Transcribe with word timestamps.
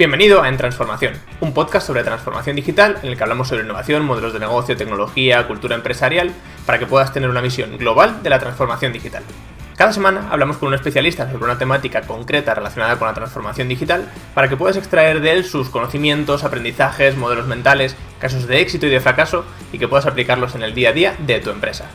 Bienvenido 0.00 0.42
a 0.42 0.48
En 0.48 0.56
Transformación, 0.56 1.12
un 1.40 1.52
podcast 1.52 1.86
sobre 1.86 2.02
transformación 2.02 2.56
digital 2.56 2.96
en 3.02 3.10
el 3.10 3.18
que 3.18 3.22
hablamos 3.22 3.48
sobre 3.48 3.64
innovación, 3.64 4.02
modelos 4.02 4.32
de 4.32 4.38
negocio, 4.38 4.74
tecnología, 4.74 5.46
cultura 5.46 5.76
empresarial, 5.76 6.32
para 6.64 6.78
que 6.78 6.86
puedas 6.86 7.12
tener 7.12 7.28
una 7.28 7.42
visión 7.42 7.76
global 7.76 8.22
de 8.22 8.30
la 8.30 8.38
transformación 8.38 8.94
digital. 8.94 9.22
Cada 9.76 9.92
semana 9.92 10.26
hablamos 10.30 10.56
con 10.56 10.68
un 10.68 10.74
especialista 10.74 11.30
sobre 11.30 11.44
una 11.44 11.58
temática 11.58 12.00
concreta 12.00 12.54
relacionada 12.54 12.98
con 12.98 13.08
la 13.08 13.14
transformación 13.14 13.68
digital 13.68 14.10
para 14.32 14.48
que 14.48 14.56
puedas 14.56 14.78
extraer 14.78 15.20
de 15.20 15.32
él 15.32 15.44
sus 15.44 15.68
conocimientos, 15.68 16.44
aprendizajes, 16.44 17.18
modelos 17.18 17.46
mentales, 17.46 17.94
casos 18.18 18.46
de 18.46 18.58
éxito 18.62 18.86
y 18.86 18.90
de 18.90 19.00
fracaso 19.00 19.44
y 19.70 19.78
que 19.78 19.86
puedas 19.86 20.06
aplicarlos 20.06 20.54
en 20.54 20.62
el 20.62 20.72
día 20.72 20.88
a 20.88 20.92
día 20.92 21.14
de 21.18 21.40
tu 21.40 21.50
empresa. 21.50 21.90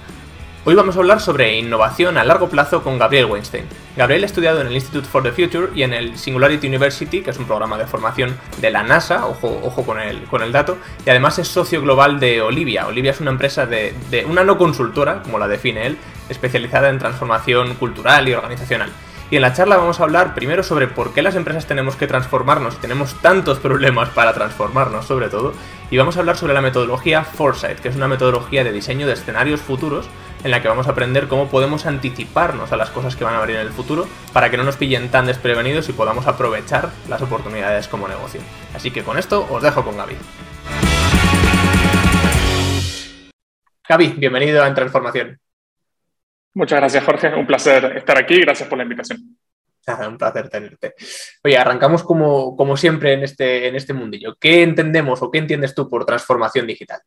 Hoy 0.67 0.73
vamos 0.73 0.95
a 0.95 0.99
hablar 0.99 1.21
sobre 1.21 1.59
innovación 1.59 2.17
a 2.17 2.23
largo 2.23 2.49
plazo 2.49 2.81
con 2.81 2.97
Gabriel 2.97 3.25
Weinstein. 3.25 3.65
Gabriel 3.95 4.23
ha 4.23 4.25
estudiado 4.25 4.61
en 4.61 4.65
el 4.65 4.73
Institute 4.73 5.07
for 5.07 5.21
the 5.21 5.31
Future 5.31 5.67
y 5.75 5.83
en 5.83 5.93
el 5.93 6.17
Singularity 6.17 6.65
University, 6.65 7.21
que 7.21 7.29
es 7.29 7.37
un 7.37 7.45
programa 7.45 7.77
de 7.77 7.85
formación 7.85 8.35
de 8.61 8.71
la 8.71 8.81
NASA, 8.81 9.27
ojo, 9.27 9.61
ojo 9.63 9.85
con, 9.85 9.99
el, 9.99 10.23
con 10.23 10.41
el 10.41 10.51
dato, 10.51 10.79
y 11.05 11.09
además 11.11 11.37
es 11.37 11.49
socio 11.49 11.83
global 11.83 12.19
de 12.19 12.41
Olivia. 12.41 12.87
Olivia 12.87 13.11
es 13.11 13.21
una 13.21 13.29
empresa 13.29 13.67
de, 13.67 13.93
de 14.09 14.25
una 14.25 14.43
no 14.43 14.57
consultora, 14.57 15.21
como 15.21 15.37
la 15.37 15.47
define 15.47 15.85
él, 15.85 15.99
especializada 16.29 16.89
en 16.89 16.97
transformación 16.97 17.75
cultural 17.75 18.27
y 18.27 18.33
organizacional. 18.33 18.89
Y 19.29 19.35
en 19.37 19.41
la 19.41 19.53
charla 19.53 19.77
vamos 19.77 19.99
a 19.99 20.03
hablar 20.03 20.35
primero 20.35 20.61
sobre 20.61 20.87
por 20.87 21.13
qué 21.13 21.23
las 21.23 21.35
empresas 21.35 21.65
tenemos 21.65 21.95
que 21.95 22.05
transformarnos 22.05 22.77
tenemos 22.77 23.19
tantos 23.21 23.57
problemas 23.57 24.09
para 24.09 24.33
transformarnos 24.33 25.05
sobre 25.05 25.29
todo. 25.29 25.53
Y 25.89 25.97
vamos 25.97 26.17
a 26.17 26.19
hablar 26.19 26.37
sobre 26.37 26.53
la 26.53 26.61
metodología 26.61 27.23
Foresight, 27.23 27.79
que 27.79 27.89
es 27.89 27.95
una 27.95 28.07
metodología 28.07 28.63
de 28.63 28.71
diseño 28.71 29.07
de 29.07 29.13
escenarios 29.13 29.61
futuros 29.61 30.07
en 30.45 30.51
la 30.51 30.61
que 30.61 30.67
vamos 30.67 30.85
a 30.87 30.91
aprender 30.91 31.27
cómo 31.27 31.49
podemos 31.49 31.87
anticiparnos 31.87 32.71
a 32.71 32.77
las 32.77 32.91
cosas 32.91 33.15
que 33.15 33.23
van 33.23 33.33
a 33.33 33.41
venir 33.41 33.55
en 33.55 33.63
el 33.63 33.71
futuro 33.71 34.07
para 34.31 34.51
que 34.51 34.57
no 34.57 34.63
nos 34.63 34.77
pillen 34.77 35.09
tan 35.09 35.25
desprevenidos 35.25 35.89
y 35.89 35.93
podamos 35.93 36.27
aprovechar 36.27 36.91
las 37.09 37.19
oportunidades 37.23 37.87
como 37.87 38.07
negocio. 38.07 38.41
Así 38.75 38.91
que 38.91 39.01
con 39.01 39.17
esto 39.17 39.47
os 39.49 39.63
dejo 39.63 39.83
con 39.83 39.97
Gaby. 39.97 40.15
Gaby, 43.89 44.07
bienvenido 44.17 44.63
a 44.63 44.67
En 44.67 44.75
Transformación. 44.75 45.39
Muchas 46.53 46.79
gracias, 46.79 47.03
Jorge. 47.03 47.33
Un 47.33 47.47
placer 47.47 47.97
estar 47.97 48.15
aquí. 48.19 48.39
Gracias 48.41 48.69
por 48.69 48.77
la 48.77 48.83
invitación. 48.83 49.35
Un 50.07 50.17
placer 50.19 50.47
tenerte. 50.49 50.93
Oye, 51.43 51.57
arrancamos 51.57 52.03
como, 52.03 52.55
como 52.55 52.77
siempre 52.77 53.13
en 53.13 53.23
este, 53.23 53.67
en 53.67 53.75
este 53.75 53.93
mundillo. 53.93 54.35
¿Qué 54.39 54.61
entendemos 54.61 55.23
o 55.23 55.31
qué 55.31 55.39
entiendes 55.39 55.73
tú 55.73 55.89
por 55.89 56.05
transformación 56.05 56.67
digital? 56.67 57.01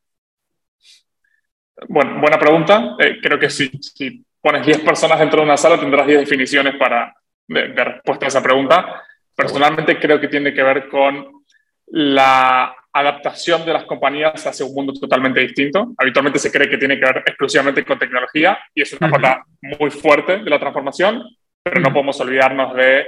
Bueno, 1.86 2.20
buena 2.20 2.38
pregunta. 2.38 2.96
Eh, 2.98 3.18
creo 3.22 3.38
que 3.38 3.50
si, 3.50 3.68
si, 3.80 4.24
pones 4.40 4.64
10 4.64 4.80
personas 4.80 5.18
dentro 5.18 5.40
de 5.40 5.46
una 5.46 5.56
sala 5.56 5.78
tendrás 5.78 6.06
10 6.06 6.20
definiciones 6.20 6.76
para, 6.76 7.14
de, 7.46 7.84
respuesta 7.84 8.26
a 8.26 8.28
esa 8.28 8.42
pregunta. 8.42 9.02
Personalmente 9.34 9.98
creo 9.98 10.20
que 10.20 10.28
tiene 10.28 10.52
que 10.52 10.62
ver 10.62 10.88
con 10.88 11.44
la 11.86 12.74
adaptación 12.92 13.64
de 13.64 13.72
las 13.72 13.84
compañías 13.84 14.44
hacia 14.46 14.66
un 14.66 14.74
mundo 14.74 14.92
totalmente 14.92 15.40
distinto. 15.40 15.92
Habitualmente 15.96 16.38
se 16.38 16.50
cree 16.50 16.68
que 16.68 16.78
tiene 16.78 16.98
que 16.98 17.04
ver 17.04 17.22
exclusivamente 17.26 17.84
con 17.84 17.98
tecnología 17.98 18.58
y 18.74 18.82
es 18.82 18.92
una 18.94 19.10
pata 19.10 19.44
muy 19.60 19.90
fuerte 19.90 20.38
de 20.38 20.50
la 20.50 20.58
transformación, 20.58 21.22
pero 21.62 21.80
no 21.80 21.92
podemos 21.92 22.20
olvidarnos 22.20 22.74
de 22.74 23.06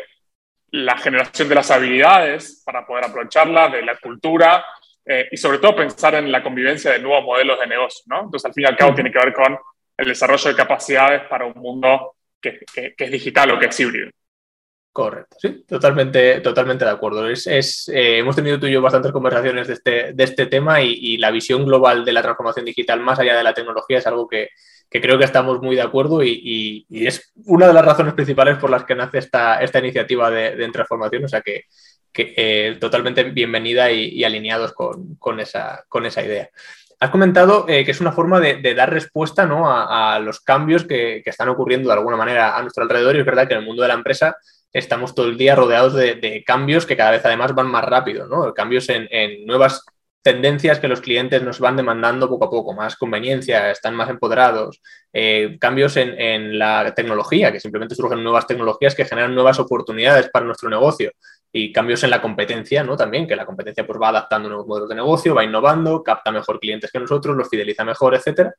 la 0.72 0.96
generación 0.98 1.48
de 1.48 1.54
las 1.56 1.70
habilidades 1.70 2.62
para 2.64 2.86
poder 2.86 3.06
aprovecharla, 3.06 3.68
de 3.68 3.82
la 3.82 3.96
cultura, 3.96 4.64
eh, 5.04 5.28
y 5.30 5.36
sobre 5.36 5.58
todo 5.58 5.76
pensar 5.76 6.14
en 6.14 6.30
la 6.30 6.42
convivencia 6.42 6.92
de 6.92 6.98
nuevos 6.98 7.24
modelos 7.24 7.58
de 7.58 7.66
negocio, 7.66 8.04
¿no? 8.06 8.24
Entonces, 8.24 8.44
al 8.46 8.54
fin 8.54 8.64
y 8.64 8.66
al 8.66 8.76
cabo, 8.76 8.94
tiene 8.94 9.10
que 9.10 9.18
ver 9.18 9.32
con 9.32 9.58
el 9.96 10.08
desarrollo 10.08 10.50
de 10.50 10.56
capacidades 10.56 11.22
para 11.28 11.46
un 11.46 11.54
mundo 11.54 12.16
que, 12.40 12.60
es 12.96 13.10
digital 13.10 13.50
o 13.50 13.58
que 13.58 13.66
es 13.66 13.80
híbrido. 13.80 14.10
Correcto, 14.92 15.36
sí, 15.38 15.64
totalmente, 15.68 16.40
totalmente 16.40 16.84
de 16.84 16.90
acuerdo. 16.90 17.28
Es, 17.28 17.88
eh, 17.88 18.18
hemos 18.18 18.34
tenido 18.34 18.58
tú 18.58 18.66
y 18.66 18.72
yo 18.72 18.82
bastantes 18.82 19.12
conversaciones 19.12 19.68
de 19.68 19.74
este, 19.74 20.12
de 20.12 20.24
este 20.24 20.46
tema 20.46 20.82
y, 20.82 21.16
la 21.18 21.30
visión 21.30 21.64
global 21.64 22.04
de 22.04 22.12
la 22.12 22.22
transformación 22.22 22.64
digital 22.64 23.00
más 23.00 23.18
allá 23.20 23.36
de 23.36 23.44
la 23.44 23.54
tecnología 23.54 23.98
es 23.98 24.06
algo 24.06 24.26
que, 24.28 24.48
que 24.90 25.00
creo 25.00 25.16
que 25.16 25.24
estamos 25.24 25.60
muy 25.62 25.76
de 25.76 25.82
acuerdo 25.82 26.24
y, 26.24 26.84
y, 26.88 27.06
es 27.06 27.32
una 27.46 27.68
de 27.68 27.72
las 27.72 27.84
razones 27.84 28.14
principales 28.14 28.58
por 28.58 28.70
las 28.70 28.84
que 28.84 28.96
nace 28.96 29.18
esta, 29.18 29.62
esta 29.62 29.78
iniciativa 29.78 30.28
de, 30.30 30.56
de 30.56 30.68
transformación. 30.70 31.24
O 31.24 31.28
sea 31.28 31.40
que, 31.40 31.66
eh, 32.14 32.76
totalmente 32.80 33.24
bienvenida 33.24 33.90
y, 33.90 34.24
alineados 34.24 34.72
con, 34.72 35.40
esa, 35.40 35.84
idea. 36.24 36.50
Has 36.98 37.10
comentado 37.10 37.66
eh, 37.68 37.84
que 37.84 37.92
es 37.92 38.00
una 38.00 38.12
forma 38.12 38.40
de, 38.40 38.74
dar 38.74 38.90
respuesta 38.90 39.48
a, 39.48 40.18
los 40.18 40.40
cambios 40.40 40.84
que, 40.84 41.22
están 41.24 41.48
ocurriendo 41.48 41.88
de 41.88 41.94
alguna 41.94 42.16
manera 42.16 42.56
a 42.56 42.62
nuestro 42.62 42.82
alrededor. 42.82 43.16
Y 43.16 43.20
es 43.20 43.26
verdad 43.26 43.46
que 43.46 43.54
en 43.54 43.60
el 43.60 43.66
mundo 43.66 43.82
de 43.82 43.88
la 43.88 43.94
empresa 43.94 44.36
estamos 44.72 45.14
todo 45.14 45.26
el 45.26 45.36
día 45.36 45.54
rodeados 45.54 45.94
de, 45.94 46.42
cambios 46.46 46.86
que 46.86 46.96
cada 46.96 47.12
vez 47.12 47.24
además 47.24 47.54
van 47.54 47.68
más 47.68 47.84
rápido, 47.84 48.54
cambios 48.54 48.88
en, 48.88 49.46
nuevas 49.46 49.84
tendencias 50.22 50.78
que 50.78 50.88
los 50.88 51.00
clientes 51.00 51.42
nos 51.42 51.60
van 51.60 51.76
demandando 51.76 52.28
poco 52.28 52.44
a 52.44 52.50
poco, 52.50 52.74
más 52.74 52.96
conveniencia, 52.96 53.70
están 53.70 53.94
más 53.94 54.10
empoderados, 54.10 54.82
eh, 55.12 55.56
cambios 55.58 55.96
en, 55.96 56.58
la 56.58 56.92
tecnología, 56.94 57.50
que 57.50 57.58
simplemente 57.58 57.94
surgen 57.94 58.22
nuevas 58.22 58.46
tecnologías 58.46 58.94
que 58.94 59.06
generan 59.06 59.34
nuevas 59.34 59.58
oportunidades 59.58 60.28
para 60.28 60.44
nuestro 60.44 60.68
negocio 60.68 61.12
y 61.52 61.72
cambios 61.72 62.04
en 62.04 62.10
la 62.10 62.22
competencia, 62.22 62.84
¿no? 62.84 62.96
También, 62.96 63.26
que 63.26 63.34
la 63.34 63.44
competencia 63.44 63.86
pues, 63.86 64.00
va 64.00 64.08
adaptando 64.08 64.48
nuevos 64.48 64.66
modelos 64.66 64.88
de 64.88 64.94
negocio, 64.94 65.34
va 65.34 65.44
innovando, 65.44 66.02
capta 66.02 66.30
mejor 66.30 66.60
clientes 66.60 66.90
que 66.92 67.00
nosotros, 67.00 67.36
los 67.36 67.48
fideliza 67.48 67.84
mejor, 67.84 68.14
etcétera. 68.14 68.54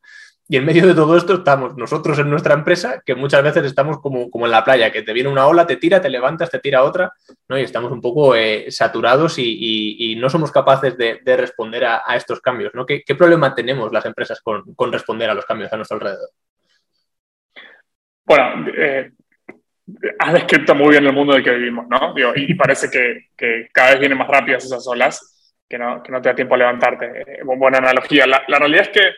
Y 0.47 0.57
en 0.57 0.65
medio 0.65 0.85
de 0.85 0.93
todo 0.93 1.15
esto 1.15 1.35
estamos 1.35 1.77
nosotros 1.77 2.19
en 2.19 2.29
nuestra 2.29 2.53
empresa, 2.53 3.01
que 3.05 3.15
muchas 3.15 3.41
veces 3.41 3.63
estamos 3.63 3.99
como, 3.99 4.29
como 4.29 4.45
en 4.45 4.51
la 4.51 4.65
playa, 4.65 4.91
que 4.91 5.01
te 5.01 5.13
viene 5.13 5.29
una 5.29 5.47
ola, 5.47 5.65
te 5.65 5.77
tira, 5.77 6.01
te 6.01 6.09
levantas, 6.09 6.49
te 6.49 6.59
tira 6.59 6.83
otra, 6.83 7.13
¿no? 7.47 7.57
Y 7.57 7.61
estamos 7.61 7.89
un 7.91 8.01
poco 8.01 8.35
eh, 8.35 8.69
saturados 8.69 9.35
y, 9.37 10.17
no 10.19 10.29
somos 10.29 10.51
capaces 10.51 10.97
de, 10.97 11.21
de 11.23 11.37
responder 11.37 11.85
a, 11.85 12.03
estos 12.15 12.41
cambios, 12.41 12.73
¿no? 12.75 12.85
¿Qué, 12.85 13.01
¿Qué, 13.05 13.15
problema 13.15 13.55
tenemos 13.55 13.93
las 13.93 14.05
empresas 14.05 14.41
con, 14.41 14.75
con, 14.75 14.91
responder 14.91 15.29
a 15.29 15.33
los 15.33 15.45
cambios 15.45 15.71
a 15.71 15.77
nuestro 15.77 15.95
alrededor? 15.95 16.29
Bueno, 18.25 18.65
eh, 18.77 19.11
has 20.19 20.33
descrito 20.33 20.75
muy 20.75 20.89
bien 20.89 21.05
el 21.05 21.13
mundo 21.13 21.33
en 21.33 21.39
el 21.39 21.43
que 21.43 21.51
vivimos, 21.51 21.87
¿no? 21.87 22.13
y, 22.35 22.53
parece 22.55 22.89
que, 22.89 23.29
que, 23.35 23.69
cada 23.71 23.91
vez 23.91 23.99
vienen 23.99 24.17
más 24.17 24.27
rápidas 24.27 24.65
esas 24.65 24.87
olas, 24.87 25.55
que 25.67 25.77
no, 25.77 26.03
que 26.03 26.11
no 26.11 26.21
te 26.21 26.29
da 26.29 26.35
tiempo 26.35 26.55
a 26.55 26.59
levantarte. 26.59 27.21
Eh, 27.21 27.39
buena 27.43 27.77
analogía. 27.77 28.27
La, 28.27 28.43
la, 28.47 28.59
realidad 28.59 28.83
es 28.83 28.89
que 28.89 29.11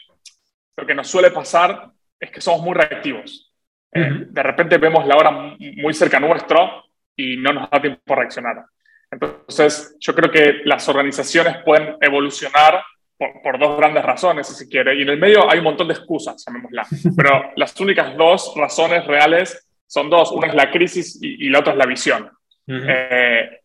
lo 0.78 0.86
que 0.86 0.96
nos 0.96 1.08
suele 1.08 1.32
pasar 1.32 1.90
es 2.20 2.32
que 2.32 2.42
somos 2.42 2.62
muy 2.62 2.76
reactivos. 2.76 3.52
Eh, 3.92 4.26
de 4.28 4.44
repente 4.44 4.78
vemos 4.78 5.06
la 5.06 5.16
hora 5.16 5.32
muy 5.32 5.94
cerca 5.94 6.20
nuestro 6.20 6.84
y 7.16 7.38
no 7.38 7.54
nos 7.54 7.70
da 7.70 7.82
tiempo 7.82 8.14
a 8.14 8.18
reaccionar. 8.18 8.66
Entonces, 9.12 9.96
yo 10.00 10.16
creo 10.16 10.32
que 10.32 10.62
las 10.66 10.88
organizaciones 10.90 11.58
pueden 11.64 11.96
evolucionar 12.02 12.84
por, 13.18 13.42
por, 13.44 13.60
dos 13.60 13.78
grandes 13.78 14.04
razones, 14.04 14.48
si 14.48 14.56
se 14.56 14.68
quiere, 14.68 14.96
y 14.96 15.04
en 15.04 15.10
el 15.10 15.20
medio 15.20 15.50
hay 15.50 15.60
un 15.60 15.66
montón 15.66 15.88
de 15.88 15.94
excusas, 15.94 16.44
llamémosla, 16.46 16.88
pero 17.16 17.52
las 17.56 17.80
únicas 17.80 18.18
dos 18.18 18.54
razones 18.58 19.06
reales 19.06 19.68
son 19.88 20.10
dos, 20.10 20.32
una 20.32 20.48
es 20.48 20.56
la 20.56 20.72
crisis 20.72 21.20
y, 21.22 21.50
la 21.50 21.60
otra 21.60 21.74
es 21.74 21.78
la 21.78 21.86
visión. 21.86 22.30
eh, 22.68 23.60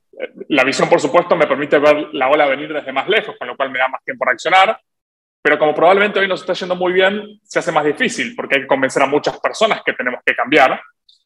la 0.49 0.65
visión, 0.65 0.89
por 0.89 1.01
supuesto, 1.01 1.37
me 1.37 1.47
permite 1.47 1.79
ver 1.79 2.09
la 2.13 2.29
ola 2.29 2.47
venir 2.47 2.73
desde 2.73 2.93
más 2.93 3.09
lejos, 3.09 3.37
con 3.39 3.47
lo 3.47 3.57
cual 3.57 3.71
me 3.71 3.79
da 3.79 3.89
más 3.89 4.03
tiempo 4.05 4.25
a 4.25 4.31
reaccionar, 4.31 4.79
pero 5.41 5.59
como 5.59 5.75
probablemente 5.75 6.19
hoy 6.19 6.29
nos 6.29 6.41
está 6.41 6.53
yendo 6.53 6.75
muy 6.75 6.93
bien, 6.93 7.41
se 7.43 7.59
hace 7.61 7.73
más 7.73 7.85
difícil 7.85 8.35
porque 8.35 8.57
hay 8.57 8.63
que 8.63 8.67
convencer 8.67 9.03
a 9.03 9.07
muchas 9.07 9.39
personas 9.41 9.83
que 9.85 9.93
tenemos 9.93 10.21
que 10.25 10.35
cambiar. 10.35 10.81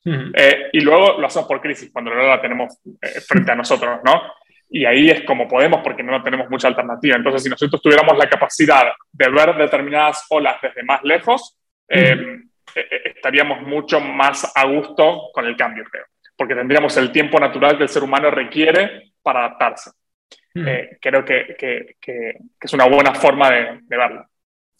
eh, 0.04 0.70
y 0.72 0.80
luego 0.80 1.18
lo 1.18 1.26
hacemos 1.26 1.48
por 1.48 1.60
crisis, 1.60 1.90
cuando 1.92 2.12
la 2.12 2.40
tenemos 2.40 2.78
eh, 3.00 3.20
frente 3.26 3.52
a 3.52 3.54
nosotros, 3.54 4.00
¿no? 4.04 4.20
Y 4.68 4.84
ahí 4.84 5.10
es 5.10 5.22
como 5.24 5.46
podemos 5.46 5.80
porque 5.82 6.02
no 6.02 6.22
tenemos 6.22 6.48
mucha 6.50 6.68
alternativa. 6.68 7.16
Entonces, 7.16 7.42
si 7.42 7.48
nosotros 7.48 7.80
tuviéramos 7.80 8.16
la 8.16 8.28
capacidad 8.28 8.84
de 9.12 9.28
ver 9.28 9.54
determinadas 9.56 10.24
olas 10.30 10.56
desde 10.62 10.82
más 10.82 11.02
lejos, 11.04 11.58
eh, 11.88 12.38
estaríamos 12.74 13.62
mucho 13.62 14.00
más 14.00 14.50
a 14.54 14.66
gusto 14.66 15.30
con 15.32 15.46
el 15.46 15.56
cambio, 15.56 15.84
creo, 15.90 16.06
porque 16.36 16.54
tendríamos 16.54 16.96
el 16.96 17.12
tiempo 17.12 17.38
natural 17.38 17.76
que 17.76 17.84
el 17.84 17.88
ser 17.88 18.02
humano 18.02 18.30
requiere 18.30 19.12
para 19.22 19.46
adaptarse. 19.46 19.90
Mm. 20.54 20.68
Eh, 20.68 20.98
creo 21.00 21.24
que, 21.24 21.56
que, 21.58 21.96
que, 22.00 22.36
es 22.60 22.72
una 22.72 22.86
buena 22.86 23.14
forma 23.14 23.50
de, 23.50 23.80
de 23.82 23.96
verlo. 23.96 24.26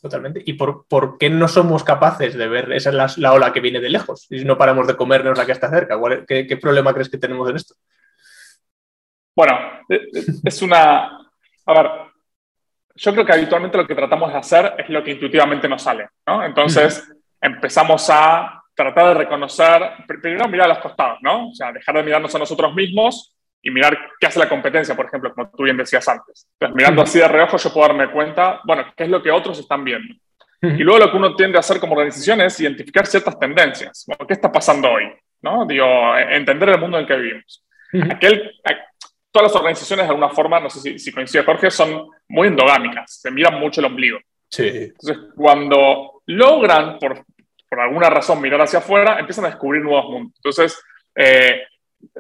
Totalmente. 0.01 0.43
¿Y 0.45 0.55
por, 0.55 0.87
por, 0.89 1.17
qué 1.17 1.31
no 1.31 1.47
somos 1.47 1.85
capaces 1.85 2.35
de 2.35 2.49
ver 2.49 2.73
esa 2.73 2.91
es 2.91 2.95
la, 2.97 3.13
la, 3.19 3.33
ola 3.33 3.53
que 3.53 3.61
viene 3.61 3.81
de 3.81 3.89
lejos? 3.89 4.27
Y 4.31 4.41
si 4.41 4.45
no 4.45 4.59
paramos 4.59 4.87
de 4.87 4.97
comernos 4.97 5.39
la 5.39 5.47
que 5.47 5.53
está 5.53 5.71
cerca, 5.71 5.97
¿qué, 6.27 6.47
¿qué, 6.47 6.57
problema 6.57 6.93
crees 6.93 7.09
que 7.09 7.19
tenemos 7.19 7.49
en 7.49 7.57
esto? 7.57 7.75
Bueno, 9.35 9.57
es 9.89 10.63
una... 10.63 11.19
A 11.65 11.73
ver, 11.73 11.91
yo 12.97 13.13
creo 13.13 13.25
que 13.25 13.33
habitualmente 13.33 13.79
lo 13.79 13.87
que 13.87 13.95
tratamos 13.95 14.33
de 14.33 14.39
hacer 14.39 14.75
es 14.79 14.89
lo 14.89 15.05
que 15.05 15.13
intuitivamente 15.13 15.69
nos 15.69 15.83
sale, 15.83 16.09
¿no? 16.27 16.45
Entonces, 16.45 17.09
mm 17.09 17.22
empezamos 17.43 18.09
a 18.11 18.63
tratar 18.75 19.09
de 19.09 19.15
reconocer, 19.15 19.83
primero 20.07 20.49
mirar 20.49 20.71
a 20.71 20.75
los 20.75 20.79
costados, 20.79 21.19
¿no? 21.21 21.49
O 21.49 21.55
sea, 21.55 21.73
dejar 21.73 21.97
de 21.97 22.03
mirarnos 22.03 22.35
a 22.35 22.39
nosotros 22.39 22.75
mismos 22.75 23.37
y 23.61 23.71
mirar 23.71 23.99
qué 24.19 24.27
hace 24.27 24.39
la 24.39 24.49
competencia, 24.49 24.97
por 24.97 25.07
ejemplo, 25.07 25.35
como 25.35 25.51
tú 25.51 25.65
bien 25.65 25.77
decías 25.77 26.09
antes. 26.09 26.49
Entonces, 26.55 26.75
mirando 26.75 27.03
así 27.03 27.19
de 27.19 27.29
reojo, 27.29 27.59
yo 27.59 27.73
puedo 27.73 27.89
darme 27.89 28.11
cuenta, 28.11 28.61
bueno, 28.65 28.87
qué 28.97 29.05
es 29.05 29.11
lo 29.11 29.23
que 29.23 29.31
otros 29.31 29.59
están 29.59 29.85
viendo. 29.85 30.15
Y 30.63 30.85
luego 30.85 31.01
lo 31.01 31.11
que 31.11 31.17
uno 31.17 31.35
tiende 31.35 31.59
a 31.59 31.61
hacer 31.61 31.81
como 31.81 31.95
organización 31.95 32.41
es 32.41 32.59
identificar 32.61 33.05
ciertas 33.05 33.37
tendencias. 33.37 34.07
¿Qué 34.27 34.33
está 34.33 34.51
pasando 34.51 34.93
hoy? 34.93 35.13
¿no? 35.43 35.67
Digo, 35.67 36.17
entender 36.17 36.71
el 36.71 36.79
mundo 36.79 36.97
en 36.97 37.03
el 37.03 37.09
que 37.09 37.17
vivimos. 37.17 37.65
Aquel, 38.11 38.53
todas 39.31 39.53
las 39.53 39.57
organizaciones 39.57 40.07
de 40.07 40.11
alguna 40.11 40.31
forma, 40.31 40.61
no 40.61 40.71
sé 40.71 40.81
si, 40.81 40.99
si 40.99 41.13
coincide 41.13 41.43
Jorge, 41.43 41.71
son 41.71 42.09
muy 42.29 42.49
endogámicas, 42.49 43.21
se 43.21 43.31
miran 43.31 43.61
mucho 43.61 43.81
el 43.81 43.87
ombligo. 43.87 44.19
Sí. 44.49 44.69
Entonces, 44.69 45.19
cuando 45.35 46.23
logran, 46.27 46.99
por, 46.99 47.25
por 47.73 47.81
alguna 47.81 48.11
razón, 48.11 48.39
mirar 48.39 48.61
hacia 48.61 48.81
afuera, 48.81 49.19
empiezan 49.19 49.47
a 49.47 49.49
descubrir 49.49 49.81
nuevos 49.81 50.05
mundos. 50.11 50.35
Entonces, 50.37 50.79
eh, 51.15 51.63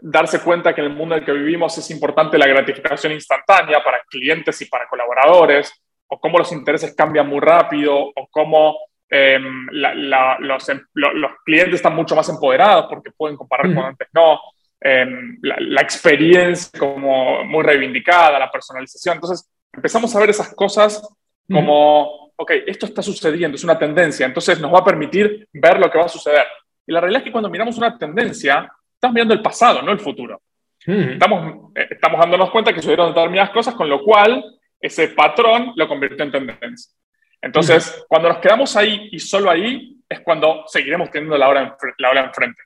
darse 0.00 0.40
cuenta 0.40 0.75
que 0.75 0.81
en 0.81 0.87
el 0.87 0.96
mundo 0.96 1.14
en 1.14 1.20
el 1.20 1.26
que 1.26 1.32
vivimos 1.32 1.76
es 1.76 1.90
importante 1.90 2.38
la 2.38 2.46
gratificación 2.46 3.12
instantánea 3.12 3.84
para 3.84 4.00
clientes 4.08 4.62
y 4.62 4.64
para 4.64 4.88
colaboradores, 4.88 5.70
o 6.06 6.19
cómo 6.19 6.38
los 6.38 6.50
intereses 6.52 6.94
cambian 6.96 7.28
muy 7.28 7.40
rápido, 7.40 7.94
o 7.94 8.28
cómo 8.31 8.78
em, 9.10 9.66
los, 9.72 10.69
em, 10.70 10.81
los, 10.94 11.32
clientes 11.44 11.75
están 11.75 11.94
mucho 11.96 12.16
más 12.16 12.31
empoderados 12.31 12.87
porque 12.88 13.10
pueden 13.10 13.37
comparar 13.37 13.75
con 13.75 13.84
antes 13.84 14.08
no, 14.14 14.40
em, 14.81 15.38
la, 15.43 15.82
experiencia 15.82 16.81
como 16.81 17.44
muy 17.44 17.62
reivindicada, 17.62 18.38
la 18.38 18.50
personalización. 18.50 19.16
Entonces, 19.16 19.52
empezamos 19.70 20.16
a 20.16 20.19
ver 20.19 20.31
esas 20.31 20.54
cosas 20.54 21.06
como, 21.46 22.21
ok, 22.37 22.52
esto 22.67 22.87
está 22.87 23.02
sucediendo, 23.02 23.56
es 23.56 23.64
una 23.64 23.79
tendencia, 23.79 24.26
entonces 24.26 24.61
nos 24.61 24.73
va 24.73 24.79
a 24.79 24.84
permitir 24.84 25.49
ver 25.52 25.79
lo 25.79 25.90
que 25.90 25.99
va 25.99 26.05
a 26.05 26.08
suceder. 26.08 26.46
Y 26.87 26.93
la 26.93 27.00
realidad 27.00 27.20
es 27.20 27.25
que 27.25 27.32
cuando 27.32 27.50
miramos 27.50 27.76
una 27.79 27.96
tendencia, 27.96 28.70
estamos 28.94 29.14
mirando 29.14 29.34
el 29.34 29.43
pasado, 29.43 29.82
no 29.82 29.93
el 29.93 30.00
futuro. 30.00 30.40
Estamos, 30.84 31.70
eh, 31.76 31.88
estamos 31.90 32.19
dándonos 32.19 32.50
cuenta 32.50 32.73
que 32.73 32.81
sucedieron 32.81 33.14
determinadas 33.14 33.50
cosas, 33.50 33.75
con 33.75 33.88
lo 33.88 34.02
cual 34.02 34.44
ese 34.81 35.08
patrón 35.08 35.73
lo 35.76 35.87
convirtió 35.87 36.25
en 36.25 36.32
tendencia. 36.32 36.93
Entonces, 37.40 38.05
cuando 38.08 38.29
nos 38.29 38.38
quedamos 38.38 38.76
ahí 38.76 39.08
y 39.12 39.19
solo 39.19 39.50
ahí, 39.50 39.96
es 40.08 40.20
cuando 40.20 40.64
seguiremos 40.67 41.11
teniendo 41.11 41.38
la 41.38 41.49
hora, 41.49 41.76
la 41.99 42.11
hora 42.11 42.25
enfrente. 42.25 42.62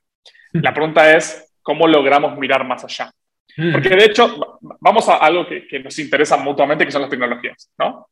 La 0.52 0.72
pregunta 0.72 1.14
es, 1.14 1.54
¿cómo 1.62 1.86
logramos 1.86 2.38
mirar 2.38 2.64
más 2.66 2.84
allá? 2.84 3.10
Porque 3.72 3.88
de 3.88 4.04
hecho, 4.04 4.58
vamos 4.80 5.08
a 5.08 5.16
algo 5.16 5.46
que, 5.46 5.66
que, 5.66 5.78
nos 5.78 5.98
interesa 5.98 6.36
mutuamente, 6.36 6.84
que 6.84 6.92
son 6.92 7.02
las 7.02 7.10
tecnologías. 7.10 7.70
¿no? 7.78 8.08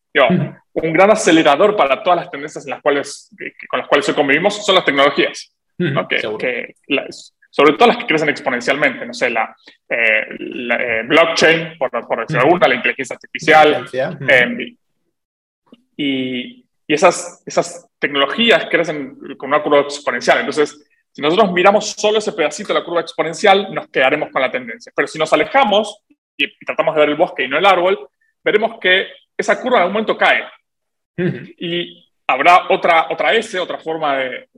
Un 0.75 0.93
gran 0.93 1.11
acelerador 1.11 1.77
para 1.77 2.03
todas 2.03 2.21
las 2.21 2.31
tendencias 2.31 2.65
en 2.65 2.71
las 2.71 2.83
cuales, 2.83 3.31
con 3.69 3.81
las 3.81 3.89
cuales 3.89 4.09
hoy 4.09 4.15
convivimos 4.15 4.65
son 4.65 4.75
las 4.75 4.85
tecnologías. 4.85 5.55
¿no? 5.77 6.07
que, 6.07 6.23
que 6.39 6.75
sobre 7.51 7.75
todo 7.75 7.87
las 7.89 7.99
que 7.99 8.07
crecen 8.07 8.29
exponencialmente, 8.29 9.07
no 9.07 9.15
sé, 9.15 9.31
la, 9.31 9.57
eh, 9.89 10.27
eh, 10.39 11.03
blockchain, 11.07 11.79
por, 11.79 11.91
por 12.07 12.21
decir 12.21 12.39
alguna, 12.39 12.67
la 12.67 12.75
inteligencia 12.75 13.15
artificial. 13.15 13.87
Eh, 14.29 14.77
y, 15.97 16.65
y 16.87 16.95
esas, 16.95 17.45
esas 17.47 17.89
tecnologías 18.01 18.67
crecen 18.69 19.17
con 19.37 19.51
una 19.51 19.63
curva 19.63 19.83
exponencial. 19.83 20.39
Entonces, 20.41 20.85
si 21.13 21.23
nosotros 21.23 21.53
miramos 21.53 21.91
solo 21.93 22.19
ese 22.19 22.33
pedacito 22.33 22.73
de 22.73 22.81
la 22.81 22.85
curva 22.85 23.03
exponencial, 23.03 23.73
nos 23.73 23.87
quedaremos 23.87 24.31
con 24.31 24.43
la 24.43 24.51
tendencia. 24.51 24.93
Pero 24.95 25.07
si 25.07 25.17
nos 25.17 25.33
alejamos 25.33 26.03
y, 26.37 26.53
tratamos 26.67 26.97
de 26.97 27.01
ver 27.03 27.11
el 27.11 27.17
bosque 27.17 27.45
y 27.45 27.49
no 27.49 27.57
el 27.57 27.67
árbol, 27.67 28.09
veremos 28.43 28.81
que 28.81 29.07
esa 29.37 29.61
curva 29.61 29.79
en 29.79 29.83
algún 29.83 29.95
momento 29.95 30.17
cae. 30.17 30.45
Y 31.59 32.13
habrá 32.27 32.67
otra, 32.71 33.07
otra 33.11 33.35
S, 33.35 33.59
otra 33.59 33.79
forma 33.79 34.17
de, 34.17 34.49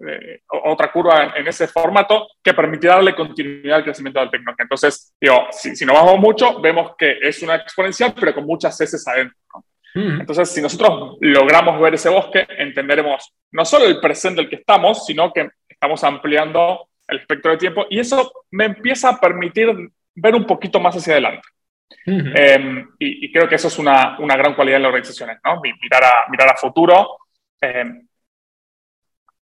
otra 0.46 0.90
curva 0.90 1.34
en, 1.37 1.46
ese 1.46 1.67
formato 1.67 2.28
que 2.43 2.55
permitirá 2.55 2.94
darle 2.94 3.14
continuidad 3.14 3.78
al 3.78 3.84
crecimiento 3.84 4.20
de 4.20 4.26
la 4.26 4.31
tecnología. 4.31 4.62
Entonces, 4.62 5.14
digo, 5.20 5.46
si, 5.50 5.76
si 5.76 5.84
nos 5.84 5.96
vamos 5.96 6.19
mucho, 6.19 6.61
vemos 6.61 6.93
que 6.96 7.19
es 7.20 7.43
una 7.43 7.56
exponencial, 7.56 8.14
pero 8.19 8.34
con 8.34 8.46
muchas 8.46 8.81
S 8.81 8.96
adentro. 9.11 9.37
Entonces, 9.94 10.50
si 10.50 10.61
nosotros 10.61 11.17
logramos 11.20 11.81
ver 11.81 11.94
ese 11.94 12.11
bosque, 12.11 12.46
entenderemos 12.58 13.32
no 13.52 13.64
solo 13.64 13.87
el 13.87 13.99
presente 13.99 14.43
del 14.43 14.50
que 14.50 14.56
estamos, 14.56 15.06
sino 15.06 15.32
que 15.32 15.49
estamos 15.67 16.05
ampliando 16.05 16.88
el 17.08 17.20
espectro 17.20 17.52
de 17.52 17.56
tiempo 17.56 17.87
y 17.88 18.00
eso 18.00 18.31
me 18.50 18.67
empieza 18.67 19.08
a 19.11 19.20
permitir 19.20 19.69
ver 20.14 20.34
un 20.34 20.44
poquito 20.44 20.81
más 20.81 20.96
hacia 20.96 21.14
adelante. 21.14 21.49
Em, 22.04 22.88
y, 22.98 23.32
creo 23.32 23.48
que 23.48 23.56
eso 23.56 23.68
es 23.68 23.78
una, 23.78 24.18
una 24.18 24.36
gran 24.36 24.54
cualidad 24.54 24.76
en 24.76 24.82
las 24.82 24.88
organizaciones, 24.90 25.38
¿no? 25.44 25.60
Mirar 25.60 26.04
a, 26.04 26.30
mirar 26.30 26.48
a 26.50 26.56
futuro 26.56 27.18
eh, 27.60 27.84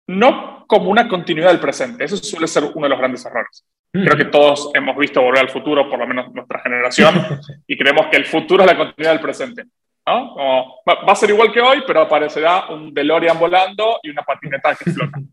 no 0.06 0.64
como 0.66 0.90
una 0.90 1.08
continuidad 1.08 1.48
del 1.48 1.60
presente. 1.60 2.04
Eso 2.04 2.16
suele 2.16 2.46
ser 2.46 2.64
uno 2.74 2.84
de 2.84 2.90
los 2.90 2.98
grandes 2.98 3.24
errores. 3.24 3.64
Mm. 3.92 4.04
Creo 4.04 4.16
que 4.16 4.24
todos 4.26 4.70
hemos 4.74 4.96
visto 4.96 5.22
Volver 5.22 5.40
al 5.40 5.50
Futuro, 5.50 5.88
por 5.88 5.98
lo 5.98 6.06
menos 6.06 6.32
nuestra 6.32 6.60
generación, 6.60 7.14
y 7.66 7.76
creemos 7.76 8.06
que 8.06 8.16
el 8.16 8.26
futuro 8.26 8.62
es 8.62 8.70
la 8.70 8.76
continuidad 8.76 9.12
del 9.12 9.20
presente. 9.20 9.64
¿no? 10.06 10.36
va, 10.86 11.12
a 11.12 11.16
ser 11.16 11.30
igual 11.30 11.50
que 11.50 11.62
hoy, 11.62 11.82
pero 11.86 12.02
aparecerá 12.02 12.66
un 12.66 12.92
DeLorean 12.92 13.38
volando 13.38 14.00
y 14.02 14.10
una 14.10 14.22
patineta 14.22 14.74
que 14.74 14.90
flota. 14.90 15.18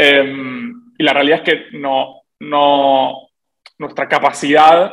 Em, 0.00 0.92
y 0.96 1.02
la 1.02 1.12
realidad 1.12 1.42
es 1.42 1.44
que 1.44 1.76
no, 1.76 2.22
no, 2.38 3.30
nuestra 3.78 4.06
capacidad 4.06 4.92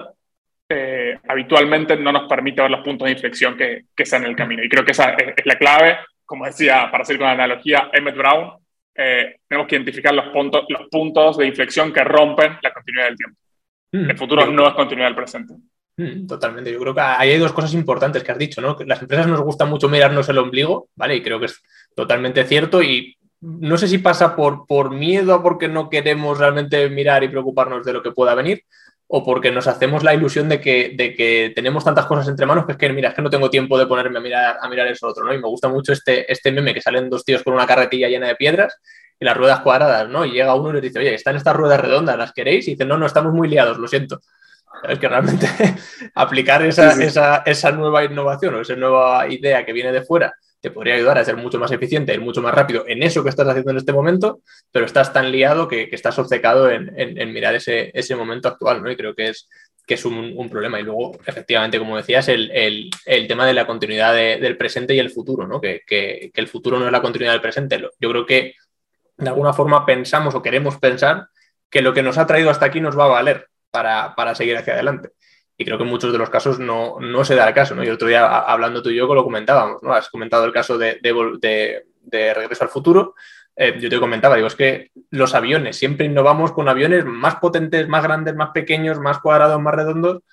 eh, 0.68 1.05
habitualmente 1.28 1.96
no 1.98 2.12
nos 2.12 2.28
permite 2.28 2.62
ver 2.62 2.72
los 2.72 2.84
puntos 2.84 3.06
de 3.06 3.14
inflexión 3.14 3.58
que, 3.58 3.86
que 3.96 4.04
están 4.04 4.24
en 4.24 4.30
el 4.30 4.36
camino. 4.36 4.64
Y 4.64 4.70
creo 4.70 4.86
que 4.86 4.92
esa 4.92 5.12
es 5.12 5.46
la 5.46 5.58
clave 5.58 5.98
como 6.26 6.46
decía, 6.46 6.90
para 6.92 7.06
seguir 7.06 7.20
con 7.20 7.28
la 7.28 7.34
analogía, 7.34 7.90
Emmett 7.94 8.18
Brown, 8.18 8.52
eh, 8.96 9.38
tenemos 9.48 9.68
que 9.68 9.76
identificar 9.76 10.14
los 10.14 10.28
puntos, 10.30 10.66
los 10.70 10.90
puntos 10.90 11.38
de 11.38 11.48
inflexión 11.48 11.94
que 11.94 12.04
rompen 12.04 12.58
la 12.62 12.74
continuidad 12.74 13.08
del 13.08 13.18
tiempo. 13.18 13.38
Mm, 13.92 14.10
el 14.10 14.18
futuro 14.18 14.46
no 14.48 14.68
es 14.68 14.74
continuidad 14.74 15.10
del 15.10 15.16
presente. 15.16 15.54
Mm, 15.98 16.28
totalmente. 16.28 16.72
Yo 16.72 16.80
creo 16.80 16.96
que 16.96 17.02
ahí 17.02 17.32
hay 17.32 17.38
dos 17.38 17.54
cosas 17.54 17.74
importantes 17.74 18.24
que 18.24 18.32
has 18.32 18.38
dicho, 18.38 18.62
¿no? 18.62 18.76
Que 18.76 18.86
las 18.86 19.02
empresas 19.02 19.28
nos 19.28 19.42
gusta 19.42 19.66
mucho 19.66 19.88
mirarnos 19.88 20.28
el 20.30 20.38
ombligo, 20.38 20.90
¿vale? 20.96 21.16
Y 21.16 21.22
creo 21.22 21.40
que 21.40 21.46
es 21.46 21.62
totalmente 21.96 22.44
cierto 22.46 22.82
y 22.82 23.18
no 23.42 23.78
sé 23.78 23.88
si 23.88 24.00
pasa 24.00 24.36
por, 24.36 24.66
por 24.66 24.92
miedo, 24.92 25.44
porque 25.44 25.68
no 25.68 25.90
queremos 25.90 26.40
realmente 26.40 26.90
mirar 26.90 27.24
y 27.24 27.30
preocuparnos 27.30 27.86
de 27.86 27.94
lo 27.94 28.02
que 28.02 28.12
pueda 28.12 28.34
venir, 28.34 28.64
o 29.08 29.24
porque 29.24 29.52
nos 29.52 29.68
hacemos 29.68 30.04
la 30.04 30.14
ilusión 30.14 30.50
de 30.50 30.60
que, 30.60 30.94
de 30.96 31.14
que 31.14 31.52
tenemos 31.56 31.84
tantas 31.84 32.06
cosas 32.06 32.28
entre 32.28 32.46
manos 32.46 32.66
que 32.66 32.72
es 32.72 32.78
que, 32.78 32.90
mira, 32.92 33.10
es 33.10 33.16
que 33.16 33.22
no 33.22 33.30
tengo 33.30 33.50
tiempo 33.50 33.78
de 33.78 33.86
ponerme 33.86 34.18
a 34.18 34.22
mirar, 34.22 34.58
a 34.60 34.68
mirar 34.68 34.88
eso 34.88 35.08
otro, 35.08 35.26
¿no? 35.26 35.34
Y 35.34 35.38
me 35.38 35.48
gusta 35.48 35.70
mucho 35.70 35.94
este, 35.94 36.32
este 36.32 36.52
meme 36.52 36.74
que 36.74 36.82
salen 36.82 37.10
dos 37.10 37.24
tíos 37.24 37.44
con 37.44 37.54
una 37.54 37.68
carretilla 37.68 38.10
llena 38.10 38.28
de 38.28 38.36
piedras 38.36 38.80
y 39.20 39.26
las 39.26 39.38
ruedas 39.38 39.60
cuadradas, 39.60 40.10
¿no? 40.10 40.26
Y 40.26 40.32
llega 40.32 40.56
uno 40.56 40.70
y 40.70 40.74
les 40.74 40.82
dice, 40.82 41.00
oye, 41.00 41.14
están 41.14 41.36
estas 41.36 41.56
ruedas 41.56 41.80
redondas, 41.80 42.18
¿las 42.18 42.34
queréis? 42.34 42.68
Y 42.68 42.72
dicen, 42.72 42.88
no, 42.88 42.98
no, 42.98 43.06
estamos 43.06 43.32
muy 43.34 43.48
liados, 43.48 43.78
lo 43.78 43.88
siento. 43.88 44.22
Es 44.84 45.00
que 45.00 45.08
realmente 45.08 45.48
aplicar 46.16 46.64
esa, 46.64 46.92
Esa, 47.02 47.44
esa 47.46 47.72
nueva 47.72 48.04
innovación 48.04 48.56
o 48.56 48.62
esa 48.62 48.76
nueva 48.76 49.28
idea 49.28 49.66
que 49.66 49.74
viene 49.74 49.92
de 49.92 50.02
fuera 50.02 50.34
te 50.66 50.72
podría 50.72 50.96
ayudar 50.96 51.20
a 51.20 51.24
ser 51.24 51.38
mucho 51.38 51.60
más 51.60 51.72
eficiente, 51.72 52.12
ir 52.12 52.22
mucho 52.22 52.42
más 52.42 52.52
rápido 52.52 52.86
en 52.88 53.04
eso 53.04 53.22
que 53.22 53.30
estás 53.30 53.48
haciendo 53.48 53.70
en 53.70 53.78
este 53.78 53.94
momento, 53.94 54.42
pero 54.72 54.88
estás 54.88 55.14
tan 55.14 55.32
liado 55.32 55.68
que, 55.68 55.90
estás 55.92 56.18
obcecado 56.18 56.72
en, 56.72 57.32
mirar 57.32 57.54
ese, 57.54 57.92
ese, 57.94 58.16
momento 58.16 58.48
actual, 58.48 58.82
¿no? 58.82 58.90
Y 58.90 58.96
creo 58.96 59.14
que 59.14 59.28
es, 59.28 59.48
que 59.86 59.94
es 59.94 60.04
un, 60.06 60.50
problema. 60.50 60.80
Y 60.80 60.84
luego, 60.84 61.20
efectivamente, 61.24 61.78
como 61.78 61.98
decías, 61.98 62.30
el, 62.30 62.50
el, 62.52 63.28
tema 63.28 63.46
de 63.46 63.54
la 63.54 63.68
continuidad 63.68 64.16
del 64.16 64.58
presente 64.58 64.96
y 64.96 64.98
el 64.98 65.12
futuro, 65.12 65.46
¿no? 65.46 65.62
Que, 65.62 65.84
que, 65.86 66.32
el 66.34 66.48
futuro 66.48 66.80
no 66.80 66.88
es 66.88 66.92
la 66.92 67.04
continuidad 67.04 67.34
del 67.34 67.42
presente. 67.42 67.80
Yo 68.00 68.10
creo 68.10 68.26
que 68.26 68.56
de 69.18 69.30
alguna 69.30 69.54
forma 69.54 69.86
pensamos 69.86 70.34
o 70.34 70.42
queremos 70.42 70.80
pensar 70.80 71.28
que 71.70 71.84
lo 71.84 71.94
que 71.94 72.02
nos 72.02 72.18
ha 72.18 72.26
traído 72.26 72.50
hasta 72.50 72.66
aquí 72.66 72.82
nos 72.82 72.98
va 72.98 73.06
a 73.06 73.10
valer 73.10 73.50
para, 73.70 74.16
para 74.16 74.34
seguir 74.34 74.58
hacia 74.58 74.74
adelante. 74.74 75.10
Y 75.58 75.64
creo 75.64 75.78
que 75.78 75.84
en 75.84 75.90
muchos 75.90 76.12
de 76.12 76.18
los 76.18 76.30
casos 76.30 76.60
no, 76.60 77.00
no 77.00 77.24
se 77.24 77.36
da 77.36 77.48
el 77.48 77.54
caso. 77.54 77.76
¿no? 77.76 77.84
Y 77.84 77.90
otro 77.90 78.08
día, 78.08 78.26
hablando 78.26 78.82
tú 78.82 78.90
y 78.90 78.96
yo, 78.96 79.14
lo 79.14 79.24
comentábamos. 79.24 79.82
¿no? 79.82 79.94
Has 79.94 80.10
comentado 80.10 80.46
el 80.46 80.52
caso 80.52 80.78
de, 80.78 81.00
de, 81.02 82.34
Regreso 82.34 82.64
al 82.64 82.70
Futuro. 82.70 83.16
Eh, 83.56 83.78
yo 83.80 83.90
te 83.90 84.00
comentaba, 84.00 84.36
digo, 84.36 84.48
es 84.48 84.56
que 84.56 84.92
los 85.12 85.34
aviones, 85.34 85.78
siempre 85.78 86.08
innovamos 86.08 86.52
con 86.52 86.68
aviones 86.68 87.06
más 87.06 87.38
potentes, 87.38 87.88
más 87.88 88.04
grandes, 88.04 88.36
más 88.36 88.50
pequeños, 88.50 89.00
más 89.00 89.20
cuadrados, 89.20 89.62
más 89.62 89.74
redondos, 89.74 90.24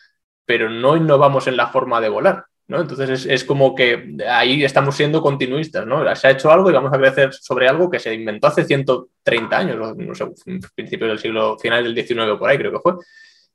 pero 0.45 0.69
no 0.69 0.97
innovamos 0.97 1.47
en 1.47 1.57
la 1.57 1.69
forma 1.69 2.00
de 2.00 2.09
volar. 2.09 2.47
¿no? 2.67 2.81
Entonces 2.81 3.11
es, 3.11 3.26
es, 3.26 3.45
como 3.45 3.75
que 3.76 4.17
ahí 4.29 4.64
estamos 4.64 4.97
siendo 4.97 5.21
continuistas, 5.21 5.87
¿no? 5.87 6.14
Se 6.17 6.26
ha 6.26 6.31
hecho 6.31 6.50
algo 6.50 6.71
y 6.71 6.73
vamos 6.73 6.93
a 6.93 6.99
crecer 6.99 7.33
sobre 7.33 7.69
algo 7.69 7.91
que 7.91 7.99
se 7.99 8.14
inventó 8.14 8.47
hace 8.47 8.64
130 8.64 9.57
años, 9.57 9.97
no 9.97 10.14
sé, 10.14 10.26
principios 10.75 11.11
del 11.11 11.19
siglo, 11.19 11.59
final 11.59 11.85
del 11.85 11.95
19 11.95 12.38
por 12.38 12.49
ahí 12.49 12.57
creo 12.57 12.73
que 12.73 12.79
fue 12.79 12.95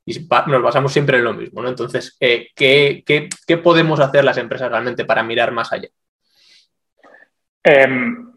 y 0.07 0.25
nos 0.47 0.63
basamos 0.63 0.93
siempre 0.93 1.17
en 1.17 1.25
lo 1.25 1.33
mismo. 1.33 1.61
¿no? 1.61 1.67
Entonces, 1.67 2.15
eh, 2.21 2.47
¿qué, 2.55 3.03
qué, 3.05 3.27
qué, 3.45 3.57
podemos 3.57 3.99
hacer 3.99 4.23
las 4.23 4.37
empresas 4.37 4.71
realmente 4.71 5.03
para 5.03 5.21
mirar 5.21 5.51
más 5.51 5.73
allá? 5.73 5.89
Em, 7.61 8.31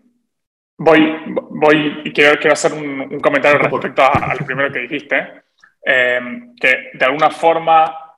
voy, 0.76 1.16
voy 1.28 2.02
y 2.04 2.12
quiero, 2.12 2.40
quiero 2.40 2.54
hacer 2.54 2.72
un, 2.72 3.20
comentario 3.20 3.58
respecto 3.58 4.02
a, 4.02 4.34
lo 4.34 4.44
primero 4.44 4.72
que 4.72 4.80
dijiste, 4.80 5.44
em, 5.80 6.56
que 6.56 6.90
de 6.92 7.04
alguna 7.04 7.30
forma 7.30 8.16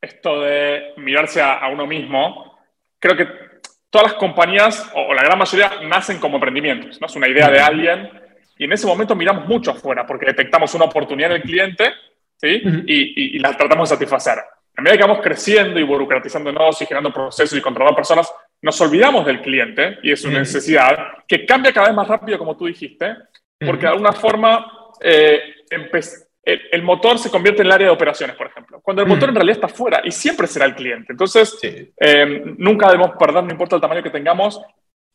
esto 0.00 0.40
de 0.40 0.94
mirarse 0.96 1.40
a, 1.40 1.68
uno 1.68 1.86
mismo, 1.86 2.58
creo 2.98 3.16
que 3.16 3.28
todas 3.88 4.10
las 4.10 4.18
compañías, 4.18 4.90
o, 4.96 5.14
la 5.14 5.22
gran 5.22 5.38
mayoría, 5.38 5.80
nacen 5.84 6.18
como 6.18 6.38
emprendimientos. 6.38 7.00
¿no? 7.00 7.06
Es 7.06 7.14
una 7.14 7.28
idea 7.28 7.48
de 7.48 7.60
alguien 7.60 8.10
y 8.58 8.64
en 8.64 8.72
ese 8.72 8.88
momento 8.88 9.14
miramos 9.14 9.46
mucho 9.46 9.70
afuera 9.70 10.04
porque 10.04 10.26
detectamos 10.26 10.74
una 10.74 10.86
oportunidad 10.86 11.30
en 11.30 11.36
el 11.36 11.42
cliente 11.42 11.92
y, 12.42 13.38
las 13.38 13.56
tratamos 13.56 13.88
de 13.88 13.96
satisfacer. 13.96 14.38
A 14.76 14.82
medida 14.82 14.96
que 14.96 15.04
vamos 15.04 15.22
creciendo 15.22 15.78
y 15.78 15.84
burocratizándonos 15.84 16.82
y 16.82 16.86
generando 16.86 17.12
procesos 17.12 17.56
y 17.56 17.62
controlando 17.62 17.94
personas, 17.94 18.32
nos 18.60 18.80
olvidamos 18.80 19.24
del 19.26 19.40
cliente 19.40 19.98
y 20.02 20.12
es 20.12 20.24
una 20.24 20.40
necesidad 20.40 21.24
que 21.28 21.46
cambia 21.46 21.72
cada 21.72 21.88
vez 21.88 21.96
más 21.96 22.08
rápido, 22.08 22.38
como 22.38 22.56
tú 22.56 22.66
dijiste, 22.66 23.14
porque 23.58 23.82
de 23.82 23.88
alguna 23.88 24.12
forma 24.12 24.66
eh, 25.00 25.40
el, 26.44 26.82
motor 26.82 27.18
se 27.18 27.30
convierte 27.30 27.62
en 27.62 27.66
el 27.66 27.72
área 27.72 27.86
de 27.88 27.92
operaciones, 27.92 28.36
por 28.36 28.46
ejemplo. 28.46 28.80
cuando 28.80 29.02
el 29.02 29.08
motor 29.08 29.28
en 29.28 29.34
realidad 29.34 29.56
está 29.56 29.68
fuera 29.68 30.00
y 30.04 30.10
siempre 30.10 30.46
será 30.46 30.66
el 30.66 30.74
cliente. 30.74 31.12
Entonces, 31.12 31.58
eh, 31.62 32.42
nunca 32.58 32.86
debemos 32.86 33.16
perder, 33.18 33.44
no 33.44 33.50
importa 33.50 33.76
el 33.76 33.82
tamaño 33.82 34.02
que 34.02 34.10
tengamos, 34.10 34.60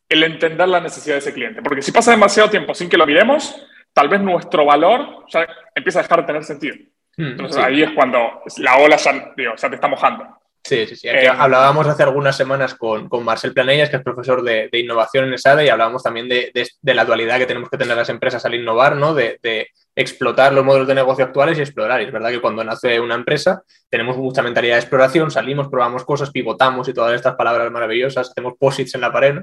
el 0.08 0.24
entender 0.24 0.68
la 0.68 0.80
necesidad 0.80 1.14
de 1.14 1.20
ese 1.20 1.32
cliente. 1.32 1.62
Porque 1.62 1.82
si 1.82 1.92
pasa 1.92 2.10
demasiado 2.10 2.50
tiempo 2.50 2.74
sin 2.74 2.88
que 2.88 2.96
lo 2.96 3.06
miremos, 3.06 3.64
tal 3.92 4.08
vez 4.08 4.20
nuestro 4.20 4.64
valor 4.64 5.24
ya 5.28 5.46
empieza 5.74 6.00
a 6.00 6.02
dejar 6.02 6.20
de 6.20 6.26
tener 6.26 6.44
sentido. 6.44 6.76
Hmm, 7.20 7.32
Entonces 7.32 7.62
ahí 7.62 7.82
es 7.82 7.90
cuando 7.90 8.40
la 8.56 8.78
ola 8.78 8.96
ya, 8.96 9.32
ya 9.36 9.68
te 9.68 9.74
está 9.74 9.88
mojando. 9.88 10.24
Sí, 10.64 10.86
sí, 10.86 10.96
sí. 10.96 11.08
Eh, 11.08 11.28
hablábamos 11.28 11.86
hace 11.86 12.02
algunas 12.02 12.36
semanas 12.36 12.74
con, 12.74 13.08
con 13.08 13.24
Marcel 13.24 13.52
Planellas, 13.52 13.90
que 13.90 13.96
es 13.96 14.02
profesor 14.02 14.42
de, 14.42 14.68
innovación 14.72 15.26
en 15.26 15.34
ESADE, 15.34 15.66
y 15.66 15.68
hablábamos 15.68 16.02
también 16.02 16.28
de, 16.28 16.52
la 16.82 17.04
dualidad 17.04 17.38
que 17.38 17.46
tenemos 17.46 17.68
que 17.68 17.76
tener 17.76 17.96
las 17.96 18.08
empresas 18.08 18.44
al 18.46 18.54
innovar, 18.54 18.96
¿no? 18.96 19.14
De, 19.14 19.68
explotar 19.96 20.52
los 20.54 20.64
modelos 20.64 20.88
de 20.88 20.94
negocio 20.94 21.24
actuales 21.24 21.58
y 21.58 21.62
explorar. 21.62 22.00
Y 22.00 22.04
es 22.04 22.12
verdad 22.12 22.30
que 22.30 22.40
cuando 22.40 22.64
nace 22.64 23.00
una 23.00 23.16
empresa 23.16 23.62
tenemos 23.90 24.16
mucha 24.16 24.40
mentalidad 24.40 24.76
de 24.76 24.80
exploración, 24.80 25.30
salimos, 25.30 25.68
probamos 25.68 26.04
cosas, 26.04 26.30
pivotamos 26.30 26.88
y 26.88 26.94
todas 26.94 27.14
estas 27.14 27.34
palabras 27.34 27.70
maravillosas, 27.70 28.30
hacemos 28.30 28.54
posits 28.58 28.94
en 28.94 29.02
la 29.02 29.12
pared, 29.12 29.40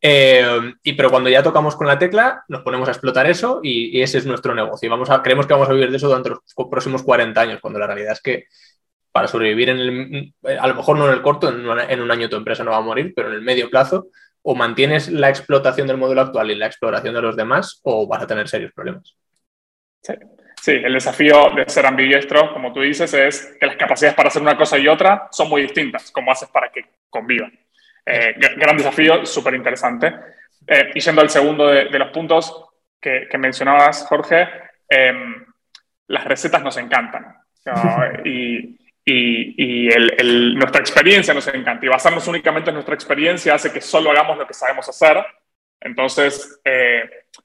eh, 0.00 0.74
y 0.82 0.92
pero 0.92 1.10
cuando 1.10 1.28
ya 1.28 1.42
tocamos 1.42 1.74
con 1.76 1.86
la 1.86 1.98
tecla, 1.98 2.44
nos 2.48 2.62
ponemos 2.62 2.88
a 2.88 2.92
explotar 2.92 3.26
eso 3.26 3.60
y, 3.62 4.00
ese 4.00 4.18
es 4.18 4.26
nuestro 4.26 4.54
negocio. 4.54 4.86
Y 4.86 4.90
vamos 4.90 5.10
a, 5.10 5.22
creemos 5.22 5.46
que 5.46 5.54
vamos 5.54 5.68
a 5.68 5.72
vivir 5.72 5.90
de 5.90 5.96
eso 5.96 6.08
durante 6.08 6.30
los 6.30 6.40
próximos 6.70 7.02
40 7.02 7.40
años, 7.40 7.60
cuando 7.60 7.78
la 7.78 7.86
realidad 7.86 8.12
es 8.12 8.20
que 8.20 8.44
para 9.10 9.26
sobrevivir 9.26 9.70
en 9.70 9.78
el, 9.78 10.34
a 10.58 10.66
lo 10.68 10.74
mejor 10.74 10.98
no 10.98 11.08
en 11.08 11.14
el 11.14 11.22
corto, 11.22 11.48
en, 11.48 12.00
un 12.00 12.10
año 12.10 12.28
tu 12.28 12.36
empresa 12.36 12.62
no 12.62 12.70
va 12.70 12.76
a 12.76 12.82
morir, 12.82 13.12
pero 13.16 13.28
en 13.28 13.34
el 13.34 13.42
medio 13.42 13.68
plazo, 13.68 14.08
o 14.42 14.54
mantienes 14.54 15.08
la 15.08 15.28
explotación 15.28 15.88
del 15.88 15.96
modelo 15.96 16.20
actual 16.20 16.50
y 16.50 16.54
la 16.54 16.66
exploración 16.66 17.14
de 17.14 17.22
los 17.22 17.34
demás, 17.34 17.80
o 17.82 18.06
vas 18.06 18.22
a 18.22 18.26
tener 18.26 18.48
serios 18.48 18.72
problemas. 18.72 19.16
Sí. 20.00 20.72
el 20.72 20.94
desafío 20.94 21.50
de 21.56 21.68
ser 21.68 21.86
ambidiestro, 21.86 22.52
como 22.52 22.72
tú 22.72 22.80
dices, 22.82 23.12
es 23.14 23.56
que 23.58 23.66
las 23.66 23.76
capacidades 23.76 24.14
para 24.14 24.28
hacer 24.28 24.42
una 24.42 24.56
cosa 24.56 24.78
y 24.78 24.86
otra 24.86 25.28
son 25.32 25.48
muy 25.48 25.62
distintas. 25.62 26.12
¿Cómo 26.12 26.30
haces 26.30 26.48
para 26.50 26.70
que 26.70 26.82
convivan? 27.10 27.58
Eh, 28.10 28.34
gran 28.56 28.76
desafío, 28.76 29.26
súper 29.26 29.54
interesante. 29.54 30.14
Eh, 30.66 30.92
y 30.94 31.00
yendo 31.00 31.20
al 31.20 31.28
segundo 31.28 31.66
de, 31.66 31.98
los 31.98 32.10
puntos 32.10 32.64
que, 33.00 33.28
mencionabas, 33.38 34.06
Jorge, 34.08 34.48
em, 34.88 35.44
las 36.06 36.24
recetas 36.24 36.62
nos 36.62 36.76
encantan. 36.78 37.36
y, 38.24 38.78
y, 39.04 39.88
nuestra 40.54 40.80
experiencia 40.80 41.34
nos 41.34 41.46
encanta. 41.48 41.84
Y 41.84 41.88
basarnos 41.88 42.26
únicamente 42.28 42.70
en 42.70 42.74
nuestra 42.74 42.94
experiencia 42.94 43.54
hace 43.54 43.72
que 43.72 43.80
solo 43.80 44.10
hagamos 44.10 44.38
lo 44.38 44.46
que 44.46 44.54
sabemos 44.54 44.88
hacer. 44.88 45.18
Entonces, 45.80 46.60
eh, 46.64 47.02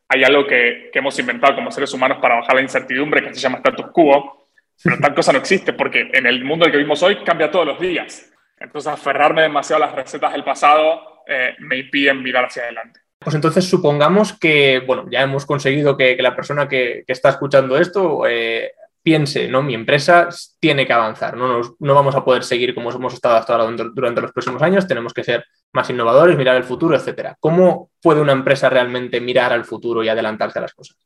hay 0.08 0.24
algo 0.24 0.48
que, 0.48 0.92
hemos 0.94 1.18
inventado 1.20 1.56
como 1.56 1.72
seres 1.72 1.94
humanos 1.94 2.20
para 2.22 2.36
bajar 2.36 2.56
la 2.56 2.62
incertidumbre 2.62 3.22
que 3.22 3.34
se 3.34 3.42
llama 3.42 3.58
status 3.58 3.88
quo, 3.92 4.48
pero 4.82 4.98
tal 5.00 5.14
cosa 5.14 5.34
no 5.34 5.40
existe 5.40 5.74
porque 5.74 6.10
en 6.14 6.26
el 6.26 6.44
mundo 6.44 6.66
en 6.66 6.70
el 6.70 6.72
que 6.72 6.78
vivimos 6.78 7.04
hoy 7.04 7.24
cambia 7.24 7.52
todos 7.52 7.68
los 7.68 7.80
días. 7.80 8.33
Entonces, 8.64 8.92
aferrarme 8.92 9.42
demasiado 9.42 9.84
a 9.84 9.88
las 9.88 9.96
recetas 9.96 10.32
del 10.32 10.44
pasado 10.44 11.24
eh, 11.28 11.54
me 11.60 11.78
impiden 11.78 12.24
mirar 12.24 12.46
hacia 12.46 12.64
adelante. 12.64 13.02
Pues 13.20 13.36
entonces 13.36 13.66
supongamos 13.66 14.38
que, 14.38 14.82
bueno, 14.86 15.06
ya 15.10 15.22
hemos 15.22 15.46
conseguido 15.46 15.96
que, 15.98 16.16
la 16.20 16.36
persona 16.36 16.68
que, 16.68 17.04
está 17.08 17.30
escuchando 17.30 17.78
esto 17.78 18.26
eh, 18.28 18.72
piense, 19.02 19.48
¿no? 19.48 19.64
Mi 19.64 19.74
empresa 19.74 20.30
tiene 20.60 20.86
que 20.86 20.94
avanzar, 20.94 21.36
no, 21.38 21.62
no 21.78 21.94
vamos 21.94 22.16
a 22.16 22.24
poder 22.24 22.44
seguir 22.44 22.74
como 22.74 22.92
hemos 22.92 23.14
estado 23.14 23.36
hasta 23.36 23.54
ahora 23.54 23.76
durante 23.94 24.22
los 24.22 24.32
próximos 24.32 24.62
años, 24.62 24.88
tenemos 24.88 25.14
que 25.14 25.24
ser 25.24 25.46
más 25.74 25.90
innovadores, 25.90 26.38
mirar 26.38 26.56
el 26.56 26.64
futuro, 26.64 26.96
etcétera. 26.96 27.36
¿Cómo 27.40 27.92
puede 28.02 28.22
una 28.22 28.34
empresa 28.34 28.70
realmente 28.70 29.20
mirar 29.20 29.52
al 29.54 29.66
futuro 29.66 30.04
y 30.04 30.10
adelantarse 30.10 30.60
a 30.60 30.64
las 30.64 30.74
cosas? 30.74 30.98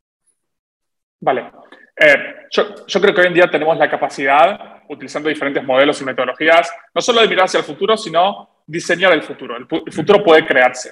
Vale. 1.20 1.52
Eh, 2.00 2.36
yo, 2.52 2.86
yo, 2.86 3.02
creo 3.02 3.14
que 3.14 3.22
hoy 3.22 3.28
en 3.28 3.34
día 3.34 3.50
tenemos 3.50 3.78
la 3.78 3.90
capacidad, 3.90 4.77
utilizando 4.90 5.30
diferentes 5.30 5.64
modelos 5.64 6.02
y 6.02 6.06
metodologías, 6.06 6.72
no 6.94 7.02
solo 7.02 7.22
de 7.22 7.28
mirar 7.28 7.46
hacia 7.46 7.60
el 7.60 7.64
futuro, 7.64 7.98
sino 7.98 8.62
diseñar 8.66 9.14
el 9.14 9.24
futuro. 9.24 9.58
El, 9.58 9.68
futuro 9.92 10.24
puede 10.24 10.46
crearse. 10.46 10.92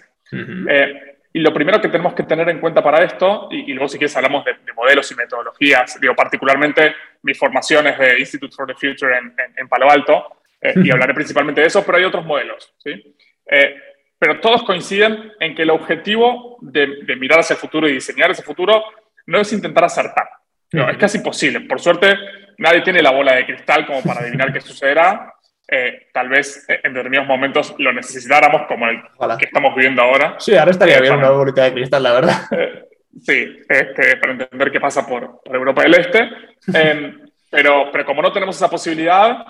Y 1.36 1.40
lo 1.42 1.54
primero 1.54 1.82
que 1.82 1.90
tenemos 1.90 2.14
que 2.14 2.24
tener 2.24 2.48
en 2.48 2.62
cuenta 2.62 2.82
para 2.82 3.04
esto, 3.04 3.50
y, 3.52 3.74
luego 3.74 3.90
si 3.90 3.98
quieres 3.98 4.16
hablamos 4.16 4.46
de, 4.46 4.56
modelos 4.74 5.12
y 5.12 5.16
metodologías, 5.16 6.00
digo, 6.00 6.16
particularmente 6.16 6.96
mi 7.24 7.34
formación 7.34 7.88
es 7.88 8.00
de 8.00 8.20
Institute 8.20 8.56
for 8.56 8.66
the 8.66 8.74
Future 8.74 9.14
en, 9.58 9.68
Palo 9.68 9.92
Alto, 9.92 10.38
eh, 10.62 10.74
y 10.82 10.90
hablaré 10.94 11.14
principalmente 11.14 11.60
de 11.60 11.68
eso, 11.68 11.86
pero 11.86 11.98
hay 11.98 12.06
otros 12.06 12.25
modelos, 12.25 12.74
¿sí? 12.78 13.18
Eh, 13.52 13.75
pero 14.18 14.40
todos 14.40 14.64
coinciden 14.64 15.34
en 15.42 15.54
que 15.56 15.64
el 15.64 15.72
objetivo 15.72 16.58
de, 16.62 16.88
mirar 17.18 17.40
hacia 17.40 17.56
el 17.56 17.60
futuro 17.60 17.90
y 17.90 17.94
diseñar 17.94 18.32
ese 18.32 18.42
futuro 18.42 18.82
no 19.25 19.42
es 19.42 19.52
intentar 19.52 19.84
acertar. 19.84 20.30
No, 20.72 20.90
es 20.90 20.98
casi 20.98 21.18
imposible. 21.18 21.60
Por 21.62 21.82
suerte, 21.82 22.18
nadie 22.57 22.81
tiene 22.81 23.01
la 23.01 23.12
bola 23.12 23.35
de 23.35 23.45
cristal 23.45 23.85
como 23.85 24.01
para 24.03 24.21
adivinar 24.21 24.51
qué 24.53 24.62
sucederá, 24.62 25.33
eh, 25.67 26.07
tal 26.13 26.29
vez 26.29 26.63
eh, 26.69 26.79
en 26.83 26.93
determinados 26.93 27.27
momentos 27.27 27.74
lo 27.79 27.91
necesitáramos 27.91 28.63
como 28.67 28.88
el 28.88 29.01
que 29.39 29.45
estamos 29.45 29.75
viviendo 29.75 30.01
ahora. 30.01 30.35
Sí, 30.39 30.55
ahora 30.55 30.71
estaría 30.71 30.97
eh, 30.97 31.01
bien 31.01 31.15
una 31.15 31.31
bolita 31.31 31.63
de 31.63 31.74
cristal, 31.74 32.03
la 32.03 32.13
verdad. 32.13 32.41
sí, 33.21 33.57
este, 33.67 34.17
para 34.17 34.33
entender 34.33 34.71
qué 34.71 34.79
pasa 34.79 35.05
por, 35.07 35.41
Europa 35.45 35.81
del 35.81 35.95
Este. 35.95 36.29
Em, 36.74 37.19
pero, 37.50 37.89
pero 37.91 38.05
como 38.05 38.21
no 38.21 38.31
tenemos 38.31 38.55
esa 38.55 38.69
posibilidad, 38.69 39.45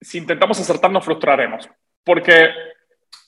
si 0.00 0.18
intentamos 0.18 0.60
acertar 0.60 0.90
nos 0.90 1.04
frustraremos. 1.04 1.68
Porque 2.04 2.50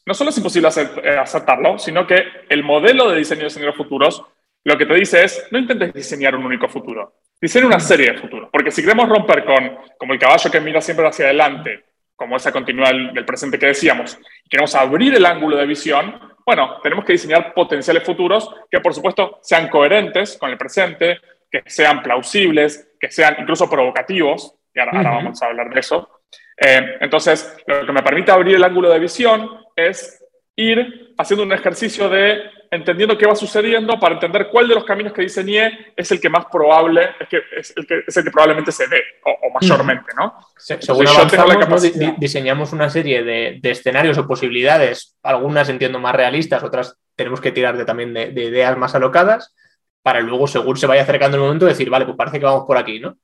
no 0.05 0.15
solo 0.15 0.31
es 0.31 0.37
imposible 0.37 0.69
acertarlo, 0.69 1.79
sino 1.79 2.07
que 2.07 2.23
el 2.49 2.63
modelo 2.63 3.11
de 3.11 3.19
diseño 3.19 3.43
de 3.43 3.47
escenarios 3.49 3.77
futuros 3.77 4.25
lo 4.65 4.77
que 4.77 4.87
te 4.87 4.95
dice 4.95 5.25
es, 5.25 5.47
no 5.51 5.59
intentes 5.59 5.95
diseñar 5.95 6.35
un 6.35 6.45
único 6.45 6.69
futuro, 6.69 7.18
diseña 7.41 7.67
una 7.67 7.81
serie 7.81 8.13
de 8.13 8.19
futuros. 8.19 8.49
Porque 8.51 8.71
si 8.71 8.83
queremos 8.83 9.09
romper 9.09 9.45
con, 9.45 9.79
como 9.99 10.13
el 10.13 10.19
caballo 10.19 10.51
que 10.51 10.61
mira 10.61 10.81
siempre 10.81 11.07
hacia 11.07 11.27
adelante, 11.27 11.85
como 12.17 12.37
esa 12.37 12.51
continuidad 12.51 12.91
del, 13.13 13.25
presente 13.25 13.59
que 13.59 13.67
decíamos, 13.67 14.19
y 14.45 14.49
queremos 14.49 14.75
abrir 14.75 15.15
el 15.15 15.25
ángulo 15.25 15.57
de 15.57 15.67
visión, 15.67 16.19
bueno, 16.45 16.81
tenemos 16.83 17.05
que 17.05 17.13
diseñar 17.13 17.55
potenciales 17.55 18.03
futuros 18.03 18.51
que, 18.71 18.81
por 18.81 18.95
supuesto, 18.95 19.39
sean 19.43 19.69
coherentes 19.69 20.37
con 20.37 20.51
el 20.51 20.59
presente, 20.59 21.19
que 21.51 21.63
sean 21.67 22.03
plausibles, 22.03 22.89
que 22.99 23.11
sean 23.11 23.37
incluso 23.39 23.71
provocativos, 23.71 24.55
y 24.75 24.81
ahora, 24.81 25.03
vamos 25.03 25.43
a 25.43 25.47
hablar 25.47 25.71
de 25.71 25.81
eso. 25.81 26.09
Eh, 26.57 26.97
entonces, 27.01 27.57
lo 27.67 27.87
que 27.87 27.93
me 27.93 28.03
permite 28.03 28.33
abrir 28.33 28.57
el 28.57 28.65
ángulo 28.65 28.91
de 28.91 28.99
visión 28.99 29.49
es 29.77 30.25
ir 30.57 31.15
haciendo 31.17 31.45
un 31.45 31.53
ejercicio 31.53 32.09
de 32.09 32.51
entendiendo 32.71 33.17
qué 33.17 33.27
va 33.27 33.35
sucediendo 33.35 33.99
para 33.99 34.15
entender 34.15 34.49
cuál 34.51 34.69
de 34.69 34.75
los 34.75 34.85
caminos 34.85 35.13
que 35.13 35.23
diseñé 35.23 35.93
es 35.97 36.11
el 36.11 36.21
que 36.21 36.29
más 36.29 36.47
probable, 36.47 37.11
es, 37.21 37.29
que, 37.29 37.41
es, 37.57 37.75
el, 37.77 37.87
que, 37.87 38.05
es 38.07 38.17
el 38.17 38.25
que 38.25 38.31
probablemente 38.31 38.73
se 38.73 38.87
dé, 38.89 39.03
o, 39.25 39.51
mayormente, 39.61 40.13
¿no? 40.17 40.35
según 40.57 41.09
avanzamos, 41.09 41.83
diseñamos 42.19 42.73
una 42.73 42.91
serie 42.91 43.23
de, 43.23 43.59
de, 43.61 43.71
escenarios 43.71 44.19
o 44.19 44.27
posibilidades, 44.27 45.17
algunas 45.23 45.69
entiendo 45.69 45.99
más 45.99 46.15
realistas, 46.15 46.63
otras 46.63 46.99
tenemos 47.17 47.41
que 47.41 47.53
tirar 47.53 47.77
de, 47.77 47.85
también 47.85 48.13
de, 48.13 48.31
de, 48.31 48.45
ideas 48.45 48.77
más 48.77 48.95
alocadas, 48.95 49.55
para 50.03 50.21
luego, 50.21 50.47
según 50.47 50.77
se 50.77 50.87
vaya 50.87 51.03
acercando 51.03 51.37
el 51.37 51.43
momento, 51.43 51.67
decir, 51.67 51.91
vale, 51.91 52.05
pues 52.05 52.17
parece 52.17 52.39
que 52.39 52.45
vamos 52.45 52.65
por 52.67 52.77
aquí, 52.77 53.01
¿no? 53.01 53.17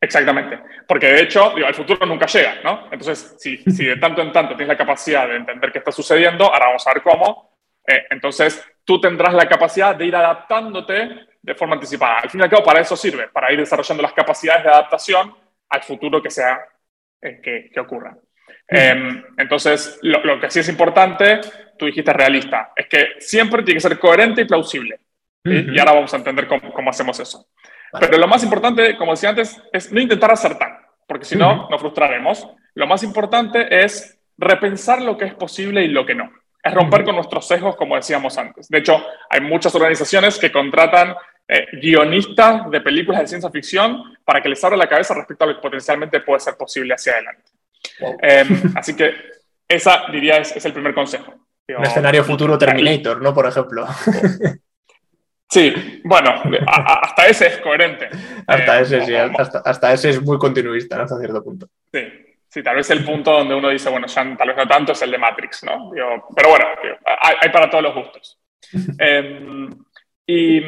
Exactamente, 0.00 0.60
porque 0.86 1.06
de 1.06 1.22
hecho, 1.22 1.52
digo, 1.56 1.66
el 1.66 1.74
futuro 1.74 2.06
nunca 2.06 2.26
llega, 2.26 2.60
¿no? 2.62 2.84
Entonces, 2.92 3.34
si, 3.38 3.56
si 3.56 3.84
de 3.84 3.96
tanto 3.96 4.22
en 4.22 4.32
tanto 4.32 4.54
tienes 4.54 4.68
la 4.68 4.76
capacidad 4.76 5.26
de 5.26 5.36
entender 5.36 5.72
qué 5.72 5.78
está 5.78 5.90
sucediendo, 5.90 6.44
ahora 6.44 6.66
vamos 6.66 6.86
a 6.86 6.94
ver 6.94 7.02
cómo, 7.02 7.57
eh, 7.88 8.04
entonces, 8.10 8.62
tú 8.84 9.00
tendrás 9.00 9.32
la 9.32 9.48
capacidad 9.48 9.96
de 9.96 10.04
ir 10.04 10.14
adaptándote 10.14 11.26
de 11.40 11.54
forma 11.54 11.74
anticipada. 11.74 12.18
Al 12.18 12.28
fin 12.28 12.40
y 12.40 12.44
al 12.44 12.50
cabo, 12.50 12.62
para 12.62 12.80
eso 12.80 12.94
sirve, 12.94 13.28
para 13.28 13.50
ir 13.50 13.58
desarrollando 13.58 14.02
las 14.02 14.12
capacidades 14.12 14.62
de 14.62 14.68
adaptación 14.68 15.34
al 15.70 15.82
futuro 15.82 16.22
que 16.22 16.30
sea 16.30 16.60
eh, 17.22 17.40
que, 17.72 17.80
ocurra. 17.80 18.14
Em, 18.68 19.24
entonces, 19.38 19.98
lo, 20.02 20.38
que 20.38 20.50
sí 20.50 20.60
es 20.60 20.68
importante, 20.68 21.40
tú 21.78 21.86
dijiste 21.86 22.12
realista, 22.12 22.72
es 22.76 22.86
que 22.88 23.06
siempre 23.20 23.62
tiene 23.62 23.78
que 23.78 23.88
ser 23.88 23.98
coherente 23.98 24.42
y 24.42 24.44
plausible. 24.44 25.00
Y 25.44 25.78
ahora 25.78 25.92
vamos 25.92 26.12
a 26.12 26.18
entender 26.18 26.46
cómo, 26.46 26.90
hacemos 26.90 27.18
eso. 27.20 27.48
Pero 27.98 28.18
lo 28.18 28.28
más 28.28 28.44
importante, 28.44 28.98
como 28.98 29.12
decía 29.12 29.30
antes, 29.30 29.62
es 29.72 29.90
no 29.90 29.98
intentar 29.98 30.30
acertar, 30.30 30.88
porque 31.06 31.24
si 31.24 31.36
no, 31.36 31.68
nos 31.70 31.80
frustraremos. 31.80 32.46
Lo 32.74 32.86
más 32.86 33.02
importante 33.02 33.82
es 33.82 34.20
repensar 34.36 35.00
lo 35.00 35.16
que 35.16 35.24
es 35.24 35.34
posible 35.34 35.82
y 35.82 35.88
lo 35.88 36.04
que 36.04 36.14
no 36.14 36.30
es 36.68 36.74
romper 36.74 37.04
con 37.04 37.16
nuestros 37.16 37.46
sesgos, 37.46 37.76
como 37.76 37.96
decíamos 37.96 38.36
antes. 38.38 38.68
De 38.68 38.78
hecho, 38.78 39.04
hay 39.28 39.40
muchas 39.40 39.74
organizaciones 39.74 40.38
que 40.38 40.52
contratan 40.52 41.14
eh, 41.46 41.66
guionistas 41.80 42.70
de 42.70 42.80
películas 42.80 43.22
de 43.22 43.26
ciencia 43.26 43.50
ficción 43.50 44.16
para 44.24 44.42
que 44.42 44.48
les 44.48 44.62
abra 44.62 44.76
la 44.76 44.88
cabeza 44.88 45.14
respecto 45.14 45.44
a 45.44 45.46
lo 45.48 45.56
que 45.56 45.62
potencialmente 45.62 46.20
puede 46.20 46.40
ser 46.40 46.56
posible 46.56 46.94
hacia 46.94 47.14
adelante. 47.14 47.50
Em, 48.20 48.72
así 48.74 48.94
que 48.94 49.14
esa, 49.66 50.02
diría, 50.12 50.36
es, 50.36 50.64
el 50.64 50.72
primer 50.72 50.94
consejo. 50.94 51.34
Un 51.68 51.84
escenario 51.84 52.24
futuro 52.24 52.56
Terminator, 52.56 53.20
¿no? 53.20 53.34
Por 53.34 53.46
ejemplo. 53.46 53.86
Sí, 55.50 56.02
bueno, 56.04 56.42
hasta 56.66 57.26
ese 57.26 57.46
es 57.46 57.56
coherente. 57.60 58.10
Hasta 58.46 58.80
ese, 58.80 59.06
sí, 59.06 59.14
hasta, 59.14 59.60
hasta, 59.60 59.92
ese 59.94 60.10
es 60.10 60.20
muy 60.20 60.36
continuista, 60.36 61.00
Hasta 61.00 61.18
cierto 61.18 61.42
punto. 61.42 61.68
Sí, 61.90 62.00
Sí, 62.48 62.62
tal 62.62 62.76
vez 62.76 62.88
el 62.90 63.04
punto 63.04 63.30
donde 63.32 63.54
uno 63.54 63.68
dice, 63.68 63.90
bueno, 63.90 64.06
ya 64.06 64.36
tal 64.36 64.48
vez 64.48 64.56
no 64.56 64.66
tanto 64.66 64.92
es 64.92 65.02
el 65.02 65.10
de 65.10 65.18
Matrix, 65.18 65.64
¿no? 65.64 65.90
pero 66.34 66.48
bueno, 66.48 66.64
hay, 67.20 67.50
para 67.50 67.68
todos 67.68 67.84
los 67.84 67.94
gustos. 67.94 68.38
Em, 68.98 69.70
y, 70.26 70.58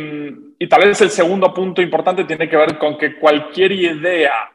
y, 0.58 0.68
tal 0.68 0.87
vez 0.87 1.00
el 1.02 1.10
segundo 1.10 1.52
punto 1.52 1.82
importante 1.82 2.25
tiene 2.25 2.49
que 2.49 2.56
ver 2.56 2.78
con 2.78 2.96
que 2.96 3.16
cualquier 3.16 3.72
idea 3.72 4.50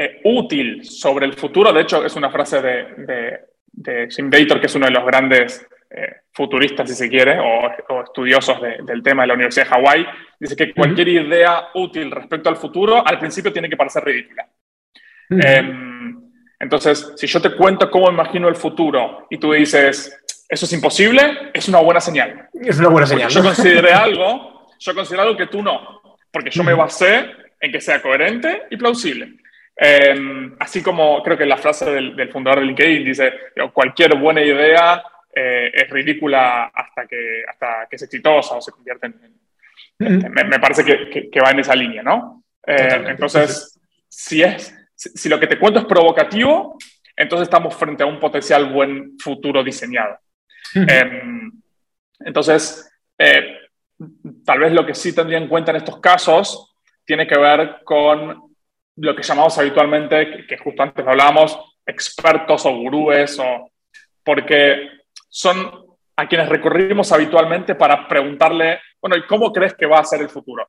eh, 0.00 0.20
útil 0.22 0.84
sobre 0.84 1.26
el 1.26 1.32
futuro, 1.32 1.72
de 1.72 1.80
hecho 1.80 2.04
es 2.04 2.14
una 2.14 2.30
frase 2.30 2.62
de, 2.62 3.40
de, 3.72 4.08
Jim 4.08 4.30
Dator, 4.30 4.60
que 4.60 4.66
es 4.66 4.74
uno 4.76 4.86
de 4.86 4.92
los 4.92 5.04
grandes 5.04 5.66
eh, 5.90 6.18
futuristas, 6.32 6.88
si 6.88 6.94
se 6.94 7.08
quiere, 7.08 7.36
o, 7.40 8.02
estudiosos 8.04 8.60
del 8.84 9.02
tema 9.02 9.22
de 9.22 9.26
la 9.26 9.34
Universidad 9.34 9.64
de 9.64 9.70
Hawái, 9.70 10.06
dice 10.38 10.54
que 10.54 10.72
cualquier 10.72 11.08
idea 11.08 11.70
útil 11.74 12.12
respecto 12.12 12.48
al 12.48 12.56
futuro 12.56 13.04
al 13.04 13.18
principio 13.18 13.52
tiene 13.52 13.68
que 13.68 13.76
parecer 13.76 14.04
ridícula. 14.04 14.48
Em, 15.30 16.27
entonces, 16.60 17.12
si 17.16 17.26
yo 17.26 17.40
te 17.40 17.54
cuento 17.54 17.90
cómo 17.90 18.10
imagino 18.10 18.48
el 18.48 18.56
futuro 18.56 19.26
y 19.30 19.38
tú 19.38 19.52
dices, 19.52 20.18
eso 20.48 20.64
es 20.64 20.72
imposible, 20.72 21.50
es 21.54 21.68
una 21.68 21.80
buena 21.80 22.00
señal. 22.00 22.48
Es 22.52 22.78
una 22.78 22.88
buena 22.88 23.06
señal. 23.06 23.30
Yo 23.30 23.42
consideré 23.42 23.92
algo, 23.92 24.66
yo 24.78 24.94
considero 24.94 25.22
algo 25.22 25.36
que 25.36 25.46
tú 25.46 25.62
no, 25.62 26.18
porque 26.30 26.50
yo 26.50 26.64
me 26.64 26.74
basé 26.74 27.26
en 27.60 27.72
que 27.72 27.80
sea 27.80 28.02
coherente 28.02 28.64
y 28.70 28.76
plausible. 28.76 29.34
Em, 29.76 30.56
así 30.58 30.82
como 30.82 31.22
creo 31.22 31.38
que 31.38 31.46
la 31.46 31.56
frase 31.56 31.88
del, 31.88 32.32
fundador 32.32 32.60
de 32.60 32.66
LinkedIn 32.66 33.04
dice, 33.04 33.32
cualquier 33.72 34.16
buena 34.16 34.42
idea 34.42 35.02
eh, 35.32 35.70
es 35.72 35.88
ridícula 35.88 36.72
hasta 36.74 37.06
que, 37.06 37.44
hasta 37.48 37.86
que 37.88 37.94
es 37.94 38.02
exitosa 38.02 38.56
o 38.56 38.60
se 38.60 38.72
convierte 38.72 39.06
en... 39.06 39.38
Este, 40.00 40.28
me, 40.28 40.58
parece 40.60 40.84
que, 40.84 41.28
que, 41.28 41.40
va 41.40 41.50
en 41.50 41.60
esa 41.60 41.74
línea, 41.74 42.02
¿no? 42.02 42.44
Eh, 42.64 43.04
entonces, 43.08 43.80
si, 44.08 44.42
es, 44.42 44.77
si, 44.98 45.28
lo 45.28 45.38
que 45.38 45.46
te 45.46 45.58
cuento 45.58 45.78
es 45.78 45.86
provocativo, 45.86 46.76
entonces 47.16 47.46
estamos 47.46 47.74
frente 47.76 48.02
a 48.02 48.06
un 48.06 48.18
potencial 48.18 48.72
buen 48.72 49.18
futuro 49.18 49.62
diseñado. 49.62 50.18
Em, 50.74 51.52
entonces, 52.20 52.90
eh, 53.16 53.56
tal 54.44 54.58
vez 54.58 54.72
lo 54.72 54.84
que 54.84 54.94
sí 54.94 55.14
tendría 55.14 55.38
en 55.38 55.48
cuenta 55.48 55.70
en 55.70 55.78
estos 55.78 56.00
casos 56.00 56.74
tiene 57.04 57.26
que 57.26 57.38
ver 57.38 57.78
con 57.84 58.42
lo 58.96 59.16
que 59.16 59.22
llamamos 59.22 59.56
habitualmente, 59.56 60.46
que, 60.46 60.58
justo 60.58 60.82
antes 60.82 61.06
hablábamos, 61.06 61.58
expertos 61.86 62.66
o 62.66 62.76
gurúes, 62.76 63.38
o, 63.38 63.70
porque 64.24 64.88
son 65.28 65.86
a 66.16 66.26
quienes 66.26 66.48
recurrimos 66.48 67.12
habitualmente 67.12 67.76
para 67.76 68.08
preguntarle, 68.08 68.80
bueno, 69.00 69.16
¿y 69.16 69.26
cómo 69.26 69.52
crees 69.52 69.74
que 69.74 69.86
va 69.86 70.00
a 70.00 70.04
ser 70.04 70.20
el 70.20 70.28
futuro? 70.28 70.68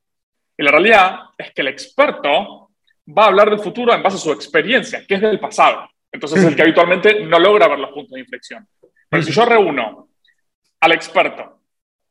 Y 0.56 0.62
la 0.62 0.70
realidad 0.70 1.18
es 1.36 1.52
que 1.52 1.62
el 1.62 1.68
experto 1.68 2.69
va 3.06 3.24
a 3.24 3.28
hablar 3.28 3.50
del 3.50 3.60
futuro 3.60 3.92
en 3.94 4.02
base 4.02 4.16
a 4.16 4.20
su 4.20 4.32
experiencia, 4.32 5.04
que 5.06 5.14
es 5.14 5.20
del 5.20 5.40
pasado. 5.40 5.88
Entonces, 6.12 6.40
es 6.40 6.46
el 6.46 6.56
que 6.56 6.62
habitualmente 6.64 7.24
no 7.24 7.38
logra 7.38 7.68
ver 7.68 7.78
los 7.78 7.90
puntos 7.90 8.12
de 8.12 8.20
inflexión. 8.20 8.66
Pero 9.08 9.22
si 9.22 9.32
yo 9.32 9.44
reúno 9.44 10.08
al 10.80 10.92
experto, 10.92 11.60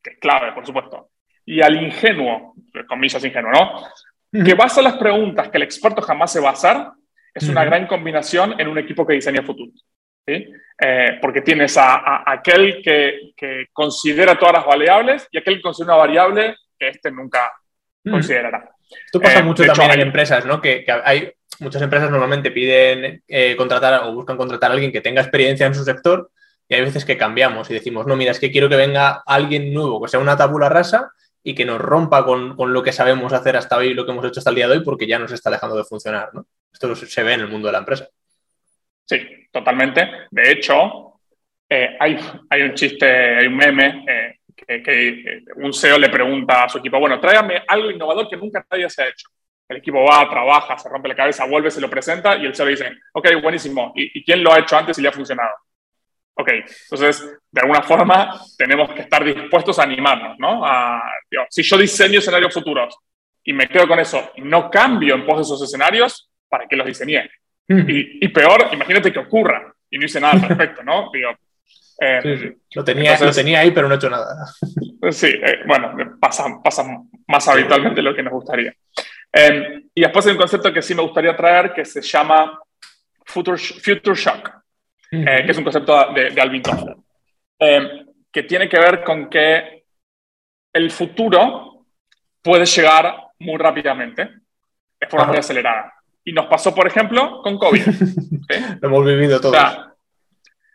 que 0.01 0.11
es 0.11 0.19
clave, 0.19 0.51
por 0.53 0.65
supuesto, 0.65 1.09
y 1.45 1.61
al 1.61 1.81
ingenuo, 1.81 2.53
comillas 2.87 3.23
ingenuo, 3.23 3.51
¿no? 3.51 4.43
Que 4.45 4.53
basa 4.53 4.81
las 4.81 4.97
preguntas 4.97 5.49
que 5.49 5.57
el 5.57 5.63
experto 5.63 6.01
jamás 6.01 6.31
se 6.31 6.39
va 6.39 6.49
a 6.49 6.53
hacer, 6.53 6.77
es 7.33 7.47
una 7.47 7.63
gran 7.63 7.87
combinación 7.87 8.59
en 8.59 8.67
un 8.67 8.77
equipo 8.77 9.05
que 9.05 9.13
diseña 9.13 9.41
futuro. 9.41 9.71
¿sí? 10.27 10.45
Eh, 10.81 11.17
porque 11.21 11.41
tienes 11.41 11.77
a, 11.77 12.23
aquel 12.29 12.81
que, 12.83 13.33
considera 13.73 14.37
todas 14.37 14.55
las 14.55 14.65
variables 14.65 15.27
y 15.31 15.37
aquel 15.37 15.55
que 15.55 15.61
considera 15.61 15.95
una 15.95 16.05
variable 16.05 16.55
que 16.77 16.89
éste 16.89 17.11
nunca 17.11 17.51
considerará. 18.03 18.69
Esto 19.05 19.19
pasa 19.19 19.39
eh, 19.39 19.43
mucho 19.43 19.63
también 19.65 19.91
en 19.91 20.01
empresas, 20.01 20.45
¿no? 20.45 20.61
Que, 20.61 20.85
hay 21.03 21.31
muchas 21.59 21.81
empresas 21.81 22.09
normalmente 22.09 22.51
piden 22.51 23.23
eh, 23.27 23.55
contratar 23.55 24.03
o 24.03 24.13
buscan 24.13 24.37
contratar 24.37 24.71
a 24.71 24.73
alguien 24.73 24.91
que 24.91 25.01
tenga 25.01 25.21
experiencia 25.21 25.65
en 25.65 25.75
su 25.75 25.83
sector 25.83 26.31
y 26.67 26.75
hay 26.75 26.81
veces 26.81 27.03
que 27.03 27.17
cambiamos 27.17 27.69
y 27.69 27.73
decimos, 27.73 28.05
no, 28.05 28.15
mira, 28.15 28.31
es 28.31 28.39
que 28.39 28.51
quiero 28.51 28.69
que 28.69 28.75
venga 28.75 29.23
alguien 29.25 29.73
nuevo, 29.73 30.01
que 30.01 30.07
sea 30.07 30.19
una 30.19 30.37
tabula 30.37 30.69
rasa 30.69 31.11
y 31.43 31.55
que 31.55 31.65
nos 31.65 31.81
rompa 31.81 32.25
con, 32.25 32.55
lo 32.57 32.83
que 32.83 32.91
sabemos 32.91 33.33
hacer 33.33 33.57
hasta 33.57 33.77
hoy 33.77 33.87
y 33.87 33.93
lo 33.93 34.05
que 34.05 34.11
hemos 34.11 34.25
hecho 34.25 34.39
hasta 34.39 34.51
el 34.51 34.55
día 34.55 34.67
de 34.67 34.77
hoy 34.77 34.83
porque 34.83 35.07
ya 35.07 35.17
nos 35.17 35.31
está 35.31 35.49
dejando 35.49 35.75
de 35.75 35.83
funcionar. 35.83 36.29
¿no? 36.33 36.45
Esto 36.71 36.95
se 36.95 37.23
ve 37.23 37.33
en 37.33 37.41
el 37.41 37.47
mundo 37.47 37.67
de 37.67 37.71
la 37.71 37.79
empresa. 37.79 38.07
Sí, 39.05 39.47
totalmente. 39.51 40.07
De 40.29 40.51
hecho, 40.51 41.19
eh, 41.67 41.97
hay, 41.99 42.17
hay, 42.49 42.61
un 42.61 42.75
chiste, 42.75 43.07
hay 43.37 43.47
un 43.47 43.57
meme 43.57 44.28
que, 44.83 45.43
un 45.55 45.73
CEO 45.73 45.97
le 45.97 46.09
pregunta 46.09 46.63
a 46.63 46.69
su 46.69 46.77
equipo, 46.77 46.99
bueno, 46.99 47.19
tráigame 47.19 47.63
algo 47.67 47.91
innovador 47.91 48.29
que 48.29 48.37
nunca 48.37 48.65
nadie 48.69 48.89
se 48.89 49.01
ha 49.01 49.07
hecho. 49.07 49.29
El 49.67 49.77
equipo 49.77 50.03
va, 50.03 50.29
trabaja, 50.29 50.77
se 50.77 50.89
rompe 50.89 51.09
la 51.09 51.15
cabeza, 51.15 51.45
vuelve, 51.45 51.69
se 51.69 51.81
lo 51.81 51.89
presenta 51.89 52.37
y 52.37 52.45
el 52.45 52.55
CEO 52.55 52.65
le 52.65 52.71
dice, 52.71 52.91
ok, 53.13 53.27
buenísimo, 53.41 53.93
¿y, 53.95 54.19
y 54.19 54.23
quién 54.23 54.43
lo 54.43 54.53
ha 54.53 54.59
hecho 54.59 54.77
antes 54.77 54.97
y 54.97 55.01
le 55.01 55.09
ha 55.09 55.11
funcionado? 55.11 55.51
Ok, 56.39 56.49
entonces, 56.83 57.37
de 57.51 57.61
alguna 57.61 57.81
forma, 57.81 58.39
tenemos 58.57 58.89
que 58.91 59.01
estar 59.01 59.25
dispuestos 59.25 59.77
a 59.77 59.83
animarnos, 59.83 60.39
¿no? 60.39 60.63
si 61.49 61.61
yo 61.63 61.77
diseño 61.77 62.19
escenarios 62.19 62.53
futuros 62.53 62.97
y 63.43 63.51
me 63.51 63.67
quedo 63.67 63.89
con 63.89 63.99
eso 63.99 64.31
y 64.37 64.41
no 64.41 64.69
cambio 64.69 65.15
en 65.15 65.25
pos 65.25 65.35
de 65.35 65.41
esos 65.41 65.61
escenarios, 65.61 66.31
¿para 66.47 66.65
qué 66.65 66.77
los 66.77 66.87
diseñé? 66.87 67.29
y, 67.67 68.25
peor, 68.29 68.69
imagínate 68.71 69.11
que 69.11 69.19
ocurra 69.19 69.73
y 69.89 69.97
no 69.97 70.05
hice 70.05 70.21
nada 70.21 70.35
al 70.35 70.41
respecto, 70.47 70.81
¿no? 70.81 71.09
Digo, 71.11 71.31
eh, 72.01 72.57
Lo, 72.73 72.83
tenía, 72.83 73.17
lo 73.19 73.31
tenía 73.31 73.59
ahí, 73.59 73.71
pero 73.71 73.87
no 73.87 73.95
he 73.95 73.97
hecho 73.97 74.09
nada. 74.09 74.45
Sí, 75.11 75.27
eh, 75.27 75.59
bueno, 75.65 76.17
pasa, 76.19 76.45
pasa 76.63 76.83
más 77.27 77.47
habitualmente 77.47 77.97
de 77.97 78.03
lo 78.03 78.15
que 78.15 78.23
nos 78.23 78.33
gustaría. 78.33 78.73
Eh, 79.31 79.83
y 79.93 80.01
después 80.01 80.25
hay 80.25 80.33
un 80.33 80.37
concepto 80.37 80.73
que 80.73 80.81
sí 80.81 80.95
me 80.95 81.01
gustaría 81.01 81.35
traer 81.35 81.73
que 81.73 81.85
se 81.85 82.01
llama 82.01 82.59
Future, 83.25 83.57
future 83.57 84.15
Shock. 84.15 84.59
Eh, 85.11 85.43
que 85.43 85.51
es 85.51 85.57
un 85.57 85.63
concepto 85.63 86.13
de, 86.13 86.39
Alvin 86.39 86.61
Toffler, 86.61 86.95
eh, 87.57 88.05
que 88.31 88.43
tiene 88.43 88.69
que 88.69 88.77
ver 88.77 89.03
con 89.03 89.27
que 89.27 89.85
el 90.71 90.91
futuro 90.91 91.87
puede 92.43 92.65
llegar 92.65 93.15
muy 93.39 93.57
rápidamente, 93.57 94.29
de 94.99 95.07
forma 95.07 95.27
muy 95.27 95.37
acelerada. 95.37 95.93
Y 96.23 96.31
nos 96.31 96.45
pasó, 96.45 96.75
por 96.75 96.85
ejemplo, 96.85 97.41
con 97.41 97.57
COVID. 97.57 97.85
Lo 98.81 98.87
hemos 98.87 99.05
vivido 99.05 99.41
todos. 99.41 99.55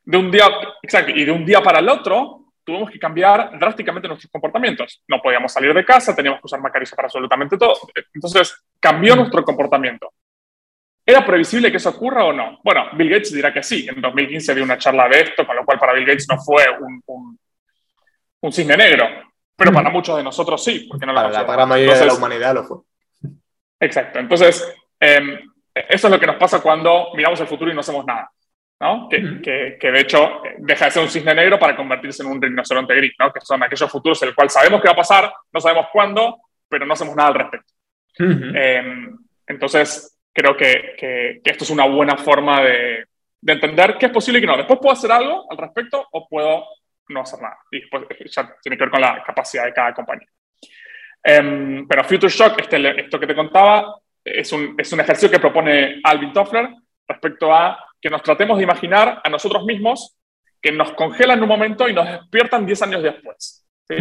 De 0.05 0.17
un 0.19 0.31
día, 0.31 0.47
exacto, 0.83 1.12
y 1.12 1.25
de 1.25 1.33
un 1.33 1.45
día 1.45 1.62
para 1.62 1.79
el 1.79 1.88
otro 1.88 2.45
tuvimos 2.64 2.90
que 2.90 2.99
cambiar 2.99 3.59
drásticamente 3.59 4.09
nuestros 4.09 4.31
comportamientos. 4.31 5.03
No 5.07 5.21
podíamos 5.21 5.53
salir 5.53 5.75
de 5.75 5.85
casa, 5.85 6.17
teníamos 6.17 6.40
que 6.40 6.47
usar 6.47 6.61
mascarilla 6.61 6.97
para 6.97 7.07
absolutamente 7.07 7.59
todo. 7.59 7.75
Entonces, 8.14 8.64
cambió 8.81 9.14
nuestro 9.14 9.45
comportamiento. 9.45 10.11
¿Era 11.07 11.25
previsible 11.25 11.71
que 11.71 11.77
eso 11.77 11.90
ocurra 11.90 12.25
o 12.25 12.33
no? 12.33 12.61
Bueno, 12.64 12.87
Bill 12.95 13.11
Gates 13.11 13.35
dirá 13.35 13.53
que 13.53 13.62
sí. 13.62 13.87
En 13.87 14.01
2015 14.01 14.55
dio 14.55 14.64
una 14.64 14.79
charla 14.79 15.07
de 15.09 15.21
esto, 15.21 15.47
con 15.47 15.55
lo 15.55 15.64
cual 15.64 15.79
para 15.79 15.93
Bill 15.93 16.07
Gates 16.07 16.27
no 16.31 16.38
fue 16.38 16.64
un, 16.81 17.38
un, 18.40 18.53
cisne 18.53 18.77
negro. 18.77 19.07
Pero 19.55 19.73
para 19.73 19.90
muchos 19.90 20.17
de 20.17 20.23
nosotros 20.23 20.64
sí, 20.64 20.87
porque 20.88 21.05
no 21.05 21.14
para 21.14 21.29
la 21.29 21.45
gran 21.45 21.69
mayoría 21.69 21.99
de 21.99 22.07
la 22.07 22.14
humanidad 22.14 22.55
lo 22.55 22.64
fue. 22.64 22.79
Exacto. 23.79 24.19
Entonces, 24.19 24.67
em, 24.99 25.38
eso 25.75 26.07
es 26.07 26.11
lo 26.11 26.19
que 26.19 26.27
nos 26.27 26.37
pasa 26.37 26.61
cuando 26.61 27.09
miramos 27.14 27.38
el 27.40 27.47
futuro 27.47 27.71
y 27.71 27.75
no 27.75 27.81
hacemos 27.81 28.07
nada. 28.07 28.31
¿No? 28.81 29.09
Que, 29.09 29.79
que, 29.81 29.93
de 29.93 30.01
hecho 30.01 30.43
deja 30.59 30.87
de 30.87 30.91
ser 30.91 31.03
un 31.03 31.09
cisne 31.09 31.35
negro 31.35 31.59
para 31.59 31.77
convertirse 31.77 32.23
en 32.23 32.31
un 32.31 32.43
rinoceronte 32.43 32.95
gris, 32.95 33.15
¿no? 33.19 33.33
que 33.33 33.41
son 33.41 33.63
aquellos 33.63 33.91
futuros 33.91 34.21
en 34.23 34.29
los 34.29 34.35
cuales 34.35 34.53
sabemos 34.53 34.81
qué 34.81 34.89
va 34.89 34.93
a 34.93 34.97
pasar, 34.97 35.33
no 35.53 35.61
sabemos 35.61 35.87
cuándo, 35.93 36.41
pero 36.69 36.85
no 36.85 36.95
hacemos 36.95 37.17
nada 37.17 37.29
al 37.29 37.35
respecto. 37.35 37.73
Em, 38.19 39.17
entonces, 39.47 40.19
creo 40.33 40.57
que, 40.57 40.95
que, 40.99 41.41
esto 41.45 41.65
es 41.65 41.71
una 41.71 41.87
buena 41.87 42.17
forma 42.17 42.63
de, 42.63 43.05
de, 43.41 43.53
entender 43.53 43.97
que 43.99 44.07
es 44.07 44.13
posible 44.13 44.39
y 44.39 44.41
que 44.43 44.47
no. 44.47 44.57
Después 44.57 44.79
puedo 44.81 44.93
hacer 44.93 45.11
algo 45.11 45.47
al 45.51 45.59
respecto 45.59 46.07
o 46.13 46.29
puedo 46.29 46.65
no 47.09 47.21
hacer 47.21 47.41
nada. 47.41 47.59
Y 47.71 47.81
después 47.81 48.05
ya 48.31 48.57
tiene 48.63 48.77
que 48.77 48.85
ver 48.85 48.91
con 48.91 49.01
la 49.01 49.23
capacidad 49.23 49.65
de 49.65 49.73
cada 49.73 49.93
compañía. 49.93 50.29
Um, 51.27 51.87
pero 51.89 52.05
Future 52.05 52.33
Shock, 52.33 52.61
este, 52.61 53.01
esto 53.01 53.19
que 53.19 53.27
te 53.27 53.35
contaba, 53.35 53.97
es 54.25 54.53
un, 54.53 54.75
es 54.79 54.93
un 54.93 55.01
ejercicio 55.01 55.31
que 55.31 55.39
propone 55.39 56.01
Alvin 56.03 56.33
Toffler 56.33 56.69
respecto 57.09 57.55
a 57.55 57.79
que 58.01 58.11
nos 58.11 58.23
tratemos 58.23 58.59
de 58.59 58.64
imaginar 58.64 59.21
a 59.23 59.29
nosotros 59.29 59.64
mismos 59.64 60.17
que 60.61 60.73
nos 60.73 60.93
congelan 60.93 61.43
un 61.43 61.49
momento 61.49 61.88
y 61.88 61.93
nos 61.93 62.07
despiertan 62.07 62.67
10 62.67 62.83
años 62.83 63.03
después. 63.03 63.67
¿sí? 63.88 63.97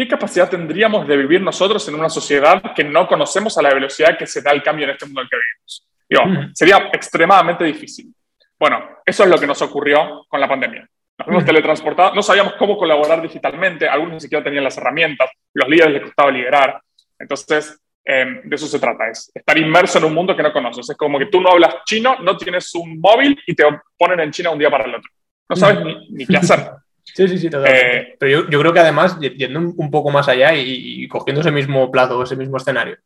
¿qué 0.00 0.08
capacidad 0.08 0.48
tendríamos 0.48 1.06
de 1.06 1.16
vivir 1.16 1.42
nosotros 1.42 1.86
en 1.88 1.94
una 1.94 2.08
sociedad 2.08 2.72
que 2.74 2.84
no 2.84 3.06
conocemos 3.06 3.58
a 3.58 3.62
la 3.62 3.74
velocidad 3.74 4.16
que 4.16 4.26
se 4.26 4.40
da 4.40 4.50
el 4.52 4.62
cambio 4.62 4.84
en 4.84 4.92
este 4.92 5.04
mundo 5.04 5.20
en 5.20 5.26
el 5.26 5.30
que 5.30 5.36
vivimos? 5.36 6.54
Sería 6.54 6.90
extremadamente 6.92 7.64
difícil. 7.64 8.14
Bueno, 8.58 8.98
eso 9.04 9.24
es 9.24 9.28
lo 9.28 9.38
que 9.38 9.46
nos 9.46 9.60
ocurrió 9.62 10.24
con 10.26 10.40
la 10.40 10.48
pandemia. 10.48 10.88
Nos 11.18 11.26
fuimos 11.26 11.44
teletransportados, 11.44 12.14
no 12.14 12.22
sabíamos 12.22 12.54
cómo 12.54 12.78
colaborar 12.78 13.20
digitalmente, 13.20 13.86
algunos 13.86 14.14
ni 14.14 14.20
siquiera 14.20 14.42
tenían 14.42 14.64
las 14.64 14.78
herramientas, 14.78 15.30
los 15.52 15.68
líderes 15.68 15.92
les 15.92 16.02
costaba 16.04 16.30
liderar. 16.30 16.80
Entonces, 17.18 17.78
em, 18.10 18.42
de 18.44 18.56
eso 18.56 18.66
se 18.66 18.78
trata, 18.78 19.08
es 19.08 19.30
estar 19.34 19.56
inmerso 19.58 19.98
en 19.98 20.04
un 20.04 20.14
mundo 20.14 20.36
que 20.36 20.42
no 20.42 20.52
conoces. 20.52 20.90
Es 20.90 20.96
como 20.96 21.18
que 21.18 21.26
tú 21.26 21.40
no 21.40 21.50
hablas 21.50 21.76
chino, 21.84 22.16
no 22.20 22.36
tienes 22.36 22.74
un 22.74 23.00
móvil 23.00 23.38
y 23.46 23.54
te 23.54 23.64
ponen 23.98 24.20
en 24.20 24.30
China 24.30 24.50
un 24.50 24.58
día 24.58 24.70
para 24.70 24.84
el 24.84 24.94
otro. 24.94 25.10
No 25.48 25.56
sabes 25.56 25.84
ni, 25.84 26.08
ni 26.10 26.26
qué 26.26 26.36
hacer. 26.36 26.70
Sí, 27.12 27.26
sí, 27.26 27.38
sí, 27.38 27.50
totalmente. 27.50 27.96
Eh, 27.96 28.16
Pero 28.20 28.48
yo, 28.48 28.60
creo 28.60 28.72
que 28.72 28.78
además, 28.78 29.18
yendo 29.18 29.58
un 29.58 29.90
poco 29.90 30.10
más 30.10 30.28
allá 30.28 30.54
y, 30.54 31.08
cogiendo 31.08 31.40
ese 31.40 31.50
mismo 31.50 31.90
plazo, 31.90 32.22
ese 32.22 32.36
mismo 32.36 32.56
escenario, 32.56 32.98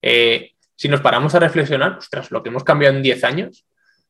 eh, 0.00 0.52
si 0.76 0.88
nos 0.88 1.00
paramos 1.00 1.34
a 1.34 1.40
reflexionar, 1.40 1.98
ostras, 1.98 2.30
lo 2.30 2.40
que 2.42 2.50
hemos 2.50 2.62
cambiado 2.62 2.94
en 2.94 3.02
10 3.02 3.24
años, 3.24 3.66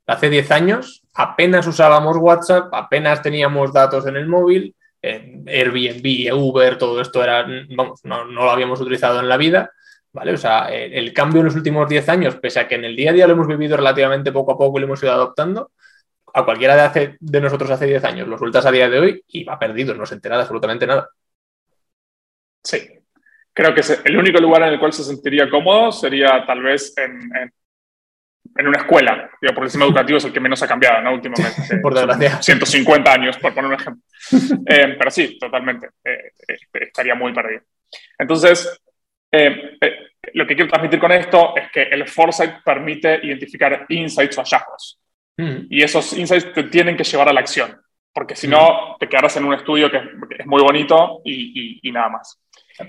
hace 0.07 0.29
10 0.29 0.51
años 0.51 1.03
apenas 1.15 1.67
usábamos 1.67 2.19
WhatsApp, 2.19 2.69
apenas 2.75 3.23
teníamos 3.23 3.73
datos 3.73 4.07
en 4.07 4.17
el 4.17 4.27
móvil, 4.27 4.75
Airbnb, 5.03 6.35
Uber, 6.35 6.77
todo 6.77 7.01
esto 7.01 7.23
era, 7.23 7.47
vamos, 7.75 8.01
no, 8.05 8.25
lo 8.25 8.51
habíamos 8.51 8.81
utilizado 8.81 9.21
en 9.21 9.29
la 9.29 9.37
vida. 9.37 9.71
¿Vale? 10.13 10.33
O 10.33 10.37
sea, 10.37 10.69
el, 10.71 11.13
cambio 11.13 11.41
en 11.41 11.47
los 11.47 11.55
últimos 11.55 11.89
10 11.89 12.09
años, 12.09 12.37
pese 12.37 12.61
a 12.61 12.67
que 12.69 12.77
en 12.77 12.85
el 12.85 12.97
día 12.97 13.11
a 13.11 13.13
día 13.13 13.27
lo 13.27 13.35
hemos 13.35 13.47
vivido 13.47 13.77
relativamente 13.77 14.33
poco 14.33 14.53
a 14.53 14.59
poco 14.59 14.79
y 14.79 14.81
lo 14.81 14.87
hemos 14.87 15.03
ido 15.03 15.13
adoptando, 15.13 15.71
a 16.35 16.45
cualquiera 16.45 16.75
de, 16.75 16.83
hace, 16.83 17.17
de 17.21 17.41
nosotros 17.41 17.71
hace 17.71 17.87
10 17.87 18.05
años 18.05 18.29
lo 18.29 18.39
sueltas 18.39 18.65
a 18.67 18.71
día 18.71 18.89
de 18.89 18.99
hoy 18.99 19.25
y 19.29 19.45
va 19.45 19.59
perdido, 19.59 19.95
no 19.95 20.07
se 20.07 20.15
entera 20.15 20.37
de 20.37 20.43
absolutamente 20.43 20.87
nada. 20.87 21.09
Sí. 22.63 22.79
Creo 23.53 23.75
que 23.75 23.83
el 24.05 24.17
único 24.17 24.39
lugar 24.39 24.63
en 24.63 24.75
el 24.75 24.79
cual 24.79 24.93
se 24.93 25.03
sentiría 25.03 25.51
cómodo 25.51 25.91
sería 25.91 26.45
tal 26.47 26.63
vez 26.63 26.97
en, 26.97 27.19
en, 28.57 28.69
una 28.69 28.79
escuela, 28.79 29.31
digo, 29.41 29.55
porque 29.55 29.65
el 29.65 29.71
sistema 29.71 29.87
educativo 29.87 30.19
es 30.19 30.25
el 30.25 30.33
que 30.33 30.41
menos 30.41 30.63
ha 30.63 30.69
cambiado 30.69 31.01
¿no? 31.03 31.15
últimamente. 31.15 31.79
por 31.83 31.95
desgracia. 31.95 32.41
150 32.41 33.13
años, 33.13 33.37
por 33.39 33.55
poner 33.55 33.71
un 33.71 33.81
ejemplo. 33.81 34.03
Eh, 34.67 34.97
pero 34.99 35.11
sí, 35.11 35.39
totalmente. 35.39 35.89
Eh, 36.05 36.33
eh, 36.47 36.59
estaría 36.73 37.15
muy 37.15 37.33
perdido. 37.33 37.63
Entonces, 38.19 38.81
lo 39.31 40.47
que 40.47 40.55
quiero 40.55 40.71
transmitir 40.71 41.01
con 41.01 41.13
esto 41.13 41.55
es 41.57 41.71
que 41.71 41.83
el 41.83 42.07
foresight 42.09 42.63
permite 42.65 43.21
identificar 43.23 43.87
insights 43.89 44.39
o 44.39 44.43
hallazgos. 44.43 45.01
Mm. 45.37 45.67
Y 45.71 45.83
esos 45.83 46.13
insights 46.15 46.53
te 46.53 46.65
tienen 46.65 46.97
que 46.97 47.05
llevar 47.05 47.29
a 47.29 47.33
la 47.33 47.41
acción, 47.41 47.81
porque 48.13 48.35
si 48.35 48.49
no, 48.49 48.97
te 48.99 49.09
quedarás 49.09 49.37
en 49.37 49.45
un 49.45 49.55
estudio 49.55 49.91
que 49.91 49.99
es, 49.99 50.47
muy 50.47 50.63
bonito 50.63 51.21
y, 51.25 51.79
y, 51.83 51.93
nada 51.93 52.09
más. 52.09 52.41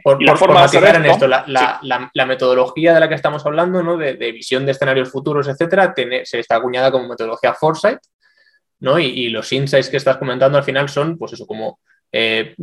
Por, 0.03 0.21
la 0.21 0.35
forma 0.35 0.67
de 0.67 0.77
en 0.77 1.05
esto, 1.05 1.27
la, 1.27 1.43
la, 1.47 2.09
la, 2.13 2.25
metodología 2.25 2.93
de 2.93 2.99
la 2.99 3.09
que 3.09 3.15
estamos 3.15 3.45
hablando, 3.45 3.81
¿no? 3.81 3.97
de, 3.97 4.15
de 4.15 4.31
visión 4.31 4.65
de 4.65 4.71
escenarios 4.71 5.11
futuros, 5.11 5.47
etcétera, 5.47 5.93
tiene, 5.93 6.25
se 6.25 6.39
está 6.39 6.55
acuñada 6.55 6.91
como 6.91 7.07
metodología 7.07 7.53
Foresight, 7.53 7.99
¿no? 8.79 8.99
Y, 8.99 9.05
y, 9.05 9.29
los 9.29 9.51
insights 9.51 9.89
que 9.89 9.97
estás 9.97 10.17
comentando 10.17 10.57
al 10.57 10.63
final 10.63 10.89
son, 10.89 11.17
pues 11.17 11.33
eso, 11.33 11.45
como 11.45 11.79
eh, 12.11 12.55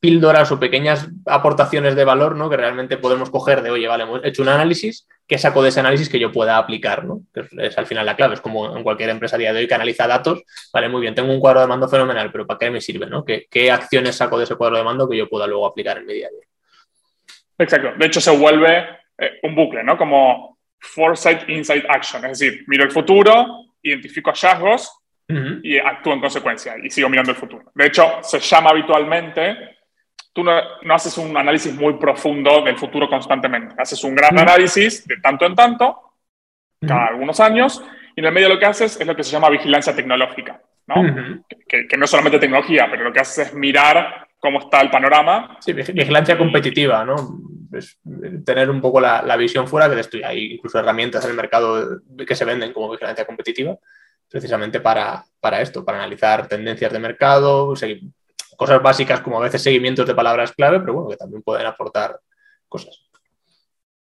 píldoras 0.00 0.50
o 0.52 0.60
pequeñas 0.60 1.08
aportaciones 1.26 1.96
de 1.96 2.04
valor, 2.04 2.36
¿no? 2.36 2.48
Que 2.48 2.56
realmente 2.56 2.96
podemos 2.96 3.30
coger 3.30 3.62
de, 3.62 3.70
oye, 3.70 3.88
vale, 3.88 4.04
hemos 4.04 4.24
hecho 4.24 4.42
un 4.42 4.48
análisis, 4.48 5.08
¿qué 5.26 5.38
saco 5.38 5.62
de 5.62 5.70
ese 5.70 5.80
análisis 5.80 6.08
que 6.08 6.20
yo 6.20 6.30
pueda 6.30 6.56
aplicar, 6.56 7.04
¿no? 7.04 7.22
Que 7.34 7.46
es, 7.58 7.76
al 7.78 7.86
final 7.86 8.06
la 8.06 8.16
clave, 8.16 8.34
es 8.34 8.40
como 8.40 8.76
en 8.76 8.82
cualquier 8.82 9.10
empresa 9.10 9.36
de 9.36 9.50
hoy 9.50 9.66
que 9.66 9.74
analiza 9.74 10.06
datos, 10.06 10.42
vale, 10.72 10.88
muy 10.88 11.00
bien, 11.00 11.14
tengo 11.14 11.32
un 11.32 11.40
cuadro 11.40 11.60
de 11.60 11.66
mando 11.66 11.88
fenomenal, 11.88 12.30
pero 12.30 12.46
¿para 12.46 12.58
qué 12.58 12.70
me 12.70 12.80
sirve, 12.80 13.06
¿no? 13.06 13.24
¿Qué, 13.24 13.46
¿Qué, 13.50 13.70
acciones 13.70 14.16
saco 14.16 14.38
de 14.38 14.44
ese 14.44 14.54
cuadro 14.54 14.76
de 14.76 14.84
mando 14.84 15.08
que 15.08 15.16
yo 15.16 15.28
pueda 15.28 15.46
luego 15.46 15.66
aplicar 15.66 15.98
en 15.98 16.06
mi 16.06 16.14
día 16.14 16.28
a 16.28 16.30
día? 16.30 16.46
Exacto, 17.58 17.92
de 17.98 18.06
hecho 18.06 18.20
se 18.20 18.36
vuelve 18.36 18.86
eh, 19.18 19.38
un 19.42 19.54
bucle, 19.54 19.82
¿no? 19.82 19.98
Como 19.98 20.58
foresight, 20.78 21.48
insight, 21.48 21.84
action, 21.88 22.24
es 22.26 22.38
decir, 22.38 22.64
miro 22.68 22.84
el 22.84 22.90
futuro, 22.90 23.46
identifico 23.82 24.30
hallazgos, 24.30 25.01
y 25.28 25.78
actúo 25.78 26.12
en 26.12 26.20
consecuencia 26.20 26.74
y 26.82 26.90
sigo 26.90 27.08
mirando 27.08 27.32
el 27.32 27.36
futuro. 27.36 27.72
De 27.74 27.86
hecho, 27.86 28.18
se 28.22 28.38
llama 28.40 28.70
habitualmente, 28.70 29.76
tú 30.32 30.44
no, 30.44 30.52
haces 30.90 31.16
un 31.18 31.36
análisis 31.36 31.74
muy 31.74 31.94
profundo 31.94 32.62
del 32.62 32.76
futuro 32.76 33.08
constantemente, 33.08 33.74
haces 33.78 34.02
un 34.04 34.14
gran 34.14 34.38
análisis 34.38 35.06
de 35.06 35.16
tanto 35.18 35.46
en 35.46 35.54
tanto, 35.54 35.98
cada 36.80 37.06
algunos 37.06 37.38
años, 37.40 37.82
y 38.14 38.20
en 38.20 38.26
el 38.26 38.32
medio 38.32 38.48
lo 38.48 38.58
que 38.58 38.66
haces 38.66 39.00
es 39.00 39.06
lo 39.06 39.16
que 39.16 39.22
se 39.22 39.30
llama 39.30 39.48
vigilancia 39.48 39.94
tecnológica, 39.94 40.60
¿no? 40.86 40.96
que, 41.66 41.96
no 41.96 42.04
es 42.04 42.10
solamente 42.10 42.38
tecnología, 42.38 42.88
pero 42.90 43.04
lo 43.04 43.12
que 43.12 43.20
haces 43.20 43.48
es 43.48 43.54
mirar 43.54 44.28
cómo 44.38 44.58
está 44.58 44.80
el 44.80 44.90
panorama. 44.90 45.56
Sí, 45.60 45.72
vigilancia 45.72 46.36
competitiva, 46.36 47.04
¿no? 47.04 47.38
tener 48.44 48.68
un 48.68 48.80
poco 48.80 49.00
la, 49.00 49.22
la 49.22 49.36
visión 49.36 49.66
fuera, 49.66 49.88
que 49.88 50.00
estoy, 50.00 50.22
hay 50.22 50.54
incluso 50.54 50.78
herramientas 50.78 51.24
en 51.24 51.30
el 51.30 51.36
mercado 51.36 52.02
que 52.26 52.34
se 52.34 52.44
venden 52.44 52.72
como 52.72 52.90
vigilancia 52.90 53.24
competitiva, 53.24 53.78
precisamente 54.32 54.80
para, 54.80 55.22
para 55.38 55.60
esto, 55.60 55.84
para 55.84 55.98
analizar 55.98 56.48
tendencias 56.48 56.90
de 56.90 56.98
mercado, 56.98 57.74
cosas 58.56 58.82
básicas 58.82 59.20
como 59.20 59.38
a 59.38 59.42
veces 59.42 59.62
seguimientos 59.62 60.06
de 60.06 60.14
palabras 60.14 60.52
clave, 60.52 60.80
pero 60.80 60.94
bueno, 60.94 61.10
que 61.10 61.16
también 61.16 61.42
pueden 61.42 61.66
aportar 61.66 62.18
cosas. 62.66 62.98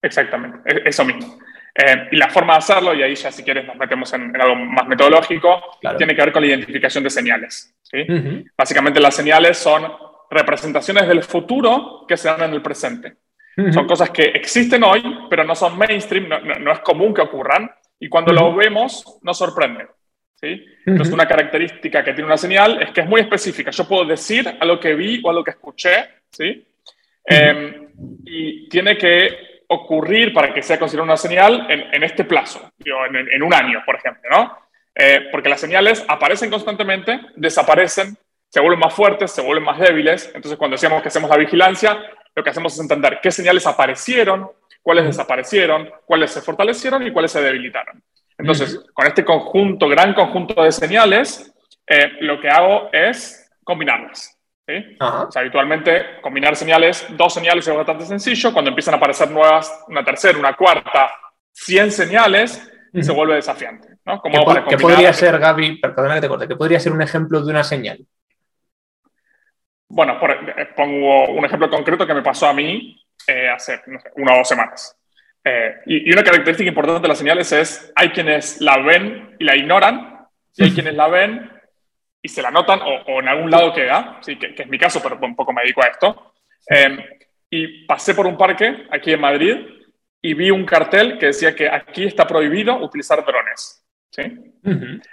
Exactamente, 0.01 0.59
e-, 0.65 0.89
eso 0.89 1.03
mismo. 1.03 1.39
Eh, 1.73 2.09
y 2.11 2.17
la 2.17 2.29
forma 2.29 2.53
de 2.53 2.59
hacerlo, 2.59 2.93
y 2.93 3.01
ahí 3.01 3.15
ya 3.15 3.31
si 3.31 3.43
quieres 3.43 3.65
nos 3.65 3.77
metemos 3.77 4.13
en, 4.13 4.39
algo 4.39 4.55
más 4.55 4.87
metodológico, 4.87 5.79
tiene 5.97 6.15
que 6.15 6.21
ver 6.21 6.31
con 6.31 6.41
la 6.41 6.49
identificación 6.49 7.03
de 7.03 7.09
señales. 7.09 7.73
Básicamente 8.57 8.99
las 8.99 9.15
señales 9.15 9.57
son 9.57 9.91
representaciones 10.29 11.07
del 11.07 11.23
futuro 11.23 12.05
que 12.07 12.17
se 12.17 12.27
dan 12.27 12.43
en 12.43 12.53
el 12.53 12.61
presente. 12.61 13.17
Son 13.71 13.87
cosas 13.87 14.09
que 14.11 14.23
existen 14.23 14.83
hoy, 14.83 15.03
pero 15.29 15.43
no 15.43 15.55
son 15.55 15.77
mainstream, 15.77 16.27
no, 16.27 16.39
no 16.39 16.71
es 16.71 16.79
común 16.79 17.13
que 17.13 17.21
ocurran, 17.21 17.69
y 17.99 18.09
cuando 18.09 18.33
lo 18.33 18.53
vemos 18.55 19.19
nos 19.21 19.37
sorprende. 19.37 19.87
Entonces, 20.41 21.13
una 21.13 21.27
característica 21.27 22.03
que 22.03 22.13
tiene 22.13 22.25
una 22.25 22.37
señal 22.37 22.81
es 22.81 22.91
que 22.91 23.01
es 23.01 23.07
muy 23.07 23.21
específica. 23.21 23.71
Yo 23.71 23.87
puedo 23.87 24.05
decir 24.05 24.57
a 24.59 24.65
lo 24.65 24.79
que 24.79 24.95
vi 24.95 25.21
o 25.23 25.29
a 25.29 25.33
lo 25.33 25.43
que 25.43 25.51
escuché, 25.51 26.09
¿sí? 26.31 26.65
Em, 27.25 27.89
y 28.25 28.67
tiene 28.67 28.97
que 28.97 29.61
ocurrir 29.67 30.33
para 30.33 30.53
que 30.53 30.63
sea 30.63 30.79
considerada 30.79 31.05
una 31.05 31.17
señal 31.17 31.67
en, 31.69 32.03
este 32.03 32.25
plazo, 32.25 32.71
en, 32.83 33.43
un 33.43 33.53
año, 33.53 33.83
por 33.85 33.95
ejemplo, 33.95 34.29
¿no? 34.29 34.57
Eh, 34.93 35.29
porque 35.31 35.47
las 35.47 35.61
señales 35.61 36.03
aparecen 36.07 36.49
constantemente, 36.49 37.21
desaparecen, 37.35 38.17
se 38.49 38.59
vuelven 38.59 38.79
más 38.79 38.93
fuertes, 38.93 39.31
se 39.31 39.41
vuelven 39.41 39.63
más 39.63 39.79
débiles. 39.79 40.25
Entonces, 40.35 40.57
cuando 40.57 40.75
decíamos 40.75 41.01
que 41.01 41.07
hacemos 41.07 41.29
la 41.29 41.37
vigilancia, 41.37 41.97
lo 42.35 42.43
que 42.43 42.49
hacemos 42.49 42.73
es 42.73 42.79
entender 42.79 43.19
qué 43.21 43.31
señales 43.31 43.65
aparecieron, 43.65 44.49
cuáles 44.81 45.05
desaparecieron, 45.05 45.89
cuáles 46.05 46.31
se 46.31 46.41
fortalecieron 46.41 47.05
y 47.05 47.11
cuáles 47.11 47.31
se 47.31 47.41
debilitaron. 47.41 48.01
Entonces, 48.41 48.83
con 48.93 49.07
este 49.07 49.23
conjunto, 49.23 49.87
gran 49.87 50.13
conjunto 50.13 50.63
de 50.63 50.71
señales, 50.71 51.53
eh, 51.87 52.11
lo 52.21 52.39
que 52.39 52.49
hago 52.49 52.89
es 52.91 53.51
combinarlas. 53.63 54.37
O 54.99 55.31
sea, 55.31 55.41
habitualmente 55.41 56.21
combinar 56.21 56.55
señales, 56.55 57.05
dos 57.11 57.33
señales 57.33 57.67
es 57.67 57.75
bastante 57.75 58.05
sencillo. 58.05 58.53
Cuando 58.53 58.69
empiezan 58.69 58.93
a 58.93 58.97
aparecer 58.97 59.29
nuevas, 59.29 59.83
una 59.87 60.03
tercera, 60.03 60.39
una 60.39 60.55
cuarta, 60.55 61.11
100 61.51 61.91
señales, 61.91 62.71
se 62.93 63.11
vuelve 63.11 63.35
desafiante. 63.35 63.97
¿no? 64.05 64.21
¿Qué, 64.21 64.77
podría 64.77 65.13
ser, 65.13 65.37
Gaby, 65.37 65.77
perdona 65.77 66.15
que 66.15 66.21
te 66.21 66.27
corte, 66.27 66.47
qué 66.47 66.55
podría 66.55 66.79
ser 66.79 66.93
un 66.93 67.01
ejemplo 67.01 67.41
de 67.41 67.51
una 67.51 67.63
señal? 67.63 67.99
Bueno, 69.89 70.17
eh, 70.57 70.69
pongo 70.75 71.31
un 71.31 71.43
ejemplo 71.43 71.69
concreto 71.69 72.07
que 72.07 72.13
me 72.13 72.21
pasó 72.21 72.47
a 72.47 72.53
mí 72.53 72.97
eh, 73.27 73.49
hace 73.49 73.81
una 74.15 74.33
o 74.33 74.37
dos 74.37 74.47
semanas. 74.47 74.97
Eh, 75.43 75.75
y, 75.87 76.11
una 76.13 76.23
característica 76.23 76.69
importante 76.69 77.01
de 77.01 77.07
las 77.07 77.17
señales 77.17 77.51
es, 77.51 77.91
hay 77.95 78.09
quienes 78.09 78.61
la 78.61 78.77
ven 78.77 79.35
y 79.39 79.43
la 79.43 79.55
ignoran, 79.55 80.27
y 80.55 80.63
hay 80.63 80.71
quienes 80.71 80.95
la 80.95 81.07
ven 81.07 81.49
y 82.21 82.27
se 82.29 82.41
la 82.41 82.51
notan 82.51 82.79
o, 82.81 83.19
en 83.19 83.27
algún 83.27 83.49
lado 83.49 83.73
queda, 83.73 84.19
¿sí? 84.21 84.37
que, 84.37 84.53
es 84.55 84.67
mi 84.67 84.77
caso, 84.77 85.01
pero 85.01 85.17
un 85.21 85.35
poco 85.35 85.53
me 85.53 85.63
dedico 85.63 85.83
a 85.83 85.87
esto. 85.87 86.33
Em, 86.67 86.99
y 87.49 87.85
pasé 87.85 88.13
por 88.13 88.27
un 88.27 88.37
parque 88.37 88.85
aquí 88.91 89.11
en 89.11 89.21
Madrid 89.21 89.57
y 90.21 90.33
vi 90.33 90.51
un 90.51 90.65
cartel 90.65 91.17
que 91.17 91.27
decía 91.27 91.55
que 91.55 91.67
aquí 91.67 92.05
está 92.05 92.27
prohibido 92.27 92.77
utilizar 92.77 93.25
drones. 93.25 93.83
¿sí? 94.11 94.21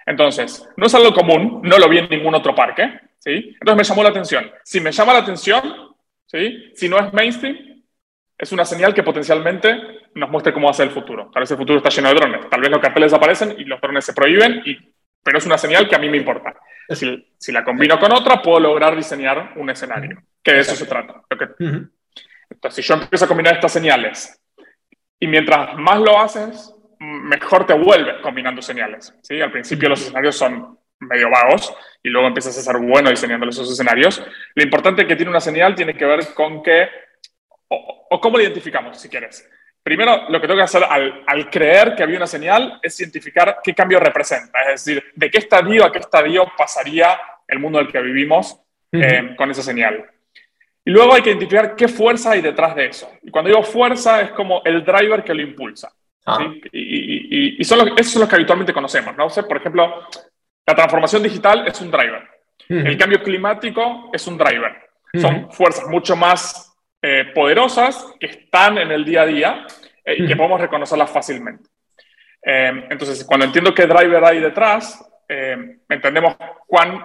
Entonces, 0.06 0.68
no 0.76 0.86
es 0.86 0.94
algo 0.94 1.14
común, 1.14 1.62
no 1.64 1.78
lo 1.78 1.88
vi 1.88 1.98
en 1.98 2.10
ningún 2.10 2.34
otro 2.34 2.54
parque. 2.54 3.00
¿sí? 3.18 3.56
Entonces 3.60 3.76
me 3.76 3.84
llamó 3.84 4.02
la 4.02 4.10
atención. 4.10 4.52
Si 4.62 4.80
me 4.80 4.92
llama 4.92 5.14
la 5.14 5.20
atención, 5.20 5.96
¿sí? 6.26 6.72
si 6.74 6.88
no 6.88 6.98
es 6.98 7.12
mainstream, 7.12 7.77
es 8.38 8.52
una 8.52 8.64
señal 8.64 8.94
que 8.94 9.02
potencialmente 9.02 9.76
nos 10.14 10.30
muestre 10.30 10.52
cómo 10.52 10.66
va 10.66 10.70
a 10.70 10.74
ser 10.74 10.86
el 10.86 10.94
futuro. 10.94 11.28
Tal 11.32 11.42
vez 11.42 11.50
el 11.50 11.56
futuro 11.56 11.78
está 11.78 11.90
lleno 11.90 12.08
de 12.08 12.14
drones. 12.14 12.48
Tal 12.48 12.60
vez 12.60 12.70
los 12.70 12.80
carteles 12.80 13.12
aparecen 13.12 13.54
y 13.58 13.64
los 13.64 13.80
drones 13.80 14.04
se 14.04 14.12
prohíben, 14.12 14.62
y, 14.64 14.78
pero 15.22 15.38
es 15.38 15.46
una 15.46 15.58
señal 15.58 15.88
que 15.88 15.96
a 15.96 15.98
mí 15.98 16.08
me 16.08 16.18
importa. 16.18 16.54
Si, 16.88 17.34
si 17.36 17.52
la 17.52 17.64
combino 17.64 17.98
con 17.98 18.12
otra, 18.12 18.40
puedo 18.40 18.60
lograr 18.60 18.94
diseñar 18.94 19.54
un 19.56 19.68
escenario. 19.70 20.22
Que 20.42 20.52
de 20.52 20.60
eso 20.60 20.76
se 20.76 20.86
trata. 20.86 21.20
Entonces, 22.50 22.74
si 22.74 22.88
yo 22.88 22.94
empiezo 22.94 23.24
a 23.24 23.28
combinar 23.28 23.54
estas 23.54 23.72
señales 23.72 24.40
y 25.18 25.26
mientras 25.26 25.76
más 25.76 26.00
lo 26.00 26.18
haces, 26.18 26.74
mejor 27.00 27.66
te 27.66 27.74
vuelves 27.74 28.16
combinando 28.22 28.62
señales. 28.62 29.14
¿sí? 29.22 29.40
Al 29.40 29.50
principio 29.50 29.88
los 29.88 30.00
escenarios 30.00 30.36
son 30.36 30.78
medio 31.00 31.28
vagos 31.30 31.74
y 32.02 32.08
luego 32.08 32.28
empiezas 32.28 32.56
a 32.58 32.62
ser 32.62 32.80
bueno 32.80 33.10
diseñando 33.10 33.48
esos 33.48 33.70
escenarios. 33.70 34.22
Lo 34.54 34.62
importante 34.62 35.06
que 35.06 35.16
tiene 35.16 35.30
una 35.30 35.40
señal 35.40 35.74
tiene 35.74 35.94
que 35.94 36.04
ver 36.04 36.20
con 36.34 36.62
que 36.62 36.88
o, 37.68 38.20
cómo 38.20 38.36
la 38.36 38.44
identificamos, 38.44 39.00
si 39.00 39.08
quieres. 39.08 39.48
Primero, 39.82 40.28
lo 40.28 40.40
que 40.40 40.46
tengo 40.46 40.58
que 40.58 40.64
hacer 40.64 40.82
al, 40.84 41.50
creer 41.50 41.94
que 41.94 42.02
había 42.02 42.16
una 42.16 42.26
señal 42.26 42.78
es 42.82 42.98
identificar 43.00 43.58
qué 43.62 43.74
cambio 43.74 44.00
representa, 44.00 44.60
es 44.72 44.84
decir, 44.84 45.04
de 45.14 45.30
qué 45.30 45.38
estadio 45.38 45.84
a 45.84 45.92
qué 45.92 45.98
estadio 46.00 46.46
pasaría 46.56 47.18
el 47.46 47.58
mundo 47.58 47.80
en 47.80 47.86
el 47.86 47.92
que 47.92 48.00
vivimos 48.00 48.60
eh, 48.92 49.34
con 49.36 49.50
esa 49.50 49.62
señal. 49.62 50.04
Y 50.84 50.90
luego 50.90 51.14
hay 51.14 51.22
que 51.22 51.30
identificar 51.30 51.76
qué 51.76 51.88
fuerza 51.88 52.32
hay 52.32 52.40
detrás 52.40 52.74
de 52.74 52.86
eso. 52.86 53.10
Y 53.22 53.30
cuando 53.30 53.48
digo 53.48 53.62
fuerza 53.62 54.20
es 54.22 54.30
como 54.30 54.62
el 54.64 54.84
driver 54.84 55.22
que 55.22 55.34
lo 55.34 55.42
impulsa. 55.42 55.92
Ah. 56.24 56.52
Y, 56.72 57.62
son 57.64 57.78
los, 57.78 57.88
esos 57.98 58.12
son 58.12 58.20
los 58.20 58.28
que 58.28 58.36
habitualmente 58.36 58.72
conocemos. 58.72 59.16
¿no? 59.16 59.28
por 59.28 59.56
ejemplo, 59.56 60.06
la 60.66 60.74
transformación 60.74 61.22
digital 61.22 61.66
es 61.66 61.80
un 61.80 61.90
driver. 61.90 62.28
El 62.68 62.98
cambio 62.98 63.22
climático 63.22 64.10
es 64.12 64.26
un 64.26 64.36
driver. 64.36 64.88
Son 65.14 65.50
fuerzas 65.50 65.88
mucho 65.88 66.16
más 66.16 66.67
eh, 67.00 67.26
poderosas 67.32 68.06
que 68.18 68.26
están 68.26 68.76
en 68.78 68.90
el 68.90 69.04
día 69.04 69.22
a 69.22 69.26
día 69.26 69.66
eh, 70.04 70.16
y 70.18 70.26
que 70.26 70.34
podemos 70.34 70.60
reconocerlas 70.60 71.10
fácilmente. 71.10 71.70
Eh, 72.42 72.86
entonces, 72.90 73.24
cuando 73.24 73.46
entiendo 73.46 73.74
qué 73.74 73.86
driver 73.86 74.24
hay 74.24 74.40
detrás, 74.40 75.04
entendemos 75.28 76.36
cuán, 76.66 77.04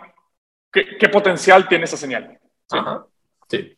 qué, 0.71 1.09
potencial 1.09 1.67
tiene 1.67 1.83
esa 1.83 1.97
señal. 1.97 2.39
¿sí? 3.49 3.77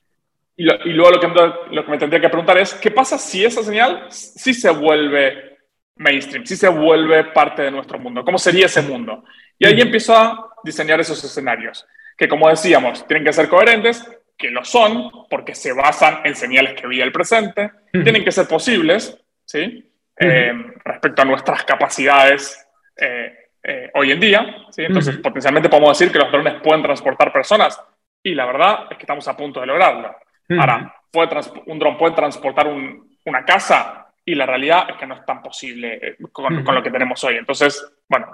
Y, 0.55 0.63
luego 0.93 1.11
lo 1.11 1.19
que, 1.19 1.27
lo 1.75 1.83
que 1.83 1.91
me 1.91 1.97
tendría 1.97 2.21
que 2.21 2.29
preguntar 2.29 2.59
es, 2.59 2.75
¿qué 2.75 2.91
pasa 2.91 3.17
si 3.17 3.43
esa 3.43 3.63
señal 3.63 4.05
sí 4.09 4.53
se 4.53 4.69
vuelve 4.69 5.57
mainstream, 5.97 6.45
si 6.45 6.55
se 6.55 6.69
vuelve 6.69 7.25
parte 7.25 7.63
de 7.63 7.71
nuestro 7.71 7.99
mundo? 7.99 8.23
¿Cómo 8.23 8.37
sería 8.37 8.67
ese 8.67 8.81
mundo? 8.81 9.25
Y 9.59 9.65
ahí 9.65 9.81
empiezo 9.81 10.15
a 10.15 10.49
diseñar 10.63 10.99
esos 10.99 11.21
escenarios, 11.23 11.85
que 12.17 12.29
como 12.29 12.47
decíamos, 12.47 13.05
tienen 13.05 13.25
que 13.25 13.33
ser 13.33 13.49
coherentes, 13.49 14.05
que 14.37 14.49
lo 14.49 14.63
son, 14.65 15.09
porque 15.29 15.55
se 15.55 15.73
basan 15.73 16.19
en 16.23 16.35
señales 16.35 16.73
que 16.73 16.87
vi 16.87 17.01
el 17.01 17.11
presente, 17.11 17.71
tienen 17.91 18.23
que 18.23 18.31
ser 18.31 18.47
posibles, 18.47 19.17
¿sí? 19.45 19.91
Eh, 20.17 20.53
respecto 20.83 21.21
a 21.21 21.25
nuestras 21.25 21.63
capacidades 21.63 22.67
eh, 22.97 23.33
eh, 23.63 23.91
hoy 23.93 24.11
en 24.11 24.19
día, 24.19 24.65
¿sí? 24.69 24.83
Entonces, 24.83 25.17
potencialmente 25.17 25.69
podemos 25.69 25.97
decir 25.97 26.11
que 26.11 26.19
los 26.19 26.31
drones 26.31 26.61
pueden 26.61 26.83
transportar 26.83 27.31
personas, 27.31 27.81
y 28.21 28.33
la 28.33 28.45
verdad 28.45 28.87
es 28.89 28.97
que 28.97 29.03
estamos 29.03 29.27
a 29.27 29.37
punto 29.37 29.61
de 29.61 29.67
lograrlo. 29.67 30.15
Ahora, 30.59 30.93
¿puede 31.11 31.29
un 31.67 31.79
dron 31.79 31.97
puede 31.97 32.15
transportar 32.15 32.67
una 32.67 33.45
casa, 33.45 34.07
y 34.25 34.35
la 34.35 34.45
realidad 34.45 34.87
es 34.89 34.97
que 34.97 35.05
no 35.05 35.15
es 35.15 35.25
tan 35.25 35.41
posible 35.41 36.17
con, 36.31 36.63
con, 36.63 36.75
lo 36.75 36.81
que 36.81 36.89
tenemos 36.89 37.23
hoy. 37.23 37.37
Entonces, 37.37 37.85
bueno, 38.09 38.31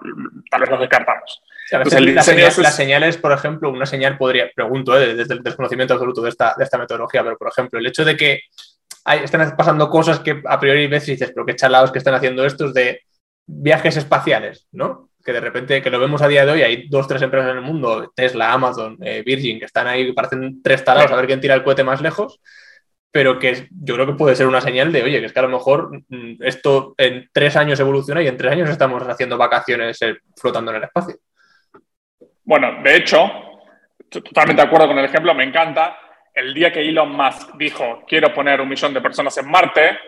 tal 0.50 0.62
vez 0.62 0.70
los 0.70 0.80
descartamos 0.80 1.42
las, 1.72 2.76
señales, 2.76 3.18
por 3.18 3.32
ejemplo, 3.32 3.70
una 3.70 3.86
señal 3.86 4.18
podría, 4.18 4.50
pregunto 4.54 5.00
¿eh? 5.00 5.16
desde 5.16 5.36
el 5.36 5.44
desconocimiento 5.44 5.94
absoluto 5.94 6.22
de 6.22 6.30
esta, 6.30 6.54
de 6.58 6.64
esta 6.64 6.78
metodología, 6.78 7.24
pero 7.24 7.38
por 7.38 7.48
ejemplo, 7.48 7.80
el 7.80 7.86
hecho 7.86 8.04
de 8.04 8.18
que 8.18 8.42
hay, 9.06 9.20
están 9.20 9.56
pasando 9.56 9.90
cosas 9.90 10.20
que 10.20 10.42
a 10.46 10.60
priori 10.60 10.88
ves 10.88 11.08
y 11.08 11.12
dices, 11.12 11.32
pero 11.34 11.46
qué 11.46 11.56
chalados 11.56 11.92
que 11.92 12.00
están 12.00 12.14
haciendo 12.14 12.46
estos 12.46 12.74
de 12.74 13.02
viajes 13.48 13.98
espaciales, 13.98 14.68
¿no? 14.72 15.10
Que 15.24 15.34
de 15.34 15.40
repente, 15.40 15.82
que 15.82 15.90
lo 15.90 16.00
vemos 16.00 16.22
a 16.22 16.28
día 16.28 16.46
de 16.46 16.52
hoy, 16.52 16.62
hay 16.64 16.88
dos, 16.88 17.08
tres 17.08 17.22
empresas 17.22 17.52
en 17.52 17.58
el 17.58 17.64
mundo, 17.64 18.12
Tesla, 18.16 18.54
Amazon, 18.54 18.98
eh, 19.02 19.24
Virgin, 19.26 19.60
que 19.60 19.66
están 19.66 19.88
ahí, 19.88 20.12
parecen 20.14 20.62
tres 20.62 20.84
talados 20.84 21.12
a 21.12 21.16
ver 21.16 21.28
quién 21.28 21.42
tira 21.42 21.56
el 21.56 21.64
cohete 21.64 21.84
más 21.84 22.02
lejos, 22.02 22.42
pero 23.12 23.38
que 23.38 23.68
yo 23.70 23.96
creo 23.96 24.08
que 24.08 24.14
puede 24.14 24.36
ser 24.36 24.48
una 24.48 24.62
señal 24.62 24.92
de, 24.92 25.04
oye, 25.04 25.20
que 25.20 25.26
es 25.26 25.34
que 25.34 25.40
a 25.40 25.44
lo 25.44 25.50
mejor 25.50 25.92
mm, 26.08 26.36
esto 26.40 26.96
en 26.98 27.30
tres 27.34 27.56
años 27.58 27.80
evoluciona 27.80 28.22
y 28.22 28.28
en 28.28 28.38
tres 28.38 28.54
años 28.54 28.70
estamos 28.70 29.04
haciendo 29.04 29.38
vacaciones 29.38 30.02
eh, 30.02 30.18
flotando 30.36 30.72
en 30.72 30.78
el 30.78 30.84
espacio. 30.84 31.16
Bueno, 32.44 32.82
de 32.82 32.96
hecho, 32.96 33.30
totalmente 34.10 34.62
de 34.62 34.68
acuerdo 34.68 34.88
con 34.88 34.98
el 34.98 35.06
ejemplo, 35.06 35.34
me 35.34 35.44
encanta. 35.44 35.98
El 36.34 36.54
día 36.54 36.72
que 36.72 36.80
Elon 36.80 37.12
Musk 37.12 37.56
dijo, 37.58 38.04
quiero 38.08 38.34
poner 38.34 38.62
un 38.62 38.70
millón 38.70 38.94
de 38.94 39.02
personas 39.02 39.38
en 39.38 39.50
Marte, 39.50 40.00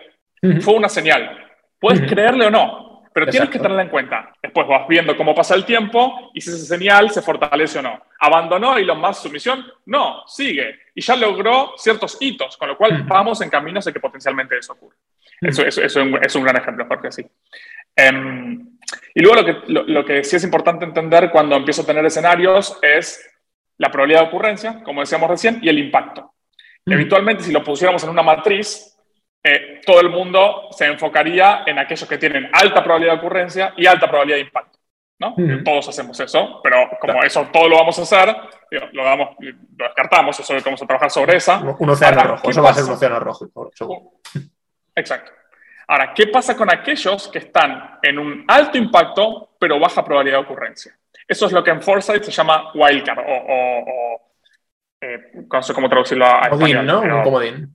fue 0.60 0.74
una 0.74 0.88
señal. 0.88 1.38
Puedes 1.78 2.00
creerle 2.10 2.46
o 2.46 2.50
no, 2.50 2.93
pero 3.14 3.28
tienes 3.28 3.48
que 3.48 3.60
tenerla 3.60 3.82
en 3.82 3.90
cuenta. 3.90 4.34
Después 4.42 4.66
vas 4.66 4.88
viendo 4.88 5.16
cómo 5.16 5.36
pasa 5.36 5.54
el 5.54 5.64
tiempo 5.64 6.32
y 6.34 6.40
si 6.40 6.50
esa 6.50 6.76
señal 6.76 7.10
se 7.10 7.22
fortalece 7.22 7.78
o 7.78 7.82
no. 7.82 8.02
¿Abandonó 8.18 8.76
Elon 8.76 9.00
Musk 9.00 9.22
su 9.22 9.30
misión? 9.30 9.64
No, 9.86 10.24
sigue. 10.26 10.80
Y 10.96 11.00
ya 11.00 11.14
logró 11.14 11.74
ciertos 11.76 12.16
hitos, 12.18 12.56
con 12.56 12.68
lo 12.68 12.76
cual 12.76 13.04
vamos 13.04 13.40
en 13.40 13.50
camino 13.50 13.78
hacia 13.78 13.92
que 13.92 14.00
potencialmente 14.00 14.58
eso 14.58 14.72
ocurra. 14.72 14.96
Eso, 15.40 15.62
es 15.62 16.34
un 16.34 16.42
gran 16.42 16.56
ejemplo, 16.56 16.88
porque 16.88 17.12
sí. 17.12 17.24
Em, 17.94 18.78
y 19.14 19.22
luego 19.22 19.42
lo 19.42 19.44
que, 19.44 19.56
lo, 19.68 20.04
que 20.04 20.24
sí 20.24 20.34
es 20.34 20.42
importante 20.42 20.84
entender 20.84 21.30
cuando 21.30 21.54
empiezo 21.54 21.82
a 21.82 21.86
tener 21.86 22.04
escenarios 22.04 22.76
es 22.82 23.30
la 23.78 23.92
probabilidad 23.92 24.22
de 24.22 24.26
ocurrencia, 24.26 24.82
como 24.82 25.02
decíamos 25.02 25.30
recién, 25.30 25.60
y 25.62 25.68
el 25.68 25.78
impacto. 25.78 26.34
Eventualmente, 26.84 27.44
si 27.44 27.52
lo 27.52 27.62
pusiéramos 27.62 28.02
en 28.02 28.10
una 28.10 28.22
matriz, 28.22 28.93
eh, 29.46 29.82
todo 29.84 30.00
el 30.00 30.08
mundo 30.08 30.68
se 30.70 30.86
enfocaría 30.86 31.64
en 31.66 31.78
aquellos 31.78 32.08
que 32.08 32.16
tienen 32.16 32.48
alta 32.50 32.82
probabilidad 32.82 33.12
de 33.12 33.18
ocurrencia 33.18 33.74
y 33.76 33.86
alta 33.86 34.08
probabilidad 34.08 34.38
de 34.38 34.44
impacto. 34.44 34.78
¿no? 35.18 35.34
Todos 35.62 35.88
hacemos 35.88 36.18
eso, 36.18 36.60
pero 36.62 36.88
como 37.00 37.22
eso 37.22 37.46
todo 37.52 37.68
lo 37.68 37.76
vamos 37.76 37.98
a 37.98 38.02
hacer, 38.02 38.36
lo, 38.92 39.04
damos, 39.04 39.36
lo 39.38 39.84
descartamos, 39.84 40.40
eso 40.40 40.54
vamos 40.64 40.82
a 40.82 40.86
trabajar 40.86 41.10
sobre 41.10 41.36
esa. 41.36 41.58
Un 41.60 41.90
océano 41.90 42.22
rojo, 42.22 42.50
eso 42.50 42.62
va 42.62 42.70
a 42.70 42.74
ser 42.74 42.84
un 42.84 42.90
océano 42.90 43.20
rojo. 43.20 43.50
Exacto. 44.94 45.30
Ahora, 45.86 46.14
¿qué 46.14 46.28
pasa 46.28 46.56
con 46.56 46.72
aquellos 46.72 47.28
que 47.28 47.38
están 47.38 47.98
en 48.02 48.18
un 48.18 48.44
alto 48.48 48.78
impacto 48.78 49.50
pero 49.58 49.78
baja 49.78 50.04
probabilidad 50.04 50.38
de 50.38 50.44
ocurrencia? 50.44 50.98
Eso 51.28 51.46
es 51.46 51.52
lo 51.52 51.62
que 51.62 51.70
en 51.70 51.82
Foresight 51.82 52.22
se 52.22 52.30
llama 52.30 52.72
wildcard 52.74 53.18
o, 53.18 54.20
eh, 55.00 55.18
no 55.50 55.62
sé 55.62 55.74
cómo 55.74 55.88
traducirlo 55.88 56.26
a 56.26 56.48
comodín, 56.48 56.86
¿no? 56.86 57.00
Un 57.02 57.22
comodín. 57.22 57.74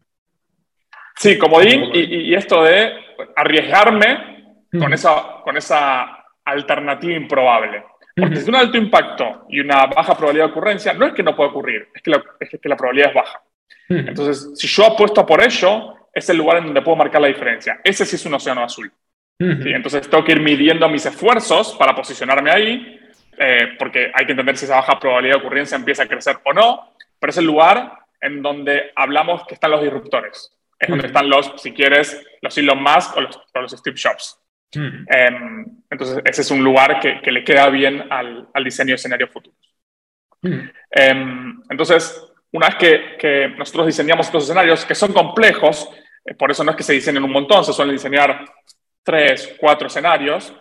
Sí, 1.19 1.37
comodín, 1.37 1.91
Y, 1.93 2.33
esto 2.33 2.63
de 2.63 2.93
arriesgarme 3.35 4.63
con, 4.79 4.93
esa, 4.93 5.41
con 5.43 5.57
esa 5.57 6.25
alternativa 6.45 7.13
improbable. 7.13 7.83
Porque 8.15 8.37
si 8.37 8.41
es 8.43 8.47
un 8.47 8.55
alto 8.55 8.77
impacto 8.77 9.45
y 9.49 9.59
una 9.59 9.85
baja 9.87 10.15
probabilidad 10.15 10.45
de 10.45 10.51
ocurrencia, 10.51 10.93
no 10.93 11.07
es 11.07 11.13
que 11.13 11.21
no 11.21 11.35
pueda 11.35 11.49
ocurrir, 11.49 11.89
es 11.93 12.01
que 12.01 12.11
la, 12.11 12.23
es 12.39 12.49
que 12.49 12.69
la 12.69 12.77
probabilidad 12.77 13.09
es 13.09 13.15
baja. 13.15 13.41
Entonces, 13.89 14.51
si 14.55 14.67
yo 14.67 14.85
apuesto 14.85 15.25
por 15.25 15.43
ello, 15.43 15.95
es 16.13 16.29
el 16.29 16.37
lugar 16.37 16.57
en 16.57 16.65
donde 16.65 16.81
puedo 16.81 16.95
marcar 16.95 17.21
la 17.21 17.27
diferencia. 17.27 17.81
Ese 17.83 18.05
sí 18.05 18.15
es 18.15 18.25
un 18.25 18.35
océano 18.35 18.63
azul. 18.63 18.89
Entonces 19.39 20.09
tengo 20.09 20.23
que 20.23 20.33
ir 20.33 20.41
midiendo 20.41 20.87
mis 20.87 21.05
esfuerzos 21.05 21.75
para 21.77 21.95
posicionarme 21.95 22.51
ahí, 22.51 22.99
eh, 23.37 23.75
porque 23.77 24.11
hay 24.13 24.25
que 24.25 24.31
entender 24.31 24.57
si 24.57 24.65
esa 24.65 24.75
baja 24.75 24.99
probabilidad 24.99 25.35
de 25.35 25.41
ocurrencia 25.41 25.75
empieza 25.75 26.03
a 26.03 26.07
crecer 26.07 26.37
o 26.45 26.53
no, 26.53 26.93
pero 27.19 27.31
es 27.31 27.37
el 27.37 27.45
lugar 27.45 27.93
en 28.21 28.41
donde 28.41 28.91
hablamos 28.95 29.45
que 29.47 29.53
están 29.53 29.71
los 29.71 29.81
disruptores. 29.81 30.58
Es 30.79 30.89
donde 30.89 31.07
están 31.07 31.29
los, 31.29 31.53
si 31.57 31.73
quieres, 31.73 32.25
los 32.41 32.57
Elon 32.57 32.81
Musk 32.81 33.17
o 33.17 33.21
los, 33.21 33.39
los 33.53 33.71
Steve 33.71 33.97
Jobs. 34.01 34.39
Em, 34.71 35.65
entonces, 35.89 36.21
ese 36.25 36.41
es 36.41 36.51
un 36.51 36.63
lugar 36.63 36.99
que, 36.99 37.21
que 37.21 37.31
le 37.31 37.43
queda 37.43 37.69
bien 37.69 38.11
al, 38.11 38.47
al, 38.53 38.63
diseño 38.63 38.89
de 38.89 38.95
escenarios 38.95 39.29
futuros. 39.31 39.57
Em, 40.91 41.61
entonces, 41.69 42.23
una 42.51 42.67
vez 42.67 42.75
que, 42.77 43.17
que, 43.17 43.47
nosotros 43.57 43.87
diseñamos 43.87 44.27
estos 44.27 44.43
escenarios, 44.43 44.85
que 44.85 44.95
son 44.95 45.11
complejos, 45.11 45.89
eh, 46.23 46.35
por 46.35 46.51
eso 46.51 46.63
no 46.63 46.71
es 46.71 46.77
que 46.77 46.83
se 46.83 46.93
diseñen 46.93 47.23
un 47.23 47.31
montón, 47.31 47.63
se 47.65 47.73
suelen 47.73 47.95
diseñar 47.95 48.45
tres, 49.03 49.55
cuatro 49.59 49.87
escenarios, 49.87 50.53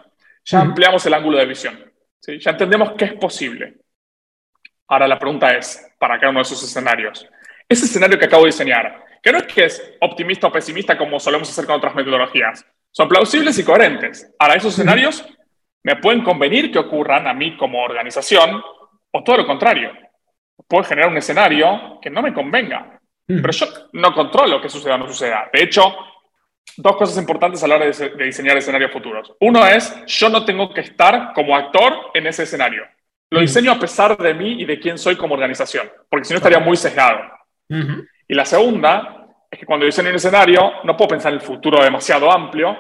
ya 0.45 0.61
ampliamos 0.61 1.05
el 1.07 1.15
ángulo 1.15 1.39
de 1.39 1.47
visión. 1.47 1.93
¿sí? 2.21 2.39
Ya 2.39 2.53
entendemos 2.53 2.93
qué 2.97 3.05
es 3.05 3.13
posible. 3.15 3.77
Ahora 4.89 5.07
la 5.07 5.19
pregunta 5.19 5.55
es, 5.55 5.87
para 5.99 6.19
cada 6.19 6.31
uno 6.31 6.39
de 6.39 6.45
esos 6.45 6.63
escenarios, 6.63 7.29
ese 7.69 7.85
escenario 7.85 8.19
que 8.19 8.25
acabo 8.25 8.45
de 8.45 8.49
diseñar, 8.49 9.05
que 9.29 9.33
no 9.33 9.39
es 9.39 9.47
que 9.47 9.65
es 9.67 9.95
optimista 10.01 10.47
o 10.47 10.53
pesimista 10.53 10.97
como 10.97 11.21
solemos 11.21 11.51
hacer 11.51 11.67
con 11.67 11.77
otras 11.77 11.95
metodologías, 11.95 12.65
son 12.91 13.09
plausibles 13.09 13.59
y 13.59 13.65
coherentes. 13.65 14.35
Ahora, 14.39 14.55
esos 14.55 14.73
escenarios 14.73 15.23
me 15.83 15.97
pueden 15.97 16.25
convenir 16.25 16.73
que 16.73 16.79
ocurran 16.79 17.27
a 17.27 17.35
mí 17.35 17.55
como 17.59 17.83
organización 17.83 18.63
o 19.11 19.23
todo 19.23 19.37
lo 19.37 19.47
contrario. 19.47 19.93
Puedo 20.67 20.85
generar 20.85 21.11
un 21.11 21.19
escenario 21.19 21.99
que 22.01 22.09
no 22.09 22.23
me 22.23 22.33
convenga. 22.33 22.99
Pero 23.27 23.51
yo 23.51 23.67
no 23.93 24.15
controlo 24.15 24.63
qué 24.63 24.71
suceda 24.71 24.95
o 24.95 24.99
no 24.99 25.07
suceda. 25.07 25.51
De 25.53 25.63
hecho, 25.63 25.95
dos 26.79 26.97
cosas 26.97 27.19
importantes 27.19 27.63
a 27.63 27.69
la 27.69 27.77
hora 27.77 27.85
de, 27.85 28.25
diseñar 28.25 28.57
escenarios 28.57 28.91
futuros. 28.91 29.35
Uno 29.41 29.67
es, 29.67 29.95
yo 30.07 30.31
no 30.31 30.47
tengo 30.47 30.73
que 30.73 30.81
estar 30.81 31.35
como 31.35 31.55
actor 31.55 32.13
en 32.15 32.27
ese 32.27 32.45
escenario. 32.45 32.85
Lo 33.29 33.41
diseño 33.41 33.73
a 33.73 33.79
pesar 33.79 34.17
de 34.17 34.33
mí 34.33 34.63
y 34.63 34.65
de 34.65 34.81
quién 34.81 34.97
soy 34.97 35.17
como 35.17 35.35
organización, 35.35 35.91
porque 36.09 36.25
si 36.25 36.33
no 36.33 36.39
estaría 36.39 36.61
muy 36.61 36.79
sesgado. 36.79 37.21
Y 38.27 38.35
la 38.35 38.47
segunda 38.47 39.18
es 39.51 39.59
que 39.59 39.67
cuando 39.67 39.87
diseño 39.87 40.11
un 40.11 40.17
escenario 40.17 40.73
no 40.85 40.97
puedo 40.97 41.09
pensar 41.09 41.33
en 41.33 41.39
el 41.39 41.45
futuro 41.45 41.83
demasiado 41.83 42.31
amplio, 42.31 42.77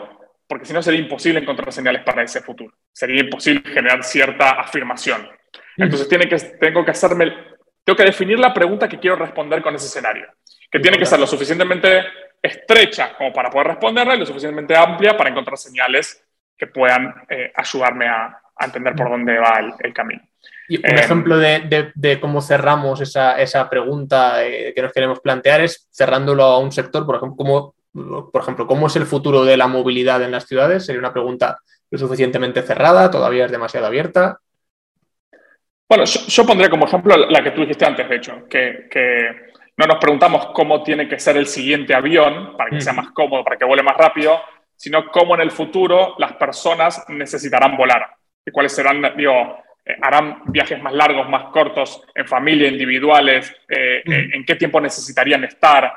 porque 0.47 0.65
si 0.65 0.73
no 0.73 0.83
sería 0.83 1.01
imposible 1.01 1.41
encontrar 1.41 1.73
señales 1.73 2.03
para 2.03 2.23
ese 2.23 2.41
futuro. 2.41 2.75
Sería 2.93 3.21
imposible 3.21 3.63
generar 3.71 4.03
cierta 4.03 4.53
afirmación. 4.53 5.29
Entonces 5.77 6.09
tiene 6.09 6.29
que, 6.29 6.37
tengo 6.37 6.85
que 6.85 6.91
hacerme 6.91 7.33
tengo 7.89 7.97
que 7.97 8.05
definir 8.05 8.39
la 8.39 8.53
pregunta 8.53 8.87
que 8.87 8.99
quiero 8.99 9.17
responder 9.17 9.63
con 9.63 9.75
ese 9.75 9.87
escenario, 9.87 10.27
que 10.71 10.79
tiene 10.79 10.99
que 10.99 11.07
ser 11.07 11.19
lo 11.19 11.27
suficientemente 11.27 12.05
estrecha 12.43 13.17
como 13.17 13.33
para 13.33 13.49
poder 13.49 13.69
responderla 13.69 14.15
y 14.15 14.19
lo 14.19 14.27
suficientemente 14.27 14.77
amplia 14.77 15.17
para 15.17 15.31
encontrar 15.31 15.57
señales 15.57 16.23
que 16.55 16.67
puedan 16.67 17.15
eh, 17.31 17.51
ayudarme 17.57 18.07
a, 18.07 18.43
entender 18.61 18.95
por 18.95 19.09
dónde 19.09 19.39
va 19.39 19.59
el, 19.79 19.95
camino. 19.95 20.21
Y 20.69 20.77
un 20.77 20.99
eh, 20.99 21.01
ejemplo 21.01 21.39
de, 21.39 22.19
cómo 22.21 22.43
cerramos 22.43 23.01
esa, 23.01 23.41
esa 23.41 23.71
pregunta 23.71 24.45
eh, 24.45 24.73
que 24.75 24.83
nos 24.83 24.93
queremos 24.93 25.21
plantear 25.21 25.63
es 25.63 25.89
cerrándolo 25.91 26.45
a 26.45 26.59
un 26.59 26.71
sector, 26.71 27.07
por 27.07 27.17
ejemplo, 27.17 27.37
¿cómo, 27.37 27.75
por 28.31 28.43
ejemplo, 28.43 28.67
¿cómo 28.67 28.87
es 28.87 28.97
el 28.97 29.07
futuro 29.07 29.45
de 29.45 29.57
la 29.57 29.67
movilidad 29.67 30.23
en 30.23 30.31
las 30.31 30.47
ciudades? 30.47 30.85
Sería 30.85 31.01
una 31.01 31.13
pregunta 31.13 31.59
lo 31.91 31.99
suficientemente 31.99 32.63
cerrada, 32.63 33.11
todavía 33.11 33.47
es 33.47 33.51
demasiado 33.51 33.87
abierta. 33.87 34.39
Bueno, 35.89 36.05
yo, 36.05 36.45
pondría 36.45 36.69
como 36.69 36.87
ejemplo 36.87 37.17
la 37.17 37.43
que 37.43 37.53
tú 37.53 37.63
dijiste 37.63 37.87
antes, 37.87 38.07
de 38.07 38.17
hecho, 38.17 38.47
que, 38.47 39.49
no 39.79 39.87
nos 39.87 39.99
preguntamos 39.99 40.49
cómo 40.53 40.83
tiene 40.83 41.09
que 41.09 41.19
ser 41.19 41.37
el 41.39 41.47
siguiente 41.47 41.95
avión 41.95 42.57
para 42.59 42.69
que 42.69 42.81
sea 42.81 42.93
más 42.93 43.11
cómodo, 43.13 43.45
para 43.45 43.57
que 43.57 43.65
vuele 43.65 43.83
más 43.83 43.97
rápido, 43.97 44.39
sino 44.77 45.09
cómo 45.11 45.35
en 45.37 45.41
el 45.41 45.51
futuro 45.51 46.15
las 46.19 46.33
personas 46.35 47.05
necesitarán 47.09 47.77
volar 47.77 48.11
y 48.45 48.51
cuáles 48.51 48.73
serán, 48.73 49.01
digo, 49.17 49.63
eh, 49.88 49.96
harán 50.03 50.42
viajes 50.46 50.83
más 50.83 50.92
largos, 50.92 51.27
más 51.31 51.44
cortos, 51.51 52.03
en 52.14 52.27
familia, 52.27 52.68
individuales, 52.68 53.51
eh, 53.66 54.03
eh, 54.05 54.29
en 54.35 54.44
qué 54.44 54.57
tiempo 54.57 54.81
necesitarían 54.81 55.44
estar, 55.44 55.92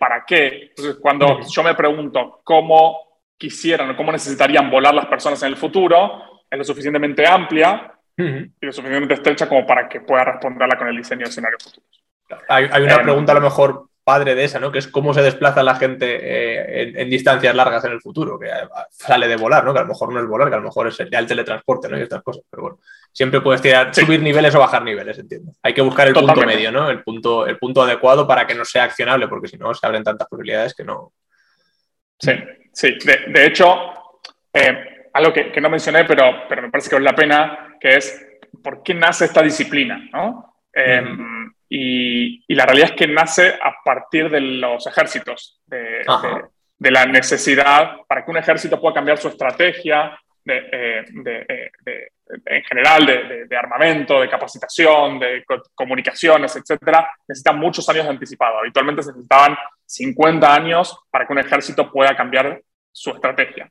para 0.00 0.24
qué. 0.26 0.70
Entonces, 0.70 0.96
cuando 1.00 1.42
yo 1.48 1.62
me 1.62 1.74
pregunto 1.74 2.40
cómo 2.42 3.20
quisieran 3.38 3.90
o 3.90 3.96
cómo 3.96 4.10
necesitarían 4.10 4.68
volar 4.68 4.92
las 4.92 5.06
personas 5.06 5.40
en 5.44 5.48
el 5.48 5.56
futuro, 5.56 6.42
es 6.50 6.58
lo 6.58 6.64
suficientemente 6.64 7.24
amplia 7.24 7.92
y 8.16 8.66
lo 8.66 8.72
suficientemente 8.72 9.14
estrecha 9.14 9.48
como 9.48 9.64
para 9.64 9.88
que 9.88 10.00
pueda 10.00 10.24
responderla 10.24 10.76
con 10.76 10.88
el 10.88 10.96
diseño 10.96 11.20
de 11.20 11.28
escenarios 11.28 11.62
futuros. 11.62 12.02
Hay, 12.48 12.64
una 12.82 12.96
eh, 12.96 13.02
pregunta 13.02 13.30
a 13.32 13.36
lo 13.36 13.42
mejor 13.42 13.90
padre 14.02 14.34
de 14.34 14.44
esa, 14.44 14.58
¿no? 14.58 14.72
Que 14.72 14.78
es 14.78 14.88
cómo 14.88 15.14
se 15.14 15.22
desplaza 15.22 15.62
la 15.62 15.76
gente 15.76 16.18
eh, 16.20 16.92
en, 16.96 17.10
distancias 17.10 17.54
largas 17.54 17.84
en 17.84 17.92
el 17.92 18.00
futuro, 18.00 18.38
que 18.38 18.48
sale 18.90 19.28
de 19.28 19.36
volar, 19.36 19.64
¿no? 19.64 19.72
Que 19.72 19.78
a 19.78 19.82
lo 19.82 19.88
mejor 19.88 20.12
no 20.12 20.20
es 20.20 20.26
volar, 20.26 20.48
que 20.48 20.54
a 20.54 20.58
lo 20.58 20.64
mejor 20.64 20.88
es 20.88 20.98
ya 20.98 21.18
el 21.18 21.26
teletransporte, 21.26 21.88
¿no? 21.88 21.98
Y 21.98 22.02
estas 22.02 22.22
cosas, 22.22 22.42
pero 22.50 22.62
bueno, 22.62 22.78
siempre 23.12 23.40
puedes 23.40 23.60
tirar, 23.60 23.94
subir 23.94 24.22
niveles 24.22 24.54
o 24.54 24.60
bajar 24.60 24.82
niveles, 24.82 25.18
entiendo. 25.18 25.52
Hay 25.62 25.74
que 25.74 25.82
buscar 25.82 26.08
el 26.08 26.14
punto 26.14 26.46
medio, 26.46 26.70
¿no? 26.72 26.90
El 26.90 27.02
punto, 27.02 27.46
el 27.46 27.58
punto 27.58 27.82
adecuado 27.82 28.26
para 28.26 28.46
que 28.46 28.54
no 28.54 28.64
sea 28.64 28.84
accionable, 28.84 29.28
porque 29.28 29.48
si 29.48 29.56
no 29.56 29.74
se 29.74 29.86
abren 29.86 30.04
tantas 30.04 30.28
posibilidades 30.28 30.74
que 30.74 30.84
no. 30.84 31.12
Sí, 32.18 32.32
sí. 32.72 32.98
De, 33.04 33.46
hecho, 33.46 33.92
eh, 34.52 35.08
algo 35.12 35.32
que, 35.32 35.60
no 35.60 35.70
mencioné, 35.70 36.04
pero, 36.04 36.44
pero 36.48 36.62
me 36.62 36.70
parece 36.70 36.90
que 36.90 36.96
vale 36.96 37.06
la 37.06 37.14
pena, 37.14 37.76
que 37.80 37.96
es 37.96 38.26
por 38.62 38.82
qué 38.82 38.94
nace 38.94 39.24
esta 39.24 39.42
disciplina, 39.42 40.08
¿no? 40.12 40.56
Em, 40.72 41.52
y, 41.68 42.54
la 42.54 42.66
realidad 42.66 42.90
es 42.90 42.96
que 42.96 43.06
nace 43.06 43.48
a 43.48 43.74
partir 43.84 44.28
de 44.30 44.40
los 44.40 44.86
ejércitos, 44.86 45.60
de, 45.66 46.04
la 46.78 47.06
necesidad 47.06 47.98
para 48.08 48.24
que 48.24 48.30
un 48.30 48.38
ejército 48.38 48.80
pueda 48.80 48.94
cambiar 48.94 49.18
su 49.18 49.28
estrategia 49.28 50.18
eh, 50.46 51.04
eh, 51.26 51.70
en 52.46 52.62
general 52.62 53.06
de, 53.48 53.56
armamento, 53.56 54.20
de 54.20 54.28
capacitación, 54.28 55.18
de 55.18 55.44
comunicaciones, 55.74 56.54
etcétera, 56.56 57.10
necesitan 57.26 57.58
muchos 57.58 57.88
años 57.88 58.04
de 58.04 58.10
anticipado. 58.10 58.58
Habitualmente 58.58 59.02
se 59.02 59.10
necesitaban 59.10 59.56
50 59.84 60.54
años 60.54 60.96
para 61.10 61.26
que 61.26 61.32
un 61.32 61.40
ejército 61.40 61.90
pueda 61.90 62.16
cambiar 62.16 62.60
su 62.92 63.10
estrategia. 63.10 63.70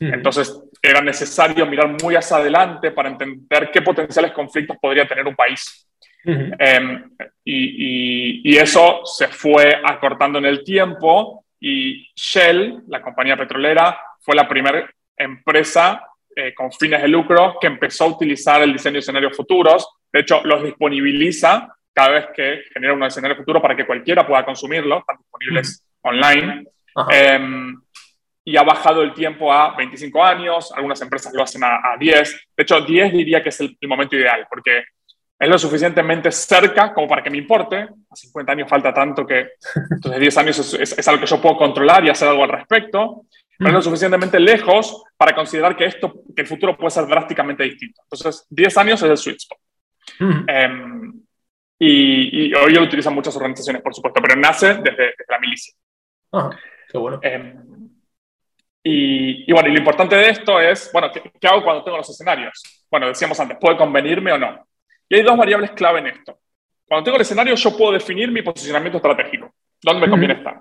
Entonces, 0.00 0.62
era 0.80 1.00
necesario 1.00 1.66
mirar 1.66 1.96
muy 2.02 2.14
hacia 2.14 2.36
adelante 2.36 2.92
para 2.92 3.08
entender 3.08 3.70
qué 3.72 3.82
potenciales 3.82 4.32
conflictos 4.32 4.76
podría 4.80 5.06
tener 5.06 5.26
un 5.26 5.34
país. 5.34 5.88
Em, 6.24 7.10
y, 7.44 8.56
eso 8.56 9.00
se 9.04 9.28
fue 9.28 9.80
acortando 9.82 10.38
en 10.38 10.46
el 10.46 10.62
tiempo 10.62 11.44
y 11.60 12.08
Shell, 12.14 12.82
la 12.88 13.00
compañía 13.00 13.36
petrolera, 13.36 13.98
fue 14.20 14.34
la 14.34 14.48
primera 14.48 14.88
empresa 15.16 16.07
eh, 16.40 16.54
con 16.54 16.70
fines 16.70 17.02
de 17.02 17.08
lucro 17.08 17.56
que 17.60 17.66
empezó 17.66 18.04
a 18.04 18.08
utilizar 18.08 18.62
el 18.62 18.72
diseño 18.72 18.92
de 18.92 18.98
escenarios 19.00 19.36
futuros. 19.36 19.88
De 20.12 20.20
hecho, 20.20 20.40
los 20.44 20.62
disponibiliza 20.62 21.68
cada 21.92 22.10
vez 22.10 22.26
que 22.32 22.62
genera 22.72 22.94
un 22.94 23.02
escenario 23.02 23.36
futuro 23.36 23.60
para 23.60 23.74
que 23.74 23.84
cualquiera 23.84 24.24
pueda 24.24 24.44
consumirlo, 24.44 24.98
están 24.98 25.16
disponibles 25.16 25.84
online. 26.00 26.64
Em, 27.10 27.76
y 28.44 28.56
ha 28.56 28.62
bajado 28.62 29.02
el 29.02 29.12
tiempo 29.14 29.52
a 29.52 29.74
25 29.74 30.24
años, 30.24 30.70
algunas 30.76 31.02
empresas 31.02 31.34
lo 31.34 31.42
hacen 31.42 31.64
a, 31.64 31.96
10. 31.98 32.48
De 32.56 32.62
hecho, 32.62 32.82
10 32.82 33.12
diría 33.14 33.42
que 33.42 33.48
es 33.48 33.60
el, 33.60 33.76
el 33.80 33.88
momento 33.88 34.14
ideal, 34.14 34.46
porque 34.48 34.84
es 35.38 35.48
lo 35.48 35.58
suficientemente 35.58 36.32
cerca 36.32 36.92
como 36.92 37.06
para 37.06 37.22
que 37.22 37.30
me 37.30 37.38
importe. 37.38 37.76
A 38.10 38.16
50 38.16 38.52
años 38.52 38.68
falta 38.68 38.92
tanto 38.92 39.24
que 39.26 39.52
entonces 39.90 40.20
10 40.20 40.38
años 40.38 40.74
es, 40.74 41.08
algo 41.08 41.20
que 41.20 41.26
yo 41.26 41.40
puedo 41.40 41.56
controlar 41.56 42.04
y 42.04 42.10
hacer 42.10 42.28
algo 42.28 42.42
al 42.42 42.50
respecto, 42.50 43.22
pero 43.56 43.70
es 43.70 43.74
lo 43.74 43.82
suficientemente 43.82 44.40
lejos 44.40 45.04
para 45.16 45.34
considerar 45.34 45.76
que, 45.76 45.84
esto, 45.84 46.22
que 46.34 46.42
el 46.42 46.48
futuro 46.48 46.76
puede 46.76 46.90
ser 46.90 47.06
drásticamente 47.06 47.62
distinto. 47.62 48.02
Entonces, 48.02 48.46
10 48.50 48.78
años 48.78 49.02
es 49.02 49.10
el 49.10 49.16
sweet 49.16 49.36
spot. 49.36 49.58
Em, 50.48 51.12
y, 51.78 52.52
hoy 52.54 52.72
lo 52.72 52.82
utilizan 52.82 53.14
muchas 53.14 53.36
organizaciones, 53.36 53.82
por 53.82 53.94
supuesto, 53.94 54.20
pero 54.20 54.34
nace 54.34 54.74
desde, 54.74 55.14
la 55.28 55.38
milicia. 55.38 55.74
qué 56.90 56.98
bueno. 56.98 57.20
Em, 57.22 57.62
y, 58.82 59.52
bueno, 59.52 59.68
y 59.68 59.72
lo 59.72 59.78
importante 59.78 60.16
de 60.16 60.30
esto 60.30 60.60
es, 60.60 60.90
bueno, 60.92 61.10
¿qué, 61.12 61.22
¿qué 61.40 61.46
hago 61.46 61.62
cuando 61.62 61.84
tengo 61.84 61.98
los 61.98 62.10
escenarios? 62.10 62.62
Bueno, 62.90 63.06
decíamos 63.06 63.38
antes, 63.38 63.58
¿puede 63.60 63.76
convenirme 63.76 64.32
o 64.32 64.38
no? 64.38 64.67
Y 65.08 65.16
hay 65.16 65.22
dos 65.22 65.36
variables 65.36 65.70
clave 65.72 66.00
en 66.00 66.08
esto. 66.08 66.38
Cuando 66.86 67.04
tengo 67.04 67.16
el 67.16 67.22
escenario, 67.22 67.54
yo 67.54 67.76
puedo 67.76 67.92
definir 67.92 68.30
mi 68.30 68.42
posicionamiento 68.42 68.98
estratégico, 68.98 69.54
dónde 69.82 70.06
me 70.06 70.10
conviene 70.10 70.34
estar. 70.34 70.60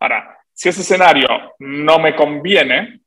Ahora, 0.00 0.38
si 0.52 0.68
ese 0.68 0.82
escenario 0.82 1.28
no 1.58 1.98
me 1.98 2.14
conviene, 2.14 3.00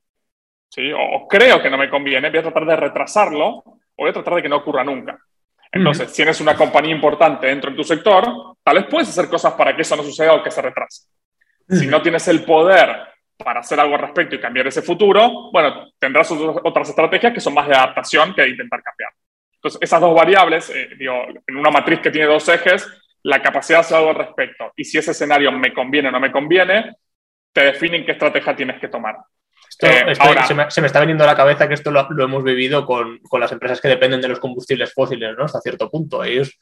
¿sí? 0.69 0.91
o, 0.91 1.27
creo 1.27 1.61
que 1.61 1.69
no 1.69 1.77
me 1.77 1.89
conviene, 1.89 2.29
voy 2.29 2.39
a 2.39 2.43
tratar 2.43 2.65
de 2.65 2.75
retrasarlo 2.75 3.47
o 3.47 3.79
voy 3.97 4.09
a 4.09 4.13
tratar 4.13 4.35
de 4.35 4.41
que 4.43 4.49
no 4.49 4.57
ocurra 4.57 4.83
nunca. 4.83 5.17
Entonces, 5.71 6.11
si 6.11 6.21
eres 6.21 6.41
una 6.41 6.55
compañía 6.55 6.93
importante 6.93 7.47
dentro 7.47 7.69
de 7.69 7.77
tu 7.77 7.83
sector, 7.83 8.55
tal 8.63 8.75
vez 8.75 8.85
puedes 8.89 9.09
hacer 9.09 9.29
cosas 9.29 9.53
para 9.53 9.75
que 9.75 9.83
eso 9.83 9.95
no 9.95 10.03
suceda 10.03 10.33
o 10.33 10.43
que 10.43 10.51
se 10.51 10.61
retrase. 10.61 11.07
Si 11.69 11.85
no 11.85 12.01
tienes 12.01 12.27
el 12.27 12.43
poder 12.43 13.07
para 13.37 13.59
hacer 13.59 13.79
algo 13.79 13.93
al 13.93 14.01
respecto 14.01 14.35
y 14.35 14.39
cambiar 14.39 14.67
ese 14.67 14.81
futuro, 14.81 15.51
bueno, 15.51 15.91
tendrás 15.99 16.31
otras 16.31 16.89
estrategias 16.89 17.33
que 17.33 17.39
son 17.39 17.53
más 17.53 17.67
de 17.67 17.75
adaptación 17.75 18.33
que 18.33 18.41
de 18.41 18.49
intentar 18.49 18.81
cambiar. 18.81 19.11
Entonces, 19.60 19.82
esas 19.82 20.00
dos 20.00 20.15
variables, 20.15 20.69
eh, 20.69 20.89
digo, 20.98 21.15
en 21.45 21.58
una 21.58 21.69
matriz 21.69 22.00
que 22.00 22.12
tiene 22.12 22.28
dos 22.28 22.48
ejes, 22.48 22.88
la 23.24 23.41
capacidad 23.41 23.80
de 23.80 23.82
hacer 23.82 23.98
algo 23.98 24.10
al 24.12 24.15
respecto 24.15 24.72
y 24.78 24.86
si 24.86 24.98
ese 24.98 25.12
escenario 25.12 25.52
me 25.52 25.74
conviene 25.74 26.08
o 26.08 26.12
no 26.12 26.19
me 26.22 26.32
conviene, 26.32 26.95
te 27.52 27.63
definen 27.65 28.06
qué 28.06 28.13
estrategia 28.13 28.56
tienes 28.56 28.80
que 28.80 28.88
tomar. 28.88 29.17
Eh, 29.82 30.13
ahora, 30.19 30.45
se, 30.45 30.82
me, 30.82 30.88
está 30.88 31.00
viniendo 31.02 31.26
a 31.26 31.28
la 31.28 31.36
cabeza 31.36 31.67
que 31.67 31.74
esto 31.74 31.91
lo, 31.91 32.08
hemos 32.24 32.43
vivido 32.43 32.86
con, 32.86 33.19
con, 33.19 33.39
las 33.39 33.52
empresas 33.52 33.80
que 33.82 33.88
dependen 33.88 34.22
de 34.22 34.30
los 34.30 34.39
combustibles 34.39 34.93
fósiles, 34.93 35.38
¿no? 35.38 35.45
Hasta 35.45 35.62
cierto 35.62 35.89
punto. 35.89 36.24
Ellos, 36.24 36.58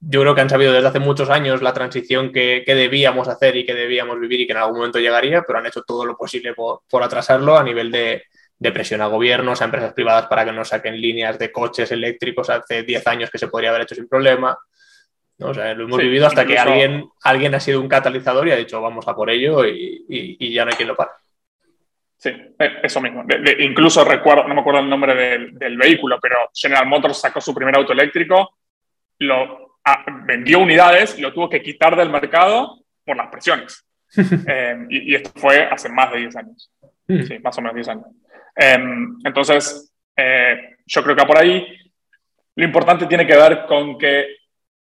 yo 0.00 0.20
creo 0.20 0.34
que 0.34 0.40
han 0.40 0.50
sabido 0.50 0.72
desde 0.72 0.88
hace 0.88 0.98
muchos 0.98 1.30
años 1.30 1.62
la 1.62 1.72
transición 1.72 2.32
que, 2.32 2.62
que, 2.64 2.74
debíamos 2.74 3.28
hacer 3.28 3.56
y 3.56 3.64
que 3.64 3.74
debíamos 3.74 4.20
vivir 4.20 4.40
y 4.40 4.46
que 4.46 4.52
en 4.52 4.58
algún 4.58 4.78
momento 4.78 4.98
llegaría, 4.98 5.42
pero 5.42 5.58
han 5.58 5.66
hecho 5.66 5.82
todo 5.82 6.04
lo 6.04 6.16
posible 6.16 6.54
por, 6.54 6.82
por 6.88 7.02
atrasarlo 7.02 7.56
a 7.56 7.64
nivel 7.64 7.90
de, 7.90 8.24
de 8.58 8.72
presión 8.72 9.02
a 9.02 9.06
gobiernos, 9.06 9.60
a 9.60 9.66
empresas 9.66 9.92
privadas 9.92 10.26
para 10.26 10.44
que 10.44 10.52
no 10.52 10.64
saquen 10.64 11.00
líneas 11.00 11.38
de 11.38 11.52
coches 11.52 11.90
eléctricos 11.92 12.48
hace 12.48 12.82
10 12.82 13.06
años 13.06 13.30
que 13.30 13.38
se 13.38 13.48
podría 13.48 13.70
haber 13.70 13.82
hecho 13.82 13.94
sin 13.94 14.08
problema. 14.08 14.58
¿no? 15.38 15.48
O 15.48 15.54
sea, 15.54 15.74
lo 15.74 15.84
hemos 15.84 15.98
vivido 15.98 16.26
hasta 16.26 16.46
que 16.46 16.58
alguien, 16.58 17.08
alguien 17.22 17.54
ha 17.54 17.60
sido 17.60 17.80
un 17.80 17.88
catalizador 17.88 18.48
y 18.48 18.52
ha 18.52 18.56
dicho 18.56 18.80
vamos 18.80 19.06
a 19.06 19.14
por 19.14 19.28
ello 19.28 19.66
y, 19.66 20.06
y, 20.08 20.52
ya 20.52 20.64
no 20.64 20.70
hay 20.70 20.76
quien 20.76 20.88
lo 20.88 20.96
pare. 20.96 21.10
Sí, 22.16 22.30
eh, 22.30 22.78
eso 22.82 23.00
mismo. 23.02 23.24
incluso 23.58 24.02
recuerdo, 24.02 24.48
no 24.48 24.54
me 24.54 24.60
acuerdo 24.60 24.80
el 24.80 24.88
nombre 24.88 25.14
del, 25.14 25.58
del, 25.58 25.76
vehículo, 25.76 26.18
pero 26.20 26.36
General 26.54 26.86
Motors 26.86 27.20
sacó 27.20 27.42
su 27.42 27.54
primer 27.54 27.76
auto 27.76 27.92
eléctrico, 27.92 28.56
lo 29.18 29.76
ah, 29.84 30.04
vendió 30.24 30.60
unidades 30.60 31.18
y 31.18 31.20
lo 31.20 31.34
tuvo 31.34 31.50
que 31.50 31.62
quitar 31.62 31.94
del 31.94 32.08
mercado 32.08 32.78
por 33.04 33.16
las 33.16 33.28
presiones. 33.28 33.82
Eh, 34.48 34.86
y, 34.88 35.12
y, 35.12 35.14
esto 35.16 35.30
fue 35.34 35.64
hace 35.64 35.90
más 35.90 36.10
de 36.12 36.18
10 36.20 36.36
años. 36.36 36.70
Hmm. 37.06 37.22
Sí, 37.22 37.38
más 37.40 37.58
o 37.58 37.60
menos 37.60 37.74
10 37.74 37.88
años. 37.88 38.06
Em, 38.56 39.18
entonces, 39.24 39.92
eh, 40.16 40.76
yo 40.86 41.02
creo 41.02 41.14
que 41.14 41.26
por 41.26 41.38
ahí 41.38 41.66
lo 42.54 42.64
importante 42.64 43.06
tiene 43.06 43.26
que 43.26 43.36
ver 43.36 43.66
con 43.66 43.98
que 43.98 44.36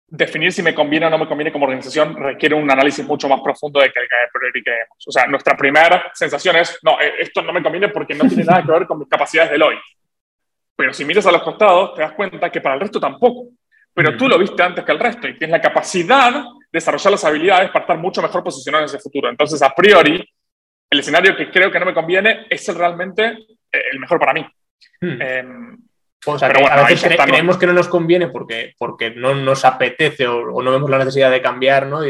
definir 0.09 0.53
si 0.53 0.63
me 0.63 0.75
conviene 0.75 1.07
o 1.07 1.11
no 1.11 1.19
me 1.19 1.27
conviene 1.27 1.51
como 1.51 1.65
organización 1.65 2.15
requiere 2.15 2.55
un 2.55 2.71
análisis 2.71 3.05
mucho 3.05 3.29
más 3.29 3.41
profundo 3.41 3.81
de 3.81 3.91
que 3.91 4.01
el 4.01 4.07
que 4.07 4.63
creemos. 4.63 5.07
O 5.07 5.11
sea, 5.11 5.27
nuestra 5.27 5.57
primera 5.57 6.11
sensación 6.15 6.57
es, 6.57 6.79
no, 6.83 7.01
eh, 7.01 7.15
esto 7.19 7.43
no 7.43 7.53
me 7.53 7.63
conviene 7.63 7.89
porque 7.89 8.15
no 8.15 8.29
tiene 8.29 8.45
nada 8.45 8.63
que 8.63 8.71
ver 8.71 8.87
con 8.87 8.99
mis 8.99 9.09
capacidades 9.09 9.51
del 9.51 9.63
hoy. 9.63 9.77
Pero 10.77 10.93
si 10.93 11.05
miras 11.05 11.27
a 11.27 11.33
los 11.33 11.43
costados, 11.43 11.95
te 11.95 12.03
das 12.03 12.13
cuenta 12.13 12.51
que 12.51 12.61
para 12.61 12.75
el 12.75 12.83
resto 12.83 13.01
tampoco. 13.01 13.49
Pero 13.95 14.15
tú 14.15 14.29
lo 14.29 14.39
viste 14.39 14.63
antes 14.63 14.85
que 14.85 14.93
el 14.93 14.99
resto 14.99 15.27
y 15.27 15.39
tienes 15.39 15.53
la 15.53 15.61
capacidad 15.61 16.31
de 16.31 16.45
desarrollar 16.71 17.13
las 17.13 17.25
habilidades 17.25 17.71
para 17.71 17.81
estar 17.81 17.97
mucho 17.97 18.21
mejor 18.21 18.45
posicionado 18.45 18.85
en 18.85 18.91
ese 18.91 18.99
futuro. 18.99 19.31
Entonces, 19.31 19.63
a 19.63 19.75
priori, 19.75 20.23
el 20.91 21.01
escenario 21.01 21.37
que 21.37 21.51
creo 21.51 21.71
que 21.71 21.81
no 21.81 21.87
me 21.87 21.95
conviene 21.95 22.47
es 22.49 22.69
el 22.69 22.77
realmente 22.77 23.25
eh, 23.73 23.83
el 23.93 23.99
mejor 23.99 24.19
para 24.19 24.33
mí. 24.33 24.47
Hmm. 25.01 25.21
Em, 25.21 25.79
o 26.27 26.39
sea, 26.39 26.49
a 26.49 26.89
veces 26.89 27.17
creemos 27.23 27.57
que 27.57 27.67
no 27.67 27.73
nos 27.73 27.89
conviene 27.89 28.29
porque, 28.29 28.75
porque 28.79 29.11
no 29.11 29.35
nos 29.35 29.65
apetece 29.65 30.27
o, 30.27 30.61
no 30.61 30.73
vemos 30.73 30.91
la 30.91 30.99
necesidad 30.99 31.31
de 31.31 31.43
cambiar, 31.43 31.87
¿no? 31.87 32.01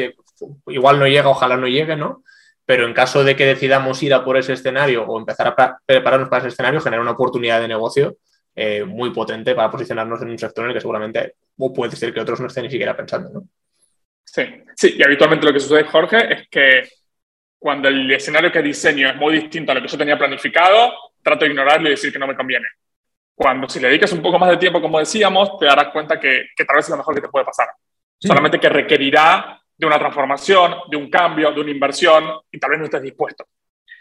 igual 0.69 0.99
no 0.99 1.07
llega, 1.07 1.29
ojalá 1.29 1.57
no 1.57 1.67
llegue, 1.67 1.97
¿no? 1.97 2.23
Pero 2.65 2.87
en 2.87 2.95
caso 2.95 3.25
de 3.25 3.37
que 3.37 3.47
decidamos 3.47 4.03
ir 4.03 4.15
a 4.15 4.25
por 4.25 4.37
ese 4.37 4.55
escenario 4.55 5.05
o 5.05 5.19
empezar 5.19 5.49
a 5.49 5.79
prepararnos 5.85 6.29
para 6.29 6.41
ese 6.41 6.49
escenario, 6.49 6.81
genera 6.81 7.03
una 7.03 7.12
oportunidad 7.12 7.61
de 7.61 7.69
negocio 7.69 8.17
eh, 8.55 8.85
muy 8.85 9.11
potente 9.11 9.55
para 9.55 9.71
posicionarnos 9.71 10.23
en 10.23 10.31
un 10.31 10.39
sector 10.39 10.65
en 10.65 10.71
el 10.71 10.75
que 10.75 10.81
seguramente 10.81 11.35
o 11.59 11.73
puede 11.73 11.95
ser 11.95 12.12
que 12.12 12.21
otros 12.21 12.41
no 12.41 12.47
estén 12.47 12.65
ni 12.65 12.71
siquiera 12.71 12.97
pensando, 12.97 13.31
¿no? 13.31 13.49
Sí, 14.25 14.43
sí, 14.75 14.97
y 14.99 15.03
habitualmente 15.03 15.47
lo 15.47 15.53
que 15.53 15.61
sucede, 15.61 15.85
Jorge, 15.85 16.33
es 16.33 16.49
que 16.49 16.89
cuando 17.67 17.89
el 17.89 18.09
escenario 18.12 18.53
que 18.53 18.62
diseño 18.62 19.09
es 19.09 19.17
muy 19.17 19.41
distinto 19.41 19.73
a 19.73 19.75
lo 19.75 19.83
que 19.83 19.89
yo 19.89 19.99
tenía 19.99 20.17
planificado, 20.17 20.93
trato 21.21 21.45
de 21.45 21.51
ignorarlo 21.51 21.89
y 21.89 21.91
decir 21.91 22.12
que 22.12 22.19
no 22.21 22.29
me 22.29 22.37
conviene. 22.37 22.64
Cuando 23.35 23.69
si 23.69 23.81
le 23.81 23.89
dedicas 23.89 24.12
un 24.12 24.23
poco 24.23 24.39
más 24.39 24.51
de 24.51 24.57
tiempo, 24.57 24.81
como 24.81 25.01
decíamos, 25.01 25.59
te 25.59 25.67
darás 25.67 25.89
cuenta 25.89 26.21
que, 26.21 26.51
que 26.57 26.64
tal 26.64 26.77
vez 26.77 26.85
es 26.85 26.91
lo 26.91 26.99
mejor 26.99 27.17
que 27.17 27.23
te 27.23 27.29
puede 27.29 27.45
pasar. 27.45 27.67
Solamente 28.21 28.61
que 28.61 28.69
requerirá 28.69 29.61
de 29.77 29.85
una 29.85 29.99
transformación, 29.99 30.77
de 30.89 30.97
un 30.97 31.11
cambio, 31.11 31.51
de 31.51 31.61
una 31.61 31.73
inversión, 31.73 32.35
y 32.53 32.61
tal 32.61 32.71
vez 32.71 32.79
no 32.79 32.85
estés 32.85 33.03
dispuesto 33.03 33.49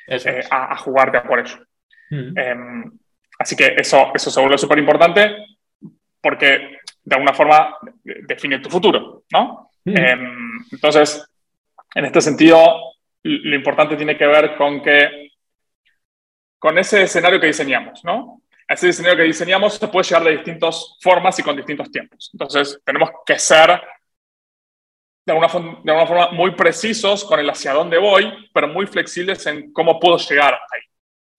eh, 0.09 0.43
a, 0.51 0.74
a, 0.74 0.78
jugarte 0.78 1.18
a 1.18 1.24
por 1.24 1.39
eso. 1.39 1.57
Em, 2.11 2.91
así 3.39 3.55
que 3.55 3.74
eso, 3.80 4.11
eso 4.13 4.30
se 4.30 4.39
vuelve 4.41 4.59
súper 4.59 4.78
importante 4.78 5.38
porque 6.22 6.82
de 7.03 7.16
alguna 7.16 7.34
forma 7.34 7.80
define 8.03 8.59
tu 8.59 8.70
futuro, 8.70 9.24
¿no? 9.32 9.72
Em, 9.86 10.59
entonces, 10.72 11.28
en 11.95 12.05
este 12.05 12.22
sentido, 12.22 12.94
lo 13.26 13.55
importante 13.55 13.95
tiene 13.95 14.17
que 14.17 14.28
ver 14.28 14.55
con 14.55 14.84
que, 14.84 15.32
con 16.59 16.78
ese 16.78 17.03
escenario 17.03 17.39
que 17.39 17.47
diseñamos, 17.47 18.03
¿no? 18.03 18.41
Ese 18.67 18.89
escenario 18.89 19.17
que 19.17 19.23
diseñamos 19.23 19.76
se 19.76 19.88
puede 19.88 20.05
llegar 20.05 20.23
de 20.23 20.32
distintas 20.32 20.97
formas 21.01 21.38
y 21.39 21.43
con 21.43 21.55
distintos 21.55 21.91
tiempos. 21.91 22.30
Entonces, 22.34 22.80
tenemos 22.84 23.09
que 23.26 23.38
ser 23.39 23.82
de 25.26 25.34
alguna, 25.34 25.47
de 25.84 25.91
alguna 25.91 26.07
forma 26.07 26.32
muy 26.32 26.51
precisos 26.51 27.23
con 27.26 27.39
el 27.39 27.49
hacia 27.49 27.73
dónde 27.73 27.97
voy, 27.97 28.32
pero 28.53 28.67
muy 28.67 28.86
flexibles 28.86 29.45
en 29.47 29.73
cómo 29.73 29.99
puedo 29.99 30.17
llegar 30.17 30.53
ahí. 30.53 30.82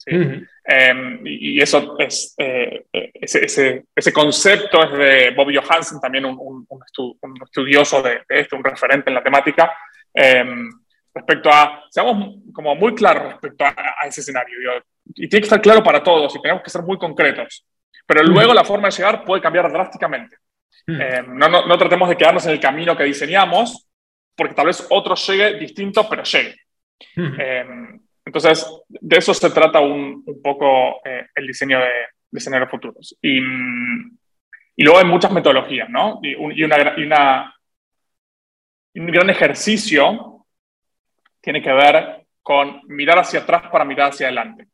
Em, 0.08 1.20
y, 1.24 1.60
eso 1.60 1.96
es, 1.98 2.34
eh, 2.38 2.86
ese, 2.92 3.84
ese, 3.94 4.12
concepto 4.12 4.82
es 4.84 4.98
de 4.98 5.30
Bobby 5.30 5.56
Johansen, 5.56 6.00
también 6.00 6.24
un, 6.24 6.66
un, 6.68 7.42
estudioso 7.44 8.02
de, 8.02 8.22
esto, 8.28 8.56
un 8.56 8.64
referente 8.64 9.10
en 9.10 9.14
la 9.14 9.22
temática, 9.22 9.76
em, 10.14 10.68
respecto 11.16 11.48
a, 11.50 11.84
seamos 11.90 12.36
como 12.52 12.74
muy 12.74 12.94
claros 12.94 13.32
respecto 13.32 13.64
a, 13.64 14.06
ese 14.06 14.20
escenario. 14.20 14.56
y 15.14 15.28
tiene 15.28 15.40
que 15.40 15.46
estar 15.46 15.60
claro 15.62 15.82
para 15.82 16.02
todos 16.02 16.36
y 16.36 16.42
tenemos 16.42 16.62
que 16.62 16.70
ser 16.70 16.82
muy 16.82 16.98
concretos. 16.98 17.66
Pero 18.06 18.22
luego 18.22 18.52
la 18.52 18.64
forma 18.64 18.88
de 18.88 18.96
llegar 18.96 19.24
puede 19.24 19.42
cambiar 19.42 19.72
drásticamente. 19.72 20.36
Em, 20.86 21.36
no, 21.36 21.48
no, 21.48 21.66
no, 21.66 21.78
tratemos 21.78 22.08
de 22.08 22.16
quedarnos 22.16 22.44
en 22.46 22.52
el 22.52 22.60
camino 22.60 22.96
que 22.96 23.04
diseñamos, 23.04 23.88
porque 24.36 24.54
tal 24.54 24.66
vez 24.66 24.86
otro 24.90 25.14
llegue 25.14 25.58
distinto, 25.58 26.06
pero 26.08 26.22
llegue. 26.22 26.54
Entonces, 28.24 28.66
de 28.88 29.16
eso 29.16 29.32
se 29.32 29.50
trata 29.50 29.80
un, 29.80 30.22
un 30.24 30.42
poco 30.42 31.00
eh, 31.04 31.26
el 31.34 31.46
diseño 31.46 31.78
de, 31.78 31.90
de 32.30 32.38
escenarios 32.38 32.70
futuros. 32.70 33.16
Y, 33.22 33.38
y, 33.38 34.84
luego 34.84 34.98
hay 34.98 35.06
muchas 35.06 35.32
metodologías, 35.32 35.88
¿no? 35.88 36.20
Y, 36.22 36.32
y, 36.32 36.64
una, 36.64 36.94
y 36.96 37.02
una, 37.04 37.54
un 38.94 39.06
gran 39.06 39.30
ejercicio 39.30 40.35
tiene 41.46 41.62
que 41.62 41.72
ver 41.72 42.26
con 42.42 42.82
mirar 42.88 43.20
hacia 43.20 43.40
atrás 43.40 43.62
para 43.70 43.84
mirar 43.84 44.10
hacia 44.10 44.26
adelante. 44.26 44.66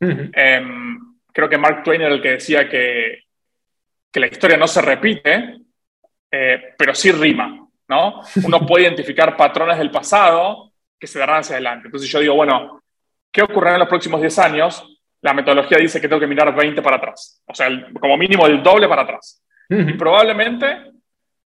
Em, 0.00 0.98
creo 1.32 1.48
que 1.48 1.56
Mark 1.58 1.82
Twain 1.82 2.02
era 2.02 2.14
el 2.14 2.20
que 2.20 2.32
decía 2.32 2.68
que, 2.68 3.24
que 4.12 4.20
la 4.20 4.26
historia 4.26 4.58
no 4.58 4.68
se 4.68 4.82
repite, 4.82 5.56
eh, 6.30 6.74
pero 6.76 6.94
sí 6.94 7.10
rima, 7.12 7.66
¿no? 7.88 8.20
Uno 8.44 8.66
puede 8.66 8.84
identificar 8.84 9.36
patrones 9.36 9.78
del 9.78 9.90
pasado 9.90 10.74
que 11.00 11.06
se 11.06 11.18
darán 11.18 11.38
hacia 11.38 11.56
adelante. 11.56 11.88
Entonces 11.88 12.10
yo 12.10 12.20
digo, 12.20 12.34
bueno, 12.34 12.78
¿Qué 13.32 13.42
ocurrirá 13.42 13.74
en 13.74 13.80
los 13.80 13.88
próximos 13.88 14.20
10 14.20 14.38
años? 14.38 14.98
La 15.20 15.34
metodología 15.34 15.78
dice 15.78 16.00
que 16.00 16.08
tengo 16.08 16.20
que 16.20 16.26
mirar 16.26 16.54
20 16.54 16.80
para 16.82 16.96
atrás, 16.96 17.42
o 17.46 17.54
sea, 17.54 17.68
como 18.00 18.16
mínimo 18.16 18.46
el 18.46 18.62
doble 18.62 18.88
para 18.88 19.02
atrás. 19.02 19.42
Y 19.68 19.92
probablemente 19.94 20.92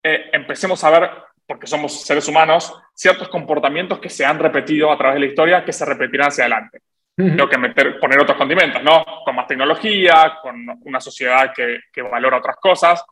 eh, 0.02 0.30
empecemos 0.32 0.82
a 0.84 0.90
ver, 0.90 1.10
porque 1.50 1.66
somos 1.66 2.02
seres 2.02 2.28
humanos, 2.28 2.72
ciertos 2.94 3.28
comportamientos 3.28 3.98
que 3.98 4.08
se 4.08 4.24
han 4.24 4.38
repetido 4.38 4.92
a 4.92 4.96
través 4.96 5.14
de 5.14 5.20
la 5.22 5.26
historia 5.26 5.64
que 5.64 5.72
se 5.72 5.84
repetirán 5.84 6.28
hacia 6.28 6.44
adelante. 6.44 6.78
Tengo 7.16 7.48
que 7.48 7.58
meter, 7.58 7.98
poner 7.98 8.20
otros 8.20 8.38
condimentos, 8.38 8.80
¿no? 8.84 9.04
Con 9.24 9.34
más 9.34 9.48
tecnología, 9.48 10.38
con 10.40 10.54
una 10.82 11.00
sociedad 11.00 11.52
que, 11.52 11.80
que 11.92 12.02
valora 12.02 12.38
otras 12.38 12.54
cosas, 12.54 13.04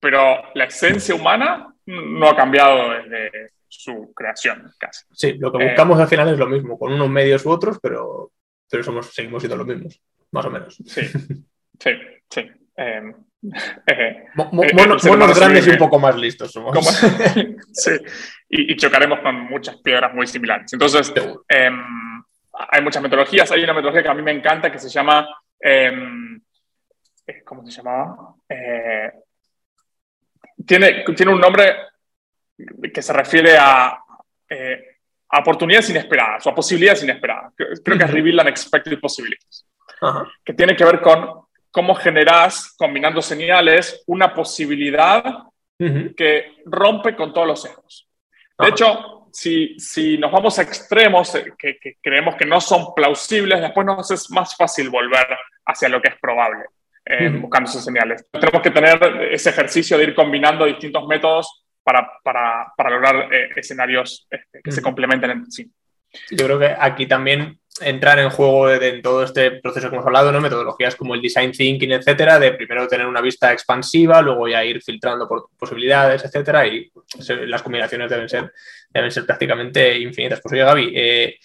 pero 0.00 0.42
la 0.54 0.64
esencia 0.64 1.14
humana 1.14 1.70
no 1.84 2.30
ha 2.30 2.34
cambiado 2.34 2.92
desde, 2.92 3.50
su 3.68 4.14
creación 4.14 4.72
casi. 4.78 5.04
Sí, 5.12 5.34
lo 5.34 5.52
que 5.52 5.62
buscamos 5.62 6.00
al 6.00 6.08
final 6.08 6.30
es 6.30 6.38
lo 6.38 6.46
mismo, 6.46 6.78
con 6.78 6.94
unos 6.94 7.10
medios 7.10 7.44
u 7.44 7.50
otros, 7.50 7.78
pero, 7.82 8.32
pero 8.70 8.82
somos, 8.82 9.12
seguimos 9.12 9.42
siendo 9.42 9.58
los 9.58 9.66
mismos, 9.66 10.00
más 10.30 10.46
o 10.46 10.50
menos. 10.50 10.76
Sí, 10.86 11.02
sí, 11.78 11.90
sí. 12.30 12.50
Eh, 12.74 13.12
monos, 14.34 15.38
grandes 15.38 15.66
y 15.66 15.70
un 15.70 15.78
poco 15.78 15.98
más 15.98 16.16
listos 16.16 16.52
somos. 16.52 16.78
sí, 17.72 17.90
y, 18.48 18.76
chocaremos 18.76 19.20
con 19.20 19.34
muchas 19.46 19.76
piedras 19.78 20.14
muy 20.14 20.26
similares. 20.26 20.72
Entonces, 20.72 21.12
em, 21.48 22.22
hay 22.52 22.82
muchas 22.82 23.02
metodologías. 23.02 23.50
Hay 23.50 23.64
una 23.64 23.72
metodología 23.72 24.02
que 24.02 24.08
a 24.08 24.14
mí 24.14 24.22
me 24.22 24.32
encanta 24.32 24.70
que 24.70 24.78
se 24.78 24.88
llama. 24.88 25.28
Em, 25.58 26.40
eh, 27.26 27.42
¿Cómo 27.44 27.64
se 27.66 27.72
llamaba? 27.72 28.34
Eh, 28.48 29.10
tiene, 30.64 31.04
tiene 31.16 31.32
un 31.32 31.40
nombre 31.40 31.76
que 32.92 33.02
se 33.02 33.12
refiere 33.12 33.56
a, 33.58 33.98
eh, 34.48 34.98
a, 35.28 35.40
oportunidades 35.40 35.90
inesperadas 35.90 36.46
o 36.46 36.50
a 36.50 36.54
posibilidades 36.54 37.02
inesperadas. 37.02 37.52
Creo 37.56 37.98
que 37.98 38.04
es 38.04 38.10
Reveal 38.10 38.40
Unexpected 38.40 39.00
Possibilities, 39.00 39.66
que 40.44 40.54
tiene 40.54 40.76
que 40.76 40.84
ver 40.84 41.00
con 41.00 41.42
cómo 41.72 41.94
generas, 41.94 42.74
combinando 42.76 43.20
señales, 43.22 44.04
una 44.06 44.32
posibilidad 44.32 45.24
que 46.16 46.62
rompe 46.66 47.16
con 47.16 47.32
todos 47.32 47.46
los 47.48 47.62
sesgos. 47.62 48.08
De 48.56 48.68
hecho, 48.68 49.28
si, 49.32 49.76
si, 49.80 50.16
nos 50.16 50.30
vamos 50.30 50.56
a 50.58 50.62
extremos 50.62 51.34
eh, 51.34 51.52
que, 51.58 51.96
creemos 52.00 52.36
que 52.36 52.46
no 52.46 52.60
son 52.60 52.94
plausibles, 52.94 53.60
después 53.60 53.84
nos 53.84 54.08
es 54.12 54.30
más 54.30 54.56
fácil 54.56 54.90
volver 54.90 55.26
hacia 55.66 55.88
lo 55.88 56.00
que 56.00 56.10
es 56.10 56.16
probable, 56.20 56.66
eh, 57.04 57.30
buscando 57.30 57.68
esas 57.68 57.84
señales. 57.84 58.24
Tenemos 58.30 58.62
que 58.62 58.70
tener 58.70 58.98
ese 59.32 59.50
ejercicio 59.50 59.98
de 59.98 60.04
ir 60.04 60.14
combinando 60.14 60.66
distintos 60.66 61.04
métodos 61.08 61.64
para, 61.82 62.08
para, 62.22 62.72
para 62.76 62.90
lograr 62.90 63.32
eh, 63.32 63.50
escenarios 63.56 64.28
este, 64.30 64.60
que 64.62 64.70
se 64.70 64.82
complementen 64.82 65.30
entre 65.30 65.50
sí. 65.50 65.72
Yo 66.30 66.44
creo 66.44 66.58
que 66.58 66.76
aquí 66.78 67.06
también 67.06 67.58
entrar 67.80 68.18
en 68.18 68.30
juego 68.30 68.70
en 68.70 69.00
todo 69.00 69.24
este 69.24 69.52
proceso 69.52 69.88
que 69.88 69.96
hemos 69.96 70.06
hablado, 70.06 70.30
¿no? 70.30 70.40
metodologías 70.40 70.94
como 70.94 71.14
el 71.14 71.22
design 71.22 71.52
thinking, 71.52 71.92
etcétera, 71.92 72.38
de 72.38 72.52
primero 72.52 72.86
tener 72.86 73.06
una 73.06 73.20
vista 73.20 73.52
expansiva, 73.52 74.20
luego 74.20 74.46
ya 74.48 74.64
ir 74.64 74.82
filtrando 74.82 75.26
por 75.26 75.48
posibilidades, 75.58 76.24
etcétera, 76.24 76.66
y 76.66 76.90
las 77.46 77.62
combinaciones 77.62 78.10
deben 78.10 78.28
ser, 78.28 78.52
deben 78.90 79.10
ser 79.10 79.24
prácticamente 79.24 79.98
infinitas. 79.98 80.40
Pues 80.40 80.52
oye, 80.52 80.64
Gaby, 80.64 80.92
eh, 80.94 81.38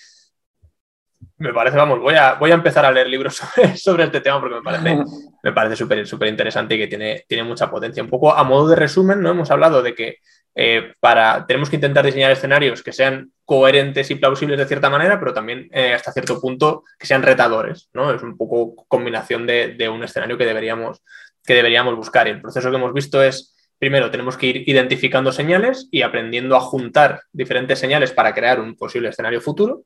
me 1.40 1.54
parece, 1.54 1.78
vamos, 1.78 2.00
voy 2.00 2.16
a, 2.16 2.34
voy 2.34 2.52
a 2.52 2.56
empezar 2.56 2.86
a 2.86 2.92
leer 2.92 3.08
libros 3.08 3.36
sobre, 3.56 3.78
sobre 3.78 4.04
este 4.06 4.22
tema 4.22 4.40
porque 4.40 4.56
me 4.56 4.62
parece, 4.62 5.04
me 5.44 5.52
parece 5.52 5.76
súper 5.76 6.08
súper 6.08 6.30
interesante 6.30 6.76
y 6.76 6.78
que 6.80 6.88
tiene, 6.88 7.26
tiene 7.28 7.44
mucha 7.44 7.70
potencia. 7.70 8.04
Un 8.04 8.10
poco 8.10 8.34
a 8.34 8.44
modo 8.44 8.70
de 8.70 8.76
resumen, 8.76 9.22
¿no? 9.22 9.32
Hemos 9.32 9.52
hablado 9.52 9.82
de 9.82 9.94
que 9.94 10.18
eh, 10.60 10.94
para, 11.00 11.46
tenemos 11.46 11.70
que 11.70 11.76
intentar 11.76 12.04
diseñar 12.04 12.32
escenarios 12.32 12.82
que 12.82 12.92
sean 12.92 13.32
coherentes 13.46 14.10
y 14.10 14.16
plausibles 14.16 14.58
de 14.58 14.66
cierta 14.66 14.90
manera, 14.90 15.20
pero 15.20 15.32
también 15.32 15.70
eh, 15.72 15.94
hasta 15.94 16.12
cierto 16.12 16.42
punto 16.42 16.84
que 16.98 17.06
sean 17.06 17.22
retadores, 17.22 17.90
¿no? 17.94 18.12
Es 18.12 18.24
un 18.24 18.36
poco 18.36 18.74
combinación 18.88 19.46
de, 19.46 19.76
de, 19.78 19.88
un 19.88 20.04
escenario 20.04 20.36
que 20.36 20.46
deberíamos, 20.46 21.04
que 21.46 21.54
deberíamos 21.54 21.96
buscar. 21.96 22.28
Y 22.28 22.32
el 22.32 22.42
proceso 22.42 22.72
que 22.72 22.76
hemos 22.76 22.92
visto 22.92 23.22
es, 23.22 23.56
primero, 23.78 24.10
tenemos 24.10 24.36
que 24.36 24.48
ir 24.48 24.68
identificando 24.68 25.32
señales 25.32 25.88
y 25.92 26.02
aprendiendo 26.02 26.56
a 26.56 26.60
juntar 26.60 27.22
diferentes 27.32 27.78
señales 27.78 28.12
para 28.12 28.34
crear 28.34 28.60
un 28.60 28.76
posible 28.76 29.10
escenario 29.10 29.40
futuro. 29.40 29.84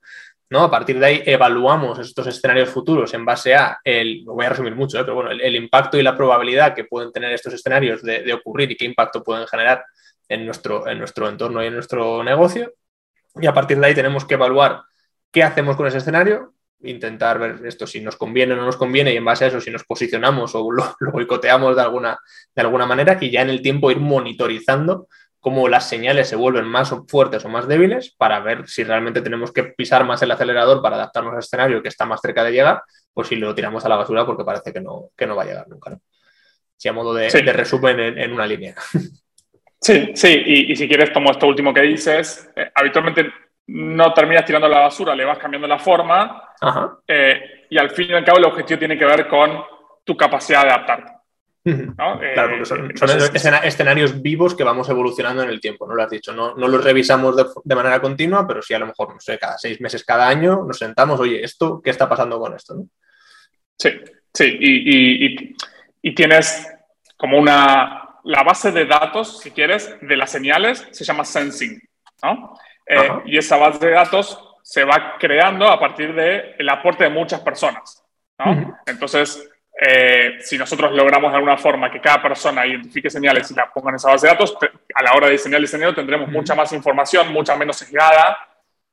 ¿No? 0.51 0.63
A 0.63 0.69
partir 0.69 0.99
de 0.99 1.05
ahí 1.05 1.23
evaluamos 1.25 1.97
estos 1.97 2.27
escenarios 2.27 2.69
futuros 2.69 3.13
en 3.13 3.23
base 3.23 3.55
a, 3.55 3.79
el, 3.85 4.23
voy 4.25 4.45
a 4.45 4.49
resumir 4.49 4.75
mucho, 4.75 4.99
¿eh? 4.99 5.03
pero 5.03 5.15
bueno, 5.15 5.31
el, 5.31 5.55
impacto 5.55 5.97
y 5.97 6.03
la 6.03 6.15
probabilidad 6.15 6.75
que 6.75 6.83
pueden 6.83 7.09
tener 7.13 7.31
estos 7.31 7.53
escenarios 7.53 8.03
de, 8.03 8.33
ocurrir 8.33 8.69
y 8.69 8.75
qué 8.75 8.83
impacto 8.83 9.23
pueden 9.23 9.47
generar 9.47 9.85
en 10.27 10.45
nuestro, 10.45 10.85
en 10.89 10.99
nuestro 10.99 11.29
entorno 11.29 11.63
y 11.63 11.67
en 11.67 11.73
nuestro 11.73 12.21
negocio. 12.21 12.73
Y 13.35 13.47
a 13.47 13.53
partir 13.53 13.79
de 13.79 13.87
ahí 13.87 13.95
tenemos 13.95 14.25
que 14.25 14.33
evaluar 14.33 14.81
qué 15.31 15.41
hacemos 15.41 15.77
con 15.77 15.87
ese 15.87 15.99
escenario, 15.99 16.53
intentar 16.81 17.39
ver 17.39 17.65
esto 17.65 17.87
si 17.87 18.01
nos 18.01 18.17
conviene 18.17 18.53
o 18.53 18.57
no 18.57 18.65
nos 18.65 18.75
conviene 18.75 19.13
y 19.13 19.17
en 19.17 19.23
base 19.23 19.45
a 19.45 19.47
eso 19.47 19.61
si 19.61 19.71
nos 19.71 19.85
posicionamos 19.85 20.53
o 20.53 20.69
lo, 20.69 20.95
lo 20.99 21.11
boicoteamos 21.13 21.77
de 21.77 21.81
alguna, 21.81 22.19
de 22.53 22.61
alguna 22.61 22.85
manera 22.85 23.17
y 23.21 23.31
ya 23.31 23.41
en 23.41 23.51
el 23.51 23.61
tiempo 23.61 23.89
ir 23.89 24.01
monitorizando 24.01 25.07
cómo 25.41 25.67
las 25.67 25.89
señales 25.89 26.29
se 26.29 26.35
vuelven 26.35 26.65
más 26.65 26.93
fuertes 27.07 27.43
o 27.43 27.49
más 27.49 27.67
débiles 27.67 28.11
para 28.11 28.39
ver 28.39 28.67
si 28.67 28.83
realmente 28.83 29.21
tenemos 29.21 29.51
que 29.51 29.63
pisar 29.63 30.05
más 30.05 30.21
el 30.21 30.31
acelerador 30.31 30.81
para 30.81 30.95
adaptarnos 30.95 31.33
al 31.33 31.39
escenario 31.39 31.81
que 31.81 31.89
está 31.89 32.05
más 32.05 32.21
cerca 32.21 32.43
de 32.43 32.51
llegar, 32.51 32.83
pues 33.11 33.27
si 33.27 33.35
lo 33.35 33.53
tiramos 33.53 33.83
a 33.83 33.89
la 33.89 33.95
basura 33.97 34.25
porque 34.25 34.45
parece 34.45 34.71
que 34.71 34.79
no, 34.79 35.09
que 35.17 35.25
no 35.25 35.35
va 35.35 35.43
a 35.43 35.47
llegar 35.47 35.67
nunca. 35.67 35.89
¿no? 35.89 35.99
Si 36.77 36.87
a 36.87 36.93
modo 36.93 37.13
de, 37.13 37.29
resumen 37.29 37.99
en, 37.99 38.31
una 38.31 38.47
línea. 38.47 38.75
Sí, 39.83 40.11
sí, 40.13 40.43
y, 40.45 40.75
si 40.75 40.87
quieres 40.87 41.11
tomo 41.11 41.31
esto 41.31 41.47
último 41.47 41.73
que 41.73 41.81
dices, 41.81 42.51
eh, 42.55 42.69
habitualmente 42.75 43.33
no 43.65 44.13
terminas 44.13 44.45
tirando 44.45 44.67
a 44.67 44.69
la 44.69 44.77
basura, 44.77 45.15
le 45.15 45.25
vas 45.25 45.39
cambiando 45.39 45.67
la 45.67 45.79
forma 45.79 46.49
eh, 47.07 47.65
y 47.67 47.79
al 47.79 47.89
fin 47.89 48.11
y 48.11 48.13
al 48.13 48.23
cabo 48.23 48.37
el 48.37 48.45
objetivo 48.45 48.77
tiene 48.77 48.95
que 48.95 49.05
ver 49.05 49.27
con 49.27 49.59
tu 50.03 50.15
capacidad 50.15 50.61
de 50.61 50.69
adaptarte. 50.69 51.13
Claro, 51.63 52.49
porque 52.49 52.65
son, 52.65 52.89
eh, 52.89 53.61
escenarios 53.63 54.19
vivos 54.19 54.55
que 54.55 54.63
vamos 54.63 54.89
evolucionando 54.89 55.43
en 55.43 55.49
el 55.49 55.61
tiempo, 55.61 55.85
¿no? 55.85 55.93
Lo 55.93 56.01
has 56.01 56.09
dicho, 56.09 56.33
no, 56.33 56.55
no 56.55 56.67
los 56.67 56.83
revisamos 56.83 57.35
de, 57.63 57.75
manera 57.75 58.01
continua, 58.01 58.47
pero 58.47 58.63
sí 58.63 58.73
a 58.73 58.79
lo 58.79 58.87
mejor, 58.87 59.13
no 59.13 59.19
sé, 59.19 59.37
cada 59.37 59.57
seis 59.59 59.79
meses, 59.79 60.03
cada 60.03 60.27
año 60.27 60.63
nos 60.65 60.79
sentamos, 60.79 61.19
oye, 61.19 61.43
¿esto 61.43 61.79
qué 61.83 61.91
está 61.91 62.09
pasando 62.09 62.39
con 62.39 62.55
esto? 62.55 62.83
Sí, 63.77 63.91
sí, 64.33 64.57
y, 64.59 65.55
y, 66.01 66.15
tienes 66.15 66.67
como 67.15 67.37
una, 67.37 68.09
la 68.23 68.43
base 68.43 68.71
de 68.71 68.85
datos, 68.85 69.39
si 69.39 69.51
quieres, 69.51 69.95
de 70.01 70.17
las 70.17 70.31
señales, 70.31 70.87
se 70.91 71.03
llama 71.03 71.25
sensing, 71.25 71.79
¿no? 72.23 72.57
Eh, 72.87 73.09
y 73.25 73.37
esa 73.37 73.57
base 73.57 73.85
de 73.85 73.93
datos 73.93 74.39
se 74.63 74.83
va 74.83 75.15
creando 75.19 75.67
a 75.67 75.79
partir 75.79 76.13
del 76.15 76.69
aporte 76.69 77.03
de 77.03 77.11
muchas 77.11 77.41
personas, 77.41 78.03
¿no? 78.39 78.79
Entonces, 78.87 79.50
eh, 79.83 80.37
si 80.41 80.59
nosotros 80.59 80.91
logramos 80.91 81.31
de 81.31 81.37
alguna 81.37 81.57
forma 81.57 81.89
que 81.89 81.99
cada 81.99 82.21
persona 82.21 82.67
identifique 82.67 83.09
señales 83.09 83.49
y 83.49 83.55
la 83.55 83.67
ponga 83.73 83.89
en 83.89 83.95
esa 83.95 84.11
base 84.11 84.27
de 84.27 84.33
datos, 84.33 84.55
a 84.93 85.01
la 85.01 85.13
hora 85.13 85.25
de 85.25 85.33
diseñar 85.33 85.57
el 85.57 85.63
diseño 85.63 85.95
tendremos 85.95 86.29
mucha 86.29 86.53
más 86.53 86.71
información, 86.71 87.33
mucha 87.33 87.55
menos 87.55 87.77
sesgada 87.77 88.37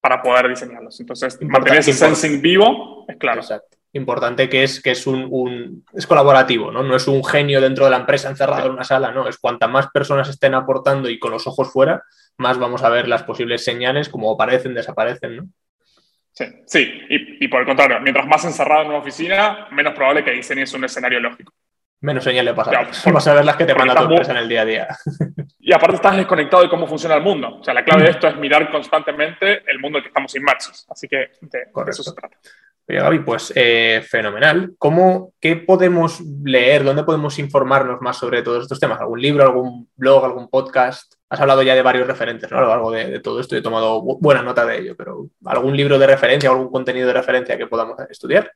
para 0.00 0.22
poder 0.22 0.48
diseñarlos. 0.48 0.98
Entonces, 0.98 1.38
mantener 1.42 1.80
ese 1.80 1.92
sensing 1.92 2.40
vivo 2.40 3.04
es 3.06 3.18
claro. 3.18 3.42
Exacto. 3.42 3.76
importante 3.92 4.48
que 4.48 4.62
es 4.62 4.80
que 4.80 4.92
es 4.92 5.06
un, 5.06 5.84
es 5.92 6.06
colaborativo, 6.06 6.72
¿no? 6.72 6.82
No 6.82 6.96
es 6.96 7.06
un 7.06 7.22
genio 7.22 7.60
dentro 7.60 7.84
de 7.84 7.90
la 7.90 7.98
empresa 7.98 8.30
encerrado 8.30 8.68
en 8.68 8.72
una 8.72 8.84
sala, 8.84 9.12
no, 9.12 9.28
es 9.28 9.36
cuanta 9.36 9.68
más 9.68 9.88
personas 9.88 10.30
estén 10.30 10.54
aportando 10.54 11.10
y 11.10 11.18
con 11.18 11.32
los 11.32 11.46
ojos 11.46 11.70
fuera, 11.70 12.02
más 12.38 12.58
vamos 12.58 12.82
a 12.82 12.88
ver 12.88 13.08
las 13.08 13.24
posibles 13.24 13.62
señales, 13.62 14.08
como 14.08 14.32
aparecen, 14.32 14.72
desaparecen, 14.72 15.36
¿no? 15.36 15.48
Sí, 16.38 16.44
sí. 16.66 17.00
Y, 17.08 17.48
por 17.48 17.60
el 17.60 17.66
contrario, 17.66 17.98
mientras 18.00 18.24
más 18.24 18.44
encerrado 18.44 18.82
en 18.82 18.88
una 18.90 18.98
oficina, 18.98 19.66
menos 19.72 19.92
probable 19.92 20.22
que 20.22 20.30
diseñes 20.30 20.72
un 20.72 20.84
escenario 20.84 21.18
lógico. 21.18 21.52
Menos 22.00 22.22
señales 22.22 22.54
pasar. 22.54 22.88
Vamos 23.06 23.26
a 23.26 23.34
ver 23.34 23.44
las 23.44 23.56
que 23.56 23.64
te 23.64 23.74
manda 23.74 23.96
tu 23.96 24.04
empresa 24.04 24.30
en 24.30 24.38
el 24.38 24.48
día 24.48 24.60
a 24.60 24.64
día. 24.64 24.88
Y 25.58 25.72
aparte 25.72 25.96
estás 25.96 26.16
desconectado 26.16 26.62
de 26.62 26.68
cómo 26.68 26.86
funciona 26.86 27.16
el 27.16 27.22
mundo. 27.22 27.58
O 27.58 27.64
sea, 27.64 27.74
la 27.74 27.84
clave 27.84 28.04
de 28.04 28.10
esto 28.10 28.28
es 28.28 28.36
mirar 28.36 28.70
constantemente 28.70 29.64
el 29.66 29.80
mundo 29.80 29.98
en 29.98 30.04
que 30.04 30.08
estamos 30.08 30.32
inmersos. 30.36 30.86
Así 30.88 31.08
que 31.08 31.16
de, 31.40 31.66
eso 31.88 32.04
se 32.04 32.12
trata. 32.12 32.36
Oye, 32.88 33.00
Gaby, 33.00 33.18
pues 33.18 33.52
eh, 33.56 34.00
fenomenal. 34.08 34.74
¿Cómo, 34.78 35.32
¿Qué 35.40 35.56
podemos 35.56 36.20
leer? 36.20 36.84
¿Dónde 36.84 37.02
podemos 37.02 37.36
informarnos 37.40 38.00
más 38.00 38.16
sobre 38.16 38.42
todos 38.42 38.62
estos 38.62 38.78
temas? 38.78 39.00
¿Algún 39.00 39.20
libro, 39.20 39.42
algún 39.42 39.90
blog, 39.96 40.24
algún 40.24 40.48
podcast? 40.48 41.17
Has 41.30 41.40
hablado 41.40 41.62
ya 41.62 41.74
de 41.74 41.82
varios 41.82 42.06
referentes 42.06 42.50
¿no? 42.50 42.58
a 42.58 42.60
lo 42.62 42.68
largo 42.68 42.90
de, 42.90 43.20
todo 43.20 43.40
esto 43.40 43.54
y 43.54 43.58
he 43.58 43.62
tomado 43.62 44.00
buena 44.00 44.42
nota 44.42 44.64
de 44.64 44.78
ello, 44.78 44.96
pero 44.96 45.26
¿algún 45.44 45.76
libro 45.76 45.98
de 45.98 46.06
referencia, 46.06 46.48
algún 46.48 46.70
contenido 46.70 47.06
de 47.06 47.12
referencia 47.12 47.58
que 47.58 47.66
podamos 47.66 47.98
estudiar? 48.08 48.50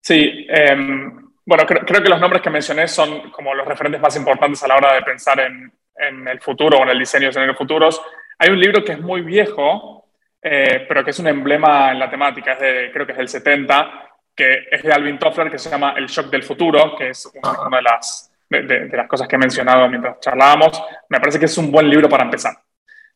Sí, 0.00 0.46
em, 0.48 1.30
bueno, 1.44 1.64
creo, 1.66 2.02
que 2.02 2.08
los 2.08 2.20
nombres 2.20 2.42
que 2.42 2.50
mencioné 2.50 2.86
son 2.86 3.30
como 3.30 3.54
los 3.54 3.66
referentes 3.66 4.00
más 4.00 4.14
importantes 4.16 4.62
a 4.62 4.68
la 4.68 4.76
hora 4.76 4.94
de 4.94 5.02
pensar 5.02 5.40
en, 5.40 5.72
en 5.96 6.28
el 6.28 6.40
futuro 6.40 6.78
o 6.78 6.82
en 6.82 6.90
el 6.90 6.98
diseño 6.98 7.24
de 7.24 7.30
escenarios 7.30 7.58
futuros. 7.58 8.00
Hay 8.38 8.50
un 8.50 8.60
libro 8.60 8.84
que 8.84 8.92
es 8.92 9.00
muy 9.00 9.20
viejo, 9.20 10.08
eh, 10.42 10.86
pero 10.88 11.04
que 11.04 11.10
es 11.10 11.18
un 11.18 11.28
emblema 11.28 11.92
en 11.92 11.98
la 11.98 12.10
temática, 12.10 12.54
es 12.54 12.60
de, 12.60 12.90
creo 12.92 13.04
que 13.04 13.12
es 13.12 13.18
del 13.18 13.28
70, 13.28 14.08
que 14.34 14.68
es 14.70 14.82
de 14.82 14.92
Alvin 14.92 15.18
Toffler, 15.18 15.50
que 15.50 15.58
se 15.58 15.68
llama 15.68 15.94
El 15.96 16.06
shock 16.06 16.30
del 16.30 16.42
futuro, 16.42 16.96
que 16.96 17.10
es 17.10 17.30
una, 17.34 17.76
de, 17.76 17.82
las, 17.82 18.29
de, 18.50 18.88
las 18.92 19.08
cosas 19.08 19.28
que 19.28 19.36
he 19.36 19.38
mencionado 19.38 19.88
mientras 19.88 20.20
charlábamos. 20.20 20.82
Me 21.08 21.18
parece 21.18 21.38
que 21.38 21.46
es 21.46 21.58
un 21.58 21.70
buen 21.70 21.88
libro 21.88 22.08
para 22.08 22.24
empezar. 22.24 22.54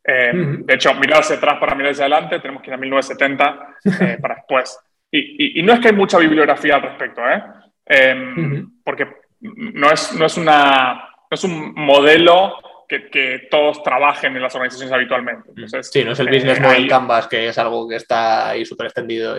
Eh, 0.07 0.32
de 0.35 0.74
hecho, 0.74 0.95
mirar 0.95 1.20
hacia 1.20 1.37
atrás 1.37 1.57
para 1.59 1.74
mirar 1.74 1.93
hacia 1.93 2.05
adelante, 2.05 2.41
tenemos 2.41 2.62
que 2.62 2.70
ir 2.70 2.74
a 2.74 2.78
1970 2.78 3.76
eh, 3.85 4.18
para 4.22 4.37
después. 4.37 4.78
Y, 5.11 5.61
y, 5.61 5.62
no 5.62 5.72
es 5.72 5.80
que 5.80 5.89
hay 5.89 5.95
mucha 5.95 6.18
bibliografía 6.18 6.74
al 6.76 6.82
respecto, 6.82 7.22
¿eh? 7.28 8.64
porque 8.82 9.07
no 9.41 9.91
es, 9.91 10.12
no, 10.14 10.26
es 10.26 10.37
una, 10.37 10.95
no 10.95 11.35
es 11.35 11.45
un 11.45 11.74
modelo 11.74 12.57
que, 12.89 13.49
todos 13.51 13.82
trabajen 13.82 14.37
en 14.37 14.43
las 14.43 14.55
organizaciones 14.55 14.93
habitualmente. 14.93 15.51
Mm. 15.55 15.82
sí, 15.82 16.05
no 16.05 16.12
es 16.12 16.20
el 16.20 16.28
business 16.28 16.59
eh, 16.59 16.62
model 16.62 16.89
Canvas, 16.89 17.26
que 17.28 17.49
es 17.49 17.59
algo 17.59 17.89
que 17.89 17.97
está 17.97 18.51
ahí 18.51 18.64
súper 18.64 18.87
extendido. 18.87 19.37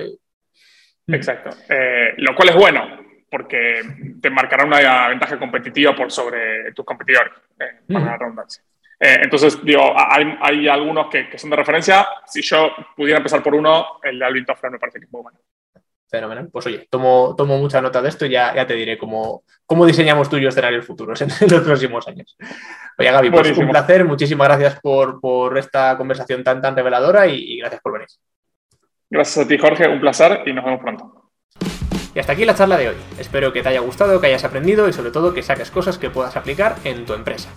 Exacto. 1.07 1.49
Eh, 1.69 2.13
lo 2.17 2.35
cual 2.35 2.49
es 2.49 2.55
bueno, 2.55 2.99
porque 3.29 3.81
te 4.21 4.29
marcará 4.29 4.65
una 4.65 5.09
ventaja 5.09 5.37
competitiva 5.37 5.95
por 5.95 6.11
sobre 6.11 6.71
tus 6.73 6.85
competidores, 6.85 7.33
eh, 7.59 7.81
para 7.91 8.05
la 8.05 8.17
redundancia. 8.17 8.63
entonces, 8.99 9.63
digo, 9.63 9.93
hay, 9.95 10.37
hay 10.41 10.67
algunos 10.67 11.07
que, 11.07 11.29
que, 11.29 11.37
son 11.37 11.49
de 11.49 11.57
referencia. 11.57 12.07
Si 12.25 12.41
yo 12.41 12.71
pudiera 12.95 13.17
empezar 13.17 13.43
por 13.43 13.55
uno, 13.55 13.99
el 14.03 14.19
de 14.19 14.25
Alvin 14.25 14.45
Toffler 14.45 14.71
me 14.71 14.79
parece 14.79 14.99
que 14.99 15.05
es 15.05 15.11
muy 15.11 15.21
bueno. 15.21 15.39
Fenomenal. 16.07 16.49
Pues 16.51 16.65
oye, 16.67 16.87
tomo, 16.89 17.33
tomo 17.35 17.57
mucha 17.57 17.81
nota 17.81 18.01
de 18.01 18.09
esto 18.09 18.25
y 18.25 18.29
ya, 18.29 18.53
ya 18.55 18.67
te 18.67 18.75
diré 18.75 18.97
cómo, 18.97 19.43
cómo 19.65 19.85
diseñamos 19.85 20.29
tú 20.29 20.37
y 20.37 20.41
yo 20.41 20.49
escenarios 20.49 20.85
futuros 20.85 21.19
en, 21.21 21.29
los 21.49 21.61
próximos 21.61 22.07
años. 22.07 22.37
Oye, 22.97 23.11
Gaby, 23.11 23.31
pues 23.31 23.57
un 23.57 23.69
placer. 23.69 24.05
Muchísimas 24.05 24.47
gracias 24.47 24.79
por, 24.81 25.19
por, 25.19 25.57
esta 25.57 25.97
conversación 25.97 26.43
tan, 26.43 26.61
tan 26.61 26.75
reveladora 26.75 27.27
y, 27.27 27.57
gracias 27.57 27.81
por 27.81 27.93
venir. 27.93 28.07
Gracias 29.09 29.45
a 29.45 29.47
ti, 29.47 29.57
Jorge. 29.57 29.87
Un 29.87 29.99
placer 29.99 30.43
y 30.45 30.53
nos 30.53 30.63
vemos 30.63 30.79
pronto. 30.79 31.31
Y 32.15 32.19
hasta 32.19 32.31
aquí 32.31 32.45
la 32.45 32.55
charla 32.55 32.77
de 32.77 32.89
hoy. 32.89 32.95
Espero 33.19 33.51
que 33.51 33.61
te 33.61 33.69
haya 33.69 33.81
gustado, 33.81 34.21
que 34.21 34.27
hayas 34.27 34.45
aprendido 34.45 34.87
y 34.87 34.93
sobre 34.93 35.11
todo 35.11 35.33
que 35.33 35.43
saques 35.43 35.69
cosas 35.69 35.97
que 35.97 36.09
puedas 36.09 36.37
aplicar 36.37 36.77
en 36.85 37.05
tu 37.05 37.13
empresa. 37.13 37.49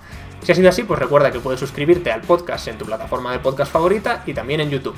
Si 0.43 0.51
ha 0.51 0.55
sido 0.55 0.69
así, 0.69 0.83
pues 0.83 0.99
recuerda 0.99 1.31
que 1.31 1.39
puedes 1.39 1.61
suscribirte 1.61 2.11
al 2.11 2.23
podcast 2.23 2.67
en 2.67 2.77
tu 2.77 2.85
plataforma 2.85 3.33
de 3.33 3.39
podcast 3.39 3.73
favorita 3.73 4.25
y 4.27 4.35
también 4.35 4.61
en 4.61 4.71
YouTube. 4.71 4.97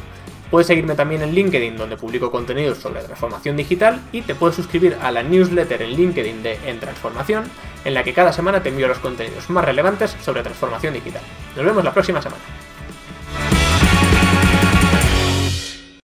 Puedes 0.51 0.67
seguirme 0.67 0.95
también 0.95 1.23
en 1.23 1.33
LinkedIn 1.33 1.77
donde 1.77 1.97
publico 1.97 2.31
contenidos 2.31 2.79
sobre 2.79 3.03
transformación 3.03 3.57
digital 3.57 4.01
y 4.13 4.23
te 4.23 4.35
puedes 4.35 4.57
suscribir 4.57 4.97
a 5.01 5.13
la 5.13 5.23
newsletter 5.23 5.83
en 5.83 5.91
LinkedIn 5.91 6.43
de 6.43 6.59
En 6.67 6.81
Transformación, 6.81 7.45
en 7.85 7.95
la 7.95 8.03
que 8.03 8.15
cada 8.15 8.33
semana 8.33 8.63
te 8.63 8.71
envío 8.71 8.89
los 8.89 8.99
contenidos 8.99 9.49
más 9.51 9.65
relevantes 9.65 10.17
sobre 10.23 10.43
transformación 10.43 10.95
digital. 10.95 11.23
Nos 11.55 11.65
vemos 11.65 11.85
la 11.85 11.93
próxima 11.93 12.21
semana. 12.21 12.43